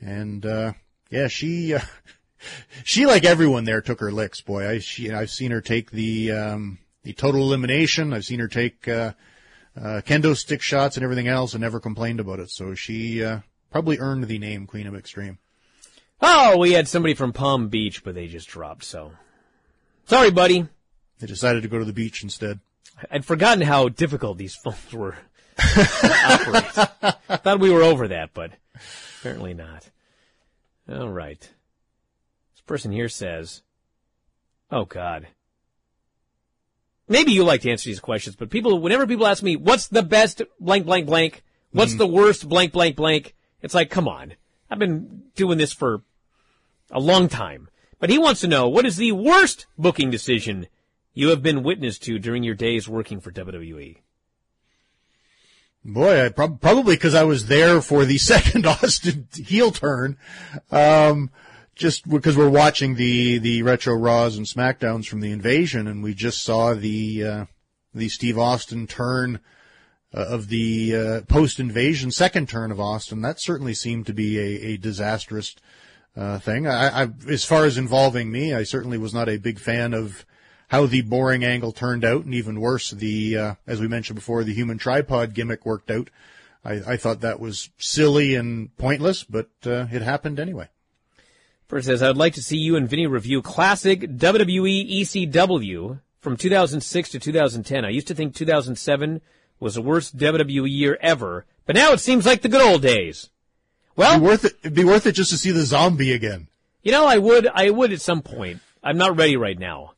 And, 0.00 0.44
uh, 0.44 0.72
yeah, 1.10 1.28
she, 1.28 1.74
uh, 1.74 1.80
she, 2.84 3.06
like 3.06 3.24
everyone 3.24 3.64
there, 3.64 3.80
took 3.80 4.00
her 4.00 4.12
licks, 4.12 4.40
boy. 4.40 4.68
I, 4.68 4.78
she, 4.78 5.10
I've 5.12 5.30
seen 5.30 5.50
her 5.50 5.60
take 5.60 5.90
the, 5.90 6.32
um, 6.32 6.78
the 7.02 7.12
total 7.12 7.42
elimination. 7.42 8.12
I've 8.12 8.24
seen 8.24 8.40
her 8.40 8.48
take, 8.48 8.86
uh, 8.88 9.12
uh, 9.76 10.02
kendo 10.04 10.36
stick 10.36 10.62
shots 10.62 10.96
and 10.96 11.04
everything 11.04 11.28
else 11.28 11.54
and 11.54 11.60
never 11.60 11.80
complained 11.80 12.20
about 12.20 12.40
it. 12.40 12.50
So 12.50 12.74
she, 12.74 13.24
uh, 13.24 13.40
probably 13.70 13.98
earned 13.98 14.24
the 14.24 14.38
name 14.38 14.66
Queen 14.66 14.86
of 14.86 14.94
Extreme. 14.94 15.38
Oh, 16.20 16.58
we 16.58 16.72
had 16.72 16.88
somebody 16.88 17.14
from 17.14 17.32
Palm 17.32 17.68
Beach, 17.68 18.04
but 18.04 18.14
they 18.14 18.28
just 18.28 18.48
dropped, 18.48 18.84
so. 18.84 19.12
Sorry, 20.06 20.30
buddy. 20.30 20.68
They 21.18 21.26
decided 21.26 21.62
to 21.62 21.68
go 21.68 21.78
to 21.78 21.84
the 21.84 21.92
beach 21.92 22.22
instead. 22.22 22.60
I'd 23.10 23.24
forgotten 23.24 23.62
how 23.62 23.88
difficult 23.88 24.38
these 24.38 24.54
phones 24.54 24.92
were. 24.92 25.16
Thought 27.42 27.60
we 27.60 27.70
were 27.70 27.82
over 27.82 28.08
that, 28.08 28.30
but 28.34 28.52
apparently 29.20 29.54
not. 29.54 29.90
All 30.90 31.08
right. 31.08 31.40
This 31.40 32.60
person 32.66 32.92
here 32.92 33.08
says, 33.08 33.62
oh 34.70 34.84
God. 34.84 35.28
Maybe 37.08 37.32
you 37.32 37.44
like 37.44 37.60
to 37.62 37.70
answer 37.70 37.88
these 37.90 38.00
questions, 38.00 38.36
but 38.36 38.50
people, 38.50 38.78
whenever 38.78 39.06
people 39.06 39.26
ask 39.26 39.42
me, 39.42 39.56
what's 39.56 39.88
the 39.88 40.02
best 40.02 40.42
blank, 40.58 40.86
blank, 40.86 41.06
blank? 41.06 41.42
What's 41.72 41.94
Mhm. 41.94 41.98
the 41.98 42.06
worst 42.06 42.48
blank, 42.48 42.72
blank, 42.72 42.96
blank? 42.96 43.34
It's 43.60 43.74
like, 43.74 43.90
come 43.90 44.08
on. 44.08 44.34
I've 44.70 44.78
been 44.78 45.24
doing 45.34 45.58
this 45.58 45.72
for 45.72 46.02
a 46.90 47.00
long 47.00 47.28
time. 47.28 47.68
But 47.98 48.10
he 48.10 48.18
wants 48.18 48.40
to 48.40 48.48
know, 48.48 48.68
what 48.68 48.86
is 48.86 48.96
the 48.96 49.12
worst 49.12 49.66
booking 49.78 50.10
decision 50.10 50.66
you 51.12 51.28
have 51.28 51.42
been 51.42 51.62
witness 51.62 51.98
to 52.00 52.18
during 52.18 52.42
your 52.42 52.54
days 52.54 52.88
working 52.88 53.20
for? 53.20 53.30
WWE? 53.30 53.98
Boy, 55.84 56.24
I 56.24 56.28
prob- 56.30 56.60
probably 56.60 56.96
because 56.96 57.14
I 57.14 57.24
was 57.24 57.46
there 57.46 57.82
for 57.82 58.04
the 58.04 58.18
second 58.32 58.66
Austin 58.66 59.28
heel 59.34 59.70
turn. 59.70 60.16
Um, 60.70 61.30
just 61.74 62.08
because 62.08 62.36
we're 62.36 62.48
watching 62.48 62.94
the, 62.94 63.38
the 63.38 63.62
retro 63.62 63.94
Raws 63.94 64.36
and 64.36 64.46
SmackDowns 64.46 65.06
from 65.06 65.20
the 65.20 65.32
invasion 65.32 65.88
and 65.88 66.02
we 66.02 66.14
just 66.14 66.42
saw 66.42 66.72
the, 66.72 67.24
uh, 67.24 67.44
the 67.92 68.08
Steve 68.08 68.38
Austin 68.38 68.86
turn 68.86 69.40
uh, 70.14 70.24
of 70.26 70.48
the, 70.48 70.94
uh, 70.94 71.20
post 71.22 71.58
invasion 71.58 72.12
second 72.12 72.48
turn 72.48 72.70
of 72.70 72.78
Austin. 72.80 73.22
That 73.22 73.40
certainly 73.40 73.74
seemed 73.74 74.06
to 74.06 74.14
be 74.14 74.38
a, 74.38 74.66
a 74.72 74.76
disastrous, 74.76 75.56
uh, 76.16 76.38
thing. 76.38 76.66
I, 76.66 77.02
I, 77.02 77.08
as 77.28 77.44
far 77.44 77.64
as 77.64 77.76
involving 77.76 78.30
me, 78.30 78.54
I 78.54 78.62
certainly 78.62 78.98
was 78.98 79.12
not 79.12 79.28
a 79.28 79.36
big 79.36 79.58
fan 79.58 79.92
of, 79.92 80.24
how 80.68 80.86
the 80.86 81.02
boring 81.02 81.44
angle 81.44 81.72
turned 81.72 82.04
out, 82.04 82.24
and 82.24 82.34
even 82.34 82.60
worse, 82.60 82.90
the 82.90 83.36
uh, 83.36 83.54
as 83.66 83.80
we 83.80 83.88
mentioned 83.88 84.16
before, 84.16 84.44
the 84.44 84.54
human 84.54 84.78
tripod 84.78 85.34
gimmick 85.34 85.64
worked 85.64 85.90
out. 85.90 86.10
I, 86.64 86.72
I 86.86 86.96
thought 86.96 87.20
that 87.20 87.40
was 87.40 87.70
silly 87.78 88.34
and 88.34 88.74
pointless, 88.76 89.24
but 89.24 89.50
uh, 89.66 89.86
it 89.92 90.02
happened 90.02 90.40
anyway. 90.40 90.68
First 91.68 91.86
says, 91.86 92.02
I'd 92.02 92.16
like 92.16 92.34
to 92.34 92.42
see 92.42 92.56
you 92.56 92.76
and 92.76 92.88
Vinny 92.88 93.06
review 93.06 93.42
classic 93.42 94.02
WWE 94.02 95.00
ECW 95.00 96.00
from 96.20 96.36
2006 96.36 97.08
to 97.10 97.18
2010. 97.18 97.84
I 97.84 97.90
used 97.90 98.06
to 98.08 98.14
think 98.14 98.34
2007 98.34 99.20
was 99.60 99.74
the 99.74 99.82
worst 99.82 100.16
WWE 100.16 100.70
year 100.70 100.98
ever, 101.00 101.44
but 101.66 101.76
now 101.76 101.92
it 101.92 102.00
seems 102.00 102.26
like 102.26 102.42
the 102.42 102.48
good 102.48 102.62
old 102.62 102.82
days. 102.82 103.30
Well, 103.96 104.12
it'd 104.12 104.22
be 104.22 104.26
worth 104.26 104.44
it. 104.44 104.52
It'd 104.60 104.74
be 104.74 104.84
worth 104.84 105.06
it 105.06 105.12
just 105.12 105.30
to 105.30 105.38
see 105.38 105.52
the 105.52 105.62
zombie 105.62 106.12
again. 106.12 106.48
You 106.82 106.92
know, 106.92 107.06
I 107.06 107.18
would, 107.18 107.46
I 107.46 107.70
would 107.70 107.92
at 107.92 108.00
some 108.00 108.22
point. 108.22 108.60
I'm 108.82 108.98
not 108.98 109.16
ready 109.16 109.36
right 109.36 109.58
now. 109.58 109.93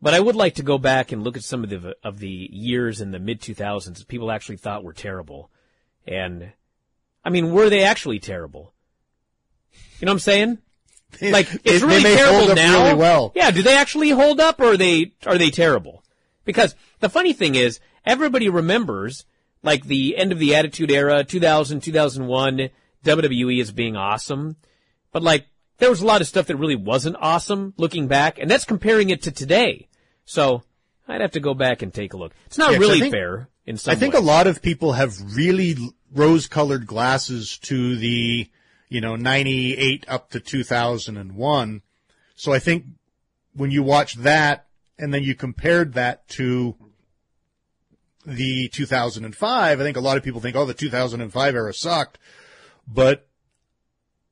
But 0.00 0.14
I 0.14 0.20
would 0.20 0.36
like 0.36 0.54
to 0.56 0.62
go 0.62 0.78
back 0.78 1.10
and 1.10 1.24
look 1.24 1.36
at 1.36 1.42
some 1.42 1.64
of 1.64 1.70
the 1.70 1.96
of 2.04 2.18
the 2.20 2.48
years 2.52 3.00
in 3.00 3.10
the 3.10 3.18
mid 3.18 3.40
2000s 3.40 3.98
that 3.98 4.08
people 4.08 4.30
actually 4.30 4.56
thought 4.56 4.84
were 4.84 4.92
terrible, 4.92 5.50
and 6.06 6.52
I 7.24 7.30
mean, 7.30 7.52
were 7.52 7.68
they 7.68 7.82
actually 7.82 8.20
terrible? 8.20 8.72
You 9.98 10.06
know 10.06 10.10
what 10.12 10.16
I'm 10.16 10.18
saying? 10.20 10.58
Like 11.22 11.48
it's 11.64 11.64
They- 11.64 11.78
they 11.78 11.86
really 11.86 12.02
may 12.02 12.16
terrible 12.16 12.54
now. 12.54 12.84
really 12.84 12.94
well. 12.98 13.32
Yeah, 13.34 13.50
do 13.50 13.62
they 13.62 13.74
actually 13.76 14.10
hold 14.10 14.40
up, 14.40 14.60
or 14.60 14.72
are 14.72 14.76
they 14.76 15.12
are 15.26 15.38
they 15.38 15.50
terrible? 15.50 16.04
Because 16.44 16.74
the 17.00 17.08
funny 17.08 17.32
thing 17.32 17.54
is, 17.54 17.80
everybody 18.04 18.48
remembers 18.50 19.24
like 19.62 19.84
the 19.86 20.16
end 20.18 20.32
of 20.32 20.38
the 20.38 20.54
Attitude 20.54 20.90
Era, 20.90 21.24
2000, 21.24 21.80
2001, 21.80 22.68
WWE 23.04 23.60
as 23.60 23.72
being 23.72 23.96
awesome, 23.96 24.56
but 25.10 25.22
like 25.22 25.46
there 25.78 25.88
was 25.90 26.02
a 26.02 26.06
lot 26.06 26.20
of 26.20 26.26
stuff 26.28 26.46
that 26.46 26.56
really 26.56 26.76
wasn't 26.76 27.16
awesome 27.20 27.72
looking 27.78 28.06
back, 28.06 28.38
and 28.38 28.50
that's 28.50 28.64
comparing 28.66 29.08
it 29.10 29.22
to 29.22 29.30
today. 29.32 29.87
So 30.28 30.62
I'd 31.08 31.22
have 31.22 31.30
to 31.32 31.40
go 31.40 31.54
back 31.54 31.80
and 31.80 31.92
take 31.92 32.12
a 32.12 32.18
look. 32.18 32.32
It's 32.46 32.58
not 32.58 32.72
Yeah, 32.72 32.78
really 32.78 33.00
think- 33.00 33.14
fair 33.14 33.48
in 33.66 33.78
some 33.78 33.92
I 33.92 33.94
think 33.94 34.12
way. 34.12 34.20
a 34.20 34.22
lot 34.22 34.46
of 34.46 34.60
people 34.60 34.92
have 34.92 35.16
really 35.34 35.74
rose-colored 36.12 36.86
glasses 36.86 37.56
to 37.62 37.96
the, 37.96 38.50
you 38.90 39.00
know, 39.00 39.16
98 39.16 40.04
up 40.06 40.30
to 40.30 40.40
2001. 40.40 41.80
So 42.36 42.52
I 42.52 42.58
think 42.58 42.84
when 43.54 43.70
you 43.70 43.82
watch 43.82 44.14
that 44.16 44.66
and 44.98 45.14
then 45.14 45.22
you 45.22 45.34
compared 45.34 45.94
that 45.94 46.28
to 46.30 46.76
the 48.26 48.68
2005, 48.68 49.80
I 49.80 49.82
think 49.82 49.96
a 49.96 50.00
lot 50.00 50.18
of 50.18 50.22
people 50.22 50.42
think, 50.42 50.56
oh, 50.56 50.66
the 50.66 50.74
2005 50.74 51.54
era 51.54 51.72
sucked. 51.72 52.18
But 52.86 53.27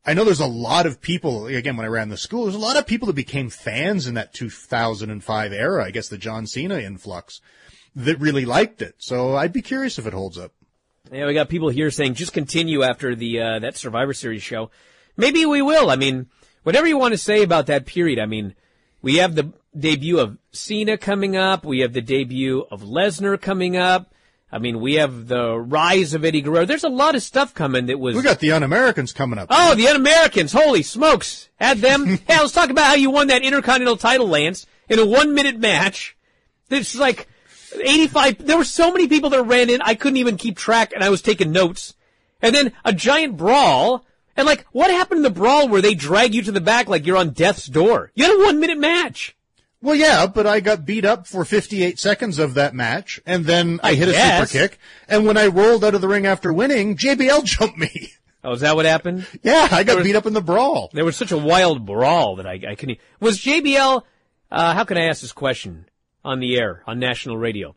I 0.07 0.14
know 0.14 0.22
there's 0.22 0.40
a 0.40 0.46
lot 0.46 0.86
of 0.86 1.00
people, 1.00 1.46
again, 1.46 1.76
when 1.76 1.84
I 1.84 1.88
ran 1.88 2.11
the 2.11 2.16
school, 2.16 2.44
there's 2.44 2.54
a 2.54 2.61
lot 2.61 2.76
of 2.76 2.86
people 2.86 3.07
that 3.07 3.16
became 3.16 3.50
fans 3.50 4.07
in 4.07 4.14
that 4.14 4.32
2005 4.32 5.52
era. 5.52 5.84
I 5.84 5.90
guess 5.90 6.09
the 6.09 6.16
John 6.16 6.46
Cena 6.46 6.78
influx 6.78 7.40
that 7.96 8.20
really 8.20 8.44
liked 8.44 8.82
it. 8.82 8.94
So 8.98 9.34
I'd 9.34 9.52
be 9.52 9.62
curious 9.62 9.98
if 9.98 10.07
it 10.07 10.12
holds 10.12 10.38
up. 10.38 10.52
Yeah, 11.11 11.26
we 11.26 11.34
got 11.34 11.48
people 11.48 11.70
here 11.70 11.90
saying 11.90 12.14
just 12.14 12.32
continue 12.32 12.82
after 12.82 13.14
the 13.16 13.40
uh, 13.40 13.59
that 13.61 13.76
Survivor 13.76 14.12
Series 14.12 14.42
show. 14.42 14.70
Maybe 15.16 15.44
we 15.44 15.62
will. 15.62 15.90
I 15.90 15.96
mean, 15.96 16.26
whatever 16.62 16.86
you 16.86 16.98
want 16.98 17.12
to 17.12 17.18
say 17.18 17.42
about 17.42 17.66
that 17.66 17.86
period. 17.86 18.18
I 18.18 18.26
mean, 18.26 18.54
we 19.02 19.16
have 19.16 19.34
the 19.34 19.52
debut 19.76 20.18
of 20.18 20.38
Cena 20.52 20.98
coming 20.98 21.36
up. 21.36 21.64
We 21.64 21.80
have 21.80 21.92
the 21.92 22.00
debut 22.00 22.66
of 22.70 22.82
Lesnar 22.82 23.40
coming 23.40 23.76
up. 23.76 24.12
I 24.51 24.59
mean, 24.59 24.80
we 24.80 24.94
have 24.94 25.26
the 25.26 25.59
rise 25.59 26.14
of 26.14 26.24
Eddie 26.24 26.40
Guerrero. 26.40 26.66
There's 26.66 26.84
a 26.84 26.88
lot 26.88 27.16
of 27.16 27.22
stuff 27.22 27.53
coming 27.53 27.86
that 27.86 27.99
was. 27.99 28.14
We 28.14 28.22
got 28.22 28.38
the 28.38 28.53
Un-Americans 28.53 29.12
coming 29.12 29.38
up. 29.38 29.49
Oh, 29.51 29.74
the 29.74 29.88
Un-Americans! 29.88 30.53
Holy 30.53 30.82
smokes! 30.82 31.49
Add 31.59 31.78
them. 31.78 32.07
yeah, 32.28 32.40
let's 32.40 32.53
talk 32.53 32.70
about 32.70 32.86
how 32.86 32.94
you 32.94 33.11
won 33.11 33.26
that 33.26 33.42
Intercontinental 33.42 33.97
title, 33.97 34.28
Lance, 34.28 34.66
in 34.88 34.99
a 34.99 35.07
one-minute 35.07 35.59
match. 35.59 36.16
It's 36.70 36.94
like 36.94 37.28
85. 37.74 38.47
There 38.47 38.57
were 38.57 38.64
so 38.64 38.92
many 38.92 39.09
people 39.09 39.30
that 39.30 39.42
ran 39.42 39.68
in, 39.68 39.82
I 39.82 39.94
couldn't 39.94 40.18
even 40.18 40.36
keep 40.36 40.57
track, 40.57 40.92
and 40.92 41.03
I 41.03 41.11
was 41.11 41.22
taking 41.22 41.53
notes. 41.53 41.94
And 42.40 42.55
then 42.55 42.72
a 42.84 42.92
giant 42.92 43.36
brawl. 43.36 44.05
And 44.36 44.47
like, 44.47 44.66
what 44.72 44.90
happened 44.90 45.18
in 45.18 45.22
the 45.22 45.30
brawl 45.30 45.68
where 45.68 45.82
they 45.82 45.94
drag 45.94 46.34
you 46.34 46.42
to 46.42 46.53
the 46.53 46.61
back 46.61 46.88
like 46.88 47.07
you're 47.07 47.16
on 47.16 47.30
death's 47.30 47.66
door? 47.66 48.12
You 48.14 48.24
had 48.24 48.34
a 48.34 48.44
one-minute 48.44 48.78
match. 48.78 49.36
Well, 49.87 49.95
yeah, 49.95 50.26
but 50.26 50.49
I 50.49 50.59
got 50.59 50.84
beat 50.84 51.05
up 51.05 51.28
for 51.28 51.45
58 51.45 51.97
seconds 52.01 52.41
of 52.41 52.55
that 52.55 52.74
match, 52.74 53.20
and 53.24 53.45
then 53.45 53.78
I, 53.84 53.91
I 53.91 53.95
hit 53.95 54.09
guess. 54.11 54.43
a 54.43 54.47
super 54.49 54.66
kick, 54.68 54.78
and 55.09 55.24
when 55.24 55.37
I 55.37 55.47
rolled 55.47 55.84
out 55.84 55.95
of 55.95 56.01
the 56.01 56.09
ring 56.09 56.26
after 56.26 56.53
winning, 56.53 56.97
JBL 56.97 57.45
jumped 57.45 57.78
me. 57.78 58.11
Oh, 58.43 58.51
is 58.55 58.62
that 58.62 58.74
what 58.74 58.84
happened? 58.84 59.28
Yeah, 59.45 59.68
I 59.70 59.84
got 59.84 59.99
was- 59.99 60.05
beat 60.05 60.16
up 60.16 60.26
in 60.26 60.32
the 60.32 60.41
brawl. 60.41 60.91
There 60.93 61.05
was 61.05 61.16
such 61.16 61.30
a 61.30 61.39
wild 61.39 61.87
brawl 61.87 62.34
that 62.34 62.49
I, 62.49 62.61
I 62.70 62.74
couldn't. 62.74 62.99
Was 63.20 63.39
JBL? 63.39 64.03
Uh, 64.51 64.74
how 64.74 64.82
can 64.82 64.99
I 64.99 65.05
ask 65.07 65.20
this 65.20 65.30
question 65.30 65.87
on 66.24 66.41
the 66.41 66.59
air 66.59 66.82
on 66.89 66.99
national 66.99 67.37
radio? 67.39 67.76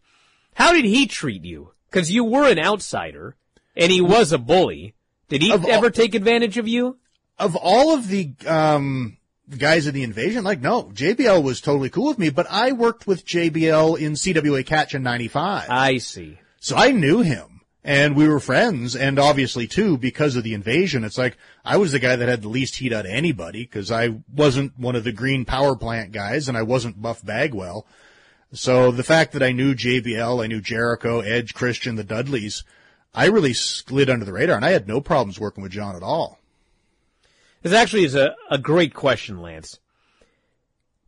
How 0.56 0.74
did 0.74 0.86
he 0.86 1.06
treat 1.06 1.46
you? 1.46 1.74
Because 1.92 2.10
you 2.12 2.24
were 2.24 2.50
an 2.50 2.58
outsider, 2.58 3.36
and 3.78 3.92
he 3.92 4.02
was 4.02 4.32
a 4.34 4.40
bully. 4.40 4.96
Did 5.28 5.44
he 5.44 5.52
Of 5.52 5.64
all- 5.64 5.70
ever 5.72 5.92
take 5.92 6.16
advantage 6.16 6.58
of 6.58 6.68
you? 6.68 6.98
Of 7.38 7.56
all 7.56 7.94
of 7.94 8.08
the 8.08 8.32
um, 8.48 9.18
guys 9.58 9.88
in 9.88 9.94
the 9.94 10.04
invasion, 10.04 10.44
like, 10.44 10.62
no, 10.62 10.84
JBL 10.84 11.44
was 11.44 11.62
totally 11.62 11.90
cool 11.90 12.08
with 12.08 12.20
me, 12.20 12.30
but 12.30 12.48
I 12.50 12.72
worked 12.72 13.08
with 13.08 13.26
JBL 13.26 14.00
in 14.00 14.14
CWA 14.14 14.66
Catch 14.66 14.96
in 14.96 15.04
95. 15.04 15.70
I 15.70 15.98
see. 15.98 16.40
So 16.60 16.76
I 16.76 16.92
knew 16.92 17.22
him. 17.22 17.62
And 17.82 18.16
we 18.16 18.28
were 18.28 18.42
friends, 18.42 18.94
and 18.96 19.18
obviously 19.18 19.66
too, 19.66 19.98
because 19.98 20.36
of 20.36 20.44
the 20.44 20.54
invasion, 20.54 21.06
it's 21.06 21.18
like, 21.18 21.38
I 21.64 21.78
was 21.78 21.94
the 21.94 22.00
guy 22.00 22.18
that 22.18 22.28
had 22.28 22.42
the 22.42 22.50
least 22.50 22.76
heat 22.76 22.92
out 22.92 23.06
of 23.06 23.12
anybody, 23.12 23.64
because 23.64 23.90
I 23.90 24.20
wasn't 24.32 24.78
one 24.78 24.98
of 24.98 25.06
the 25.06 25.14
green 25.14 25.46
power 25.46 25.78
plant 25.78 26.12
guys, 26.12 26.50
and 26.50 26.58
I 26.58 26.64
wasn't 26.64 27.02
Buff 27.02 27.26
Bagwell. 27.26 27.88
So 28.52 28.92
the 28.92 29.04
fact 29.04 29.32
that 29.32 29.42
I 29.42 29.54
knew 29.54 29.76
JBL, 29.76 30.44
I 30.44 30.48
knew 30.48 30.60
Jericho, 30.60 31.22
Edge, 31.22 31.54
Christian, 31.54 31.96
the 31.96 32.04
Dudleys, 32.04 32.64
I 33.14 33.28
really 33.28 33.54
slid 33.54 34.10
under 34.10 34.26
the 34.26 34.34
radar, 34.34 34.58
and 34.58 34.66
I 34.66 34.72
had 34.72 34.88
no 34.88 35.00
problems 35.00 35.40
working 35.40 35.64
with 35.64 35.72
John 35.72 35.96
at 35.96 36.04
all. 36.04 36.38
This 37.62 37.74
actually 37.74 38.06
is 38.06 38.16
a, 38.16 38.36
a 38.50 38.58
great 38.58 38.94
question, 38.94 39.42
Lance. 39.42 39.80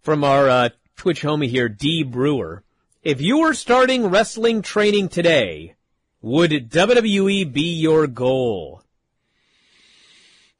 From 0.02 0.24
our 0.24 0.50
uh, 0.50 0.70
Twitch 0.98 1.22
homie 1.22 1.48
here, 1.48 1.70
D 1.70 2.04
Brewer. 2.04 2.64
If 3.04 3.22
you 3.22 3.40
were 3.40 3.54
starting 3.54 4.08
wrestling 4.08 4.62
training 4.62 5.10
today, 5.10 5.76
Would 6.22 6.70
WWE 6.70 7.52
be 7.52 7.74
your 7.74 8.06
goal? 8.06 8.84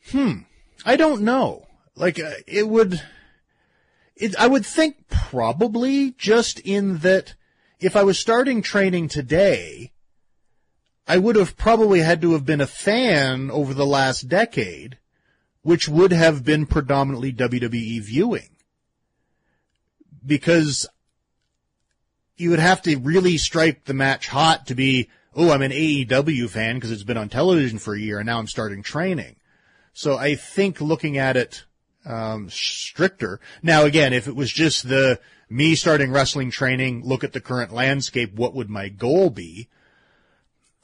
Hmm. 0.10 0.40
I 0.84 0.96
don't 0.96 1.22
know. 1.22 1.68
Like, 1.96 2.20
uh, 2.20 2.32
it 2.48 2.68
would, 2.68 3.00
it, 4.16 4.36
I 4.40 4.48
would 4.48 4.66
think 4.66 5.08
probably 5.10 6.12
just 6.18 6.60
in 6.60 7.00
that 7.00 7.36
if 7.80 7.96
I 7.96 8.04
was 8.04 8.18
starting 8.18 8.64
training 8.64 9.08
today, 9.08 9.92
I 11.08 11.20
would 11.20 11.36
have 11.36 11.58
probably 11.58 12.00
had 12.00 12.22
to 12.22 12.34
have 12.34 12.46
been 12.46 12.62
a 12.62 12.68
fan 12.68 13.52
over 13.52 13.76
the 13.76 13.86
last 13.86 14.28
decade, 14.28 14.98
which 15.62 15.88
would 15.88 16.12
have 16.12 16.44
been 16.44 16.66
predominantly 16.66 17.32
WWE 17.32 18.02
viewing. 18.02 18.50
Because 20.26 20.88
you 22.38 22.50
would 22.50 22.60
have 22.60 22.82
to 22.84 22.98
really 22.98 23.38
strike 23.38 23.86
the 23.86 23.94
match 23.94 24.28
hot 24.28 24.68
to 24.68 24.76
be, 24.76 25.10
oh, 25.36 25.52
I'm 25.52 25.62
an 25.62 25.72
AEW 25.72 26.50
fan 26.50 26.76
because 26.76 26.92
it's 26.92 27.04
been 27.04 27.18
on 27.18 27.30
television 27.30 27.80
for 27.80 27.94
a 27.94 28.00
year 28.00 28.20
and 28.20 28.26
now 28.26 28.40
I'm 28.40 28.48
starting 28.48 28.84
training. 28.84 29.36
So 29.94 30.18
I 30.18 30.36
think 30.36 30.82
looking 30.82 31.18
at 31.18 31.38
it 31.38 31.66
um, 32.06 32.50
stricter. 32.50 33.40
Now, 33.62 33.84
again, 33.84 34.14
if 34.14 34.28
it 34.28 34.36
was 34.36 34.52
just 34.52 34.88
the 34.88 35.20
me 35.50 35.76
starting 35.76 36.12
wrestling 36.12 36.50
training, 36.50 37.04
look 37.06 37.24
at 37.24 37.34
the 37.34 37.42
current 37.42 37.72
landscape, 37.72 38.34
what 38.34 38.54
would 38.54 38.70
my 38.70 38.90
goal 38.90 39.30
be? 39.30 39.68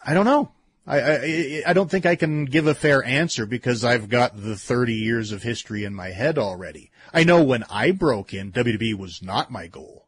I 0.05 0.13
don't 0.13 0.25
know. 0.25 0.51
I, 0.87 0.99
I, 0.99 1.63
I 1.67 1.73
don't 1.73 1.91
think 1.91 2.05
I 2.05 2.15
can 2.15 2.45
give 2.45 2.65
a 2.65 2.73
fair 2.73 3.03
answer 3.03 3.45
because 3.45 3.83
I've 3.83 4.07
got 4.07 4.41
the 4.41 4.55
30 4.55 4.93
years 4.93 5.31
of 5.33 5.43
history 5.43 5.83
in 5.83 5.93
my 5.93 6.09
head 6.09 6.37
already. 6.37 6.91
I 7.13 7.25
know 7.25 7.43
when 7.43 7.65
I 7.69 7.91
broke 7.91 8.33
in, 8.33 8.53
WWE 8.53 8.95
was 8.95 9.21
not 9.21 9.51
my 9.51 9.67
goal. 9.67 10.07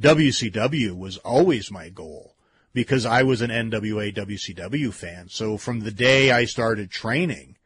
WCW 0.00 0.96
was 0.96 1.18
always 1.18 1.70
my 1.70 1.90
goal 1.90 2.34
because 2.72 3.06
I 3.06 3.22
was 3.22 3.42
an 3.42 3.50
NWA 3.50 4.14
WCW 4.14 4.92
fan. 4.92 5.28
So 5.28 5.56
from 5.58 5.80
the 5.80 5.92
day 5.92 6.30
I 6.30 6.46
started 6.46 6.90
training, 6.90 7.56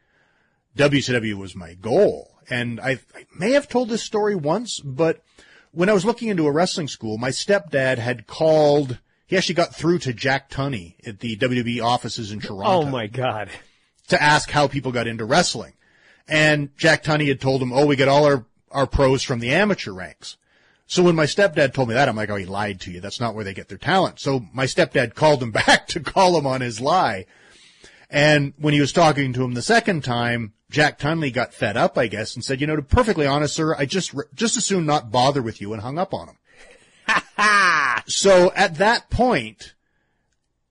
WCW 0.77 1.35
was 1.35 1.55
my 1.55 1.75
goal. 1.75 2.31
And 2.51 2.81
I, 2.81 2.99
I 3.15 3.27
may 3.37 3.53
have 3.53 3.69
told 3.69 3.89
this 3.89 4.03
story 4.03 4.35
once, 4.35 4.81
but 4.81 5.23
when 5.73 5.89
I 5.89 5.95
was 5.95 6.05
looking 6.05 6.29
into 6.29 6.47
a 6.47 6.53
wrestling 6.53 6.89
school, 6.89 7.19
my 7.19 7.31
stepdad 7.31 7.99
had 7.99 8.27
called, 8.27 8.99
he 9.29 9.37
actually 9.37 9.57
got 9.57 9.75
through 9.75 9.99
to 10.01 10.15
Jack 10.15 10.51
Tunney 10.51 10.95
at 11.07 11.21
the 11.21 11.37
WWE 11.37 11.83
offices 11.85 12.33
in 12.33 12.41
Toronto. 12.41 12.89
Oh 12.89 12.91
my 12.91 13.07
God. 13.07 13.51
To 14.09 14.21
ask 14.21 14.51
how 14.51 14.69
people 14.69 14.91
got 14.91 15.07
into 15.07 15.27
wrestling. 15.27 15.75
And 16.27 16.75
Jack 16.79 17.05
Tunney 17.05 17.29
had 17.29 17.39
told 17.39 17.63
him, 17.63 17.71
oh, 17.71 17.85
we 17.85 17.95
get 17.95 18.09
all 18.09 18.25
our, 18.25 18.47
our 18.71 18.87
pros 18.87 19.23
from 19.23 19.41
the 19.41 19.51
amateur 19.51 19.93
ranks. 19.93 20.39
So 20.87 21.03
when 21.03 21.15
my 21.15 21.27
stepdad 21.27 21.75
told 21.75 21.89
me 21.89 21.95
that, 21.95 22.09
I'm 22.09 22.17
like, 22.17 22.31
oh, 22.31 22.37
he 22.37 22.47
lied 22.47 22.81
to 22.81 22.91
you. 22.91 23.03
That's 23.03 23.21
not 23.21 23.35
where 23.35 23.45
they 23.45 23.53
get 23.53 23.69
their 23.69 23.77
talent. 23.77 24.19
So 24.19 24.47
my 24.55 24.65
stepdad 24.65 25.15
called 25.15 25.43
him 25.43 25.51
back 25.67 25.89
to 25.89 26.01
call 26.01 26.39
him 26.39 26.47
on 26.47 26.63
his 26.63 26.81
lie. 26.81 27.27
And 28.09 28.55
when 28.57 28.73
he 28.73 28.81
was 28.81 28.93
talking 28.93 29.35
to 29.35 29.45
him 29.45 29.53
the 29.53 29.61
second 29.61 30.05
time, 30.05 30.55
Jack 30.71 30.99
Tunney 30.99 31.31
got 31.31 31.53
fed 31.53 31.77
up, 31.77 31.99
I 31.99 32.07
guess, 32.07 32.35
and 32.35 32.43
said, 32.43 32.63
you 32.63 32.67
know, 32.67 32.77
to 32.77 32.83
perfectly 32.83 33.27
honest, 33.27 33.55
sir, 33.55 33.75
I 33.77 33.85
just, 33.85 34.15
just 34.35 34.57
as 34.57 34.65
soon 34.65 34.87
not 34.87 35.13
bother 35.13 35.43
with 35.43 35.61
you 35.61 35.75
and 35.75 35.83
hung 35.83 35.99
up 35.99 36.15
on 36.15 36.29
him. 36.29 36.39
so 38.07 38.53
at 38.55 38.77
that 38.77 39.11
point, 39.11 39.75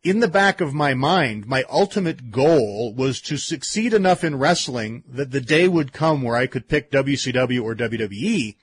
in 0.03 0.19
the 0.19 0.27
back 0.27 0.61
of 0.61 0.73
my 0.73 0.93
mind, 0.93 1.47
my 1.47 1.63
ultimate 1.69 2.31
goal 2.31 2.93
was 2.93 3.21
to 3.21 3.37
succeed 3.37 3.93
enough 3.93 4.23
in 4.23 4.37
wrestling 4.37 5.03
that 5.07 5.31
the 5.31 5.41
day 5.41 5.67
would 5.67 5.93
come 5.93 6.21
where 6.21 6.35
I 6.35 6.47
could 6.47 6.67
pick 6.67 6.91
WCW 6.91 7.63
or 7.63 7.75
WWE 7.75 8.55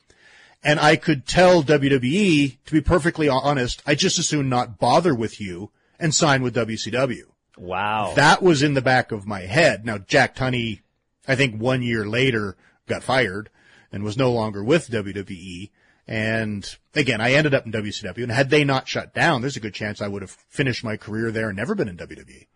and 0.65 0.81
I 0.81 0.97
could 0.97 1.27
tell 1.27 1.63
WWE, 1.63 2.57
to 2.65 2.73
be 2.73 2.81
perfectly 2.81 3.29
honest, 3.29 3.83
I 3.87 3.95
just 3.95 4.19
as 4.19 4.27
soon 4.27 4.49
not 4.49 4.79
bother 4.79 5.15
with 5.15 5.41
you 5.41 5.71
and 6.01 6.15
sign 6.15 6.43
with 6.43 6.55
WCW. 6.55 7.25
Wow. 7.59 8.15
That 8.17 8.43
was 8.43 8.63
in 8.63 8.75
the 8.75 8.83
back 8.83 9.13
of 9.13 9.27
my 9.27 9.43
head. 9.43 9.85
Now, 9.85 9.99
Jack 9.99 10.35
Tunney, 10.35 10.81
I 11.29 11.37
think 11.37 11.61
one 11.61 11.83
year 11.83 12.07
later 12.07 12.57
got 12.87 13.03
fired 13.03 13.51
and 13.93 14.03
was 14.03 14.17
no 14.17 14.33
longer 14.33 14.65
with 14.65 14.89
WWE. 14.89 15.71
And 16.07 16.69
again, 16.95 17.21
I 17.21 17.33
ended 17.33 17.55
up 17.55 17.65
in 17.65 17.73
WCW 17.73 18.23
and 18.23 18.33
had 18.33 18.51
they 18.51 18.65
not 18.65 18.89
shut 18.89 19.15
down, 19.15 19.41
there's 19.41 19.57
a 19.57 19.61
good 19.61 19.75
chance 19.75 20.01
I 20.01 20.09
would 20.09 20.23
have 20.23 20.31
finished 20.31 20.85
my 20.85 20.97
career 20.97 21.31
there 21.31 21.49
and 21.49 21.57
never 21.57 21.75
been 21.75 21.89
in 21.89 21.97
WWE. 21.97 22.47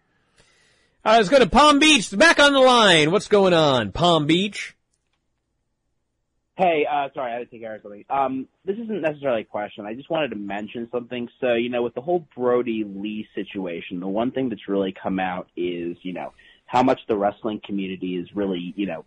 Uh, 1.04 1.14
let's 1.16 1.28
go 1.28 1.38
to 1.38 1.48
Palm 1.48 1.78
Beach. 1.78 2.10
Back 2.16 2.38
on 2.38 2.52
the 2.52 2.60
line. 2.60 3.10
What's 3.10 3.28
going 3.28 3.54
on? 3.54 3.92
Palm 3.92 4.26
Beach? 4.26 4.76
Hey, 6.58 6.84
uh, 6.90 7.08
sorry, 7.14 7.32
I 7.32 7.38
had 7.38 7.38
to 7.38 7.46
take 7.46 7.60
care 7.60 7.76
of 7.76 7.82
something. 7.82 8.04
Um, 8.10 8.48
this 8.64 8.76
isn't 8.76 9.00
necessarily 9.00 9.42
a 9.42 9.44
question. 9.44 9.86
I 9.86 9.94
just 9.94 10.10
wanted 10.10 10.30
to 10.30 10.36
mention 10.36 10.88
something. 10.90 11.28
So, 11.40 11.54
you 11.54 11.68
know, 11.68 11.84
with 11.84 11.94
the 11.94 12.00
whole 12.00 12.26
Brodie 12.34 12.84
Lee 12.84 13.28
situation, 13.32 14.00
the 14.00 14.08
one 14.08 14.32
thing 14.32 14.48
that's 14.48 14.66
really 14.66 14.92
come 14.92 15.20
out 15.20 15.46
is, 15.56 15.96
you 16.02 16.12
know, 16.12 16.32
how 16.66 16.82
much 16.82 16.98
the 17.06 17.16
wrestling 17.16 17.60
community 17.64 18.16
is 18.16 18.28
really, 18.34 18.74
you 18.76 18.86
know, 18.86 19.04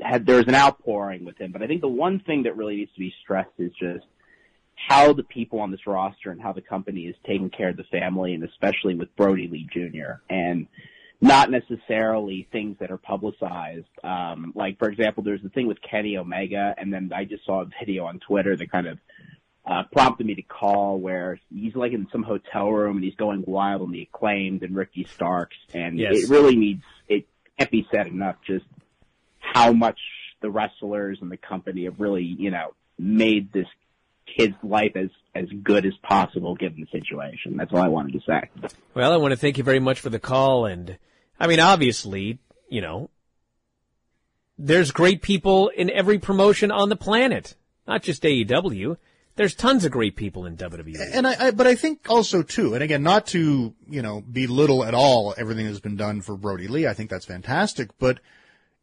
had 0.00 0.26
there's 0.26 0.46
an 0.46 0.54
outpouring 0.54 1.24
with 1.24 1.38
him. 1.38 1.52
But 1.52 1.62
I 1.62 1.66
think 1.66 1.80
the 1.80 1.88
one 1.88 2.20
thing 2.20 2.44
that 2.44 2.56
really 2.56 2.76
needs 2.76 2.92
to 2.94 3.00
be 3.00 3.14
stressed 3.22 3.50
is 3.58 3.72
just 3.78 4.04
how 4.76 5.12
the 5.12 5.22
people 5.22 5.60
on 5.60 5.70
this 5.70 5.86
roster 5.86 6.30
and 6.30 6.40
how 6.42 6.52
the 6.52 6.60
company 6.60 7.02
is 7.02 7.14
taking 7.26 7.48
care 7.50 7.68
of 7.68 7.76
the 7.76 7.84
family, 7.84 8.34
and 8.34 8.42
especially 8.44 8.94
with 8.94 9.14
Brodie 9.16 9.48
Lee 9.48 9.68
Jr. 9.72 10.20
and 10.28 10.66
not 11.20 11.50
necessarily 11.50 12.46
things 12.52 12.76
that 12.80 12.90
are 12.90 12.98
publicized. 12.98 13.86
Um, 14.02 14.52
like 14.54 14.78
for 14.78 14.90
example, 14.90 15.22
there's 15.22 15.42
the 15.42 15.48
thing 15.48 15.66
with 15.68 15.78
Kenny 15.80 16.16
Omega, 16.18 16.74
and 16.76 16.92
then 16.92 17.12
I 17.14 17.24
just 17.24 17.46
saw 17.46 17.62
a 17.62 17.66
video 17.80 18.04
on 18.04 18.18
Twitter 18.18 18.56
that 18.56 18.70
kind 18.70 18.86
of 18.88 18.98
uh, 19.64 19.84
prompted 19.92 20.26
me 20.26 20.34
to 20.34 20.42
call 20.42 20.98
where 20.98 21.38
he's 21.50 21.74
like 21.74 21.92
in 21.92 22.06
some 22.12 22.22
hotel 22.22 22.70
room 22.70 22.96
and 22.96 23.04
he's 23.04 23.14
going 23.14 23.42
wild 23.46 23.80
on 23.80 23.92
the 23.92 24.02
acclaimed 24.02 24.62
and 24.62 24.76
Ricky 24.76 25.04
Starks, 25.04 25.56
and 25.72 25.98
Yes. 25.98 26.24
it 26.24 26.28
really 26.30 26.56
needs 26.56 26.82
it 27.08 27.26
can't 27.58 27.70
be 27.70 27.86
said 27.90 28.08
enough 28.08 28.36
just 28.46 28.66
how 29.52 29.72
much 29.72 29.98
the 30.40 30.50
wrestlers 30.50 31.18
and 31.20 31.30
the 31.30 31.36
company 31.36 31.84
have 31.84 32.00
really 32.00 32.24
you 32.24 32.50
know 32.50 32.74
made 32.98 33.52
this 33.52 33.66
kid's 34.36 34.56
life 34.62 34.92
as 34.96 35.10
as 35.34 35.46
good 35.62 35.84
as 35.84 35.94
possible 36.02 36.54
given 36.54 36.80
the 36.80 36.98
situation. 36.98 37.56
That's 37.56 37.72
all 37.72 37.82
I 37.82 37.88
wanted 37.88 38.12
to 38.12 38.20
say. 38.26 38.68
Well, 38.94 39.12
I 39.12 39.16
want 39.16 39.32
to 39.32 39.36
thank 39.36 39.58
you 39.58 39.64
very 39.64 39.80
much 39.80 40.00
for 40.00 40.10
the 40.10 40.20
call. 40.20 40.66
And 40.66 40.98
I 41.38 41.46
mean, 41.46 41.60
obviously, 41.60 42.38
you 42.68 42.80
know, 42.80 43.10
there's 44.58 44.92
great 44.92 45.22
people 45.22 45.68
in 45.68 45.90
every 45.90 46.18
promotion 46.18 46.70
on 46.70 46.88
the 46.88 46.96
planet, 46.96 47.56
not 47.86 48.02
just 48.02 48.22
AEW. 48.22 48.96
There's 49.36 49.56
tons 49.56 49.84
of 49.84 49.90
great 49.90 50.14
people 50.14 50.46
in. 50.46 50.56
WWE. 50.56 50.96
And 51.12 51.26
I, 51.26 51.46
I, 51.46 51.50
but 51.50 51.66
I 51.66 51.74
think 51.74 52.08
also 52.08 52.42
too, 52.42 52.74
and 52.74 52.84
again, 52.84 53.02
not 53.02 53.26
to, 53.28 53.74
you 53.90 54.02
know, 54.02 54.20
belittle 54.20 54.84
at 54.84 54.94
all 54.94 55.34
everything 55.36 55.66
that's 55.66 55.80
been 55.80 55.96
done 55.96 56.20
for 56.20 56.36
Brodie 56.36 56.68
Lee. 56.68 56.86
I 56.86 56.94
think 56.94 57.10
that's 57.10 57.24
fantastic, 57.24 57.90
but, 57.98 58.20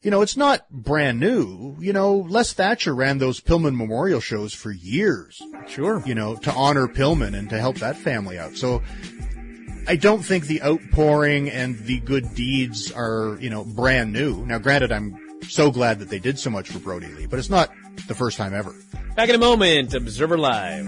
you 0.01 0.09
know, 0.09 0.21
it's 0.21 0.37
not 0.37 0.69
brand 0.69 1.19
new. 1.19 1.75
You 1.79 1.93
know, 1.93 2.25
Les 2.29 2.53
Thatcher 2.53 2.95
ran 2.95 3.19
those 3.19 3.39
Pillman 3.39 3.75
memorial 3.75 4.19
shows 4.19 4.53
for 4.53 4.71
years. 4.71 5.41
Sure. 5.67 6.01
You 6.05 6.15
know, 6.15 6.35
to 6.37 6.51
honor 6.53 6.87
Pillman 6.87 7.37
and 7.37 7.49
to 7.49 7.59
help 7.59 7.77
that 7.77 7.97
family 7.97 8.39
out. 8.39 8.57
So 8.57 8.81
I 9.87 9.95
don't 9.95 10.23
think 10.23 10.45
the 10.45 10.61
outpouring 10.63 11.49
and 11.49 11.77
the 11.79 11.99
good 11.99 12.33
deeds 12.33 12.91
are, 12.91 13.37
you 13.39 13.49
know, 13.49 13.63
brand 13.63 14.11
new. 14.11 14.45
Now, 14.45 14.57
granted, 14.57 14.91
I'm 14.91 15.17
so 15.47 15.69
glad 15.71 15.99
that 15.99 16.09
they 16.09 16.19
did 16.19 16.39
so 16.39 16.49
much 16.49 16.69
for 16.69 16.79
Brodie 16.79 17.07
Lee, 17.07 17.27
but 17.27 17.37
it's 17.37 17.49
not 17.49 17.71
the 18.07 18.15
first 18.15 18.37
time 18.37 18.53
ever. 18.53 18.73
Back 19.15 19.29
in 19.29 19.35
a 19.35 19.39
moment, 19.39 19.93
Observer 19.93 20.37
Live. 20.37 20.87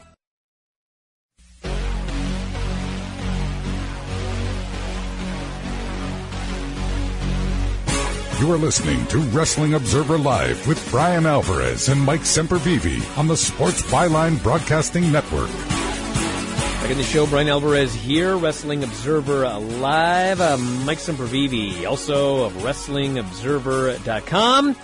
You 8.41 8.53
are 8.53 8.59
listening 8.59 9.05
to 9.09 9.19
Wrestling 9.19 9.75
Observer 9.75 10.17
Live 10.17 10.65
with 10.69 10.89
Bryan 10.93 11.27
Alvarez 11.27 11.89
and 11.89 12.01
Mike 12.01 12.21
Sempervive 12.21 13.19
on 13.19 13.27
the 13.27 13.37
Sports 13.37 13.83
Byline 13.83 14.41
Broadcasting 14.45 15.11
Network. 15.11 15.51
Back 16.89 16.97
in 16.97 17.03
the 17.03 17.05
show, 17.05 17.27
Bryan 17.27 17.51
Alvarez 17.51 17.95
here, 17.95 18.39
Wrestling 18.39 18.83
Observer 18.83 19.47
Live. 19.59 20.41
Uh, 20.41 20.57
Mike 20.57 20.97
Sempervive, 20.97 21.87
also 21.87 22.45
of 22.45 22.55
WrestlingObserver.com. 22.55 24.75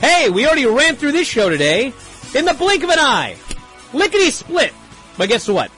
Hey, 0.00 0.30
we 0.30 0.46
already 0.46 0.64
ran 0.64 0.96
through 0.96 1.12
this 1.12 1.28
show 1.28 1.50
today 1.50 1.92
in 2.34 2.46
the 2.46 2.54
blink 2.54 2.82
of 2.82 2.88
an 2.88 2.98
eye. 2.98 3.36
Lickety 3.92 4.30
split. 4.30 4.72
But 5.18 5.28
guess 5.28 5.46
what? 5.46 5.70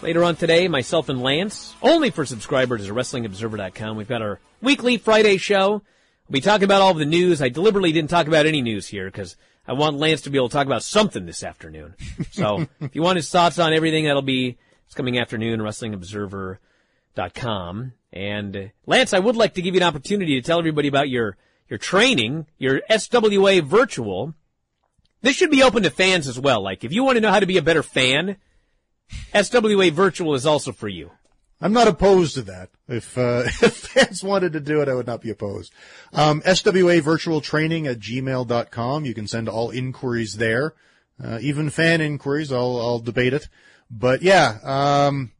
Later 0.00 0.22
on 0.22 0.36
today, 0.36 0.68
myself 0.68 1.08
and 1.08 1.20
Lance, 1.20 1.74
only 1.82 2.10
for 2.10 2.24
subscribers 2.24 2.88
at 2.88 2.94
WrestlingObserver.com, 2.94 3.96
we've 3.96 4.06
got 4.06 4.22
our 4.22 4.38
weekly 4.62 4.96
Friday 4.96 5.38
show. 5.38 5.70
We'll 5.70 6.34
be 6.34 6.40
talking 6.40 6.66
about 6.66 6.82
all 6.82 6.92
of 6.92 6.98
the 6.98 7.04
news. 7.04 7.42
I 7.42 7.48
deliberately 7.48 7.90
didn't 7.90 8.10
talk 8.10 8.28
about 8.28 8.46
any 8.46 8.62
news 8.62 8.86
here 8.86 9.06
because 9.06 9.34
I 9.66 9.72
want 9.72 9.98
Lance 9.98 10.20
to 10.20 10.30
be 10.30 10.38
able 10.38 10.50
to 10.50 10.52
talk 10.52 10.66
about 10.66 10.84
something 10.84 11.26
this 11.26 11.42
afternoon. 11.42 11.96
So 12.30 12.68
if 12.80 12.94
you 12.94 13.02
want 13.02 13.16
his 13.16 13.28
thoughts 13.28 13.58
on 13.58 13.72
everything, 13.72 14.04
that'll 14.04 14.22
be 14.22 14.56
this 14.90 14.96
coming 14.96 15.18
afternoon, 15.20 15.60
WrestlingObserver.com. 15.60 17.92
And 18.12 18.72
Lance, 18.86 19.14
I 19.14 19.20
would 19.20 19.36
like 19.36 19.54
to 19.54 19.62
give 19.62 19.76
you 19.76 19.80
an 19.80 19.86
opportunity 19.86 20.34
to 20.34 20.42
tell 20.44 20.58
everybody 20.58 20.88
about 20.88 21.08
your 21.08 21.36
your 21.68 21.78
training, 21.78 22.48
your 22.58 22.80
SWA 22.90 23.62
virtual. 23.62 24.34
This 25.22 25.36
should 25.36 25.52
be 25.52 25.62
open 25.62 25.84
to 25.84 25.90
fans 25.90 26.26
as 26.26 26.40
well. 26.40 26.60
Like 26.60 26.82
if 26.82 26.90
you 26.90 27.04
want 27.04 27.18
to 27.18 27.20
know 27.20 27.30
how 27.30 27.38
to 27.38 27.46
be 27.46 27.56
a 27.56 27.62
better 27.62 27.84
fan, 27.84 28.38
SWA 29.32 29.92
virtual 29.92 30.34
is 30.34 30.44
also 30.44 30.72
for 30.72 30.88
you. 30.88 31.12
I'm 31.60 31.72
not 31.72 31.86
opposed 31.86 32.34
to 32.34 32.42
that. 32.42 32.70
If, 32.88 33.16
uh, 33.16 33.44
if 33.62 33.76
fans 33.76 34.24
wanted 34.24 34.54
to 34.54 34.60
do 34.60 34.82
it, 34.82 34.88
I 34.88 34.94
would 34.94 35.06
not 35.06 35.20
be 35.20 35.30
opposed. 35.30 35.72
Um, 36.12 36.40
SWA 36.40 37.00
virtual 37.00 37.40
training 37.40 37.86
at 37.86 38.00
gmail.com. 38.00 39.04
You 39.04 39.14
can 39.14 39.28
send 39.28 39.48
all 39.48 39.70
inquiries 39.70 40.38
there. 40.38 40.74
Uh, 41.22 41.38
even 41.42 41.70
fan 41.70 42.00
inquiries. 42.00 42.50
I'll, 42.50 42.80
I'll 42.80 42.98
debate 42.98 43.34
it. 43.34 43.48
But 43.90 44.22
yeah, 44.22 44.58
um, 44.62 45.32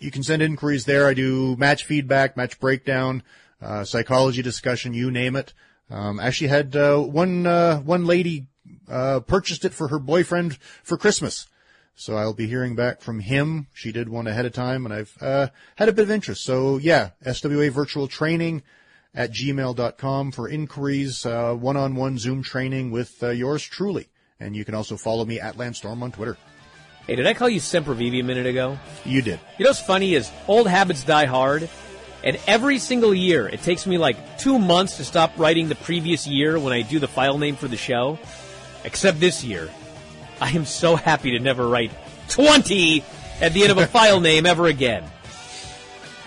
you 0.00 0.10
can 0.10 0.22
send 0.22 0.42
inquiries 0.42 0.84
there. 0.84 1.06
I 1.06 1.14
do 1.14 1.56
match 1.56 1.84
feedback, 1.84 2.36
match 2.36 2.58
breakdown, 2.58 3.22
uh, 3.60 3.84
psychology 3.84 4.42
discussion, 4.42 4.92
you 4.92 5.10
name 5.10 5.36
it. 5.36 5.54
Um, 5.88 6.18
actually 6.18 6.48
had, 6.48 6.74
uh, 6.74 6.98
one, 6.98 7.46
uh, 7.46 7.78
one 7.78 8.04
lady, 8.04 8.46
uh, 8.88 9.20
purchased 9.20 9.64
it 9.64 9.72
for 9.72 9.88
her 9.88 9.98
boyfriend 9.98 10.58
for 10.82 10.96
Christmas. 10.96 11.46
So 11.94 12.16
I'll 12.16 12.34
be 12.34 12.48
hearing 12.48 12.74
back 12.74 13.02
from 13.02 13.20
him. 13.20 13.68
She 13.74 13.92
did 13.92 14.08
one 14.08 14.26
ahead 14.26 14.46
of 14.46 14.52
time 14.52 14.84
and 14.84 14.94
I've, 14.94 15.16
uh, 15.20 15.48
had 15.76 15.88
a 15.88 15.92
bit 15.92 16.02
of 16.02 16.10
interest. 16.10 16.42
So 16.42 16.78
yeah, 16.78 17.10
SWA 17.24 17.70
virtual 17.70 18.08
training 18.08 18.62
at 19.14 19.30
gmail.com 19.30 20.32
for 20.32 20.48
inquiries, 20.48 21.26
uh, 21.26 21.54
one-on-one 21.54 22.18
Zoom 22.18 22.42
training 22.42 22.90
with, 22.90 23.22
yours 23.22 23.62
truly. 23.62 24.08
And 24.40 24.56
you 24.56 24.64
can 24.64 24.74
also 24.74 24.96
follow 24.96 25.24
me 25.24 25.38
at 25.38 25.56
LanceStorm 25.56 26.02
on 26.02 26.10
Twitter. 26.10 26.36
Hey, 27.06 27.16
did 27.16 27.26
I 27.26 27.34
call 27.34 27.48
you 27.48 27.58
Sempervivi 27.58 28.20
a 28.20 28.22
minute 28.22 28.46
ago? 28.46 28.78
You 29.04 29.22
did. 29.22 29.40
You 29.58 29.64
know 29.64 29.70
what's 29.70 29.80
funny 29.80 30.14
is 30.14 30.30
old 30.46 30.68
habits 30.68 31.02
die 31.02 31.26
hard. 31.26 31.68
And 32.24 32.38
every 32.46 32.78
single 32.78 33.12
year, 33.12 33.48
it 33.48 33.62
takes 33.62 33.86
me 33.86 33.98
like 33.98 34.38
two 34.38 34.56
months 34.58 34.98
to 34.98 35.04
stop 35.04 35.32
writing 35.36 35.68
the 35.68 35.74
previous 35.74 36.26
year 36.26 36.58
when 36.58 36.72
I 36.72 36.82
do 36.82 37.00
the 37.00 37.08
file 37.08 37.38
name 37.38 37.56
for 37.56 37.66
the 37.66 37.76
show. 37.76 38.18
Except 38.84 39.18
this 39.18 39.42
year. 39.42 39.68
I 40.40 40.50
am 40.50 40.64
so 40.64 40.94
happy 40.94 41.32
to 41.32 41.40
never 41.40 41.68
write 41.68 41.90
20 42.28 43.04
at 43.40 43.52
the 43.52 43.62
end 43.62 43.72
of 43.72 43.78
a 43.78 43.86
file 43.88 44.20
name 44.20 44.46
ever 44.46 44.66
again. 44.66 45.04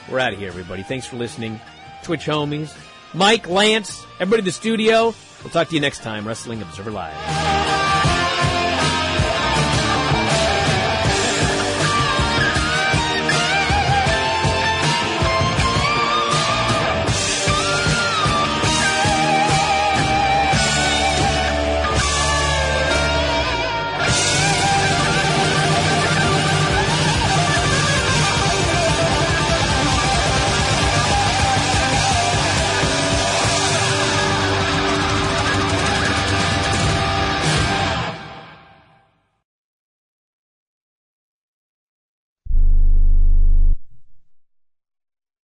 We're 0.09 0.19
out 0.19 0.33
of 0.33 0.39
here, 0.39 0.49
everybody. 0.49 0.83
Thanks 0.83 1.07
for 1.07 1.15
listening. 1.15 1.59
Twitch 2.03 2.25
homies. 2.25 2.75
Mike, 3.13 3.47
Lance, 3.47 4.05
everybody 4.19 4.39
in 4.39 4.45
the 4.45 4.51
studio. 4.51 5.15
We'll 5.41 5.51
talk 5.51 5.69
to 5.69 5.75
you 5.75 5.81
next 5.81 6.03
time. 6.03 6.27
Wrestling 6.27 6.61
Observer 6.61 6.91
Live. 6.91 7.94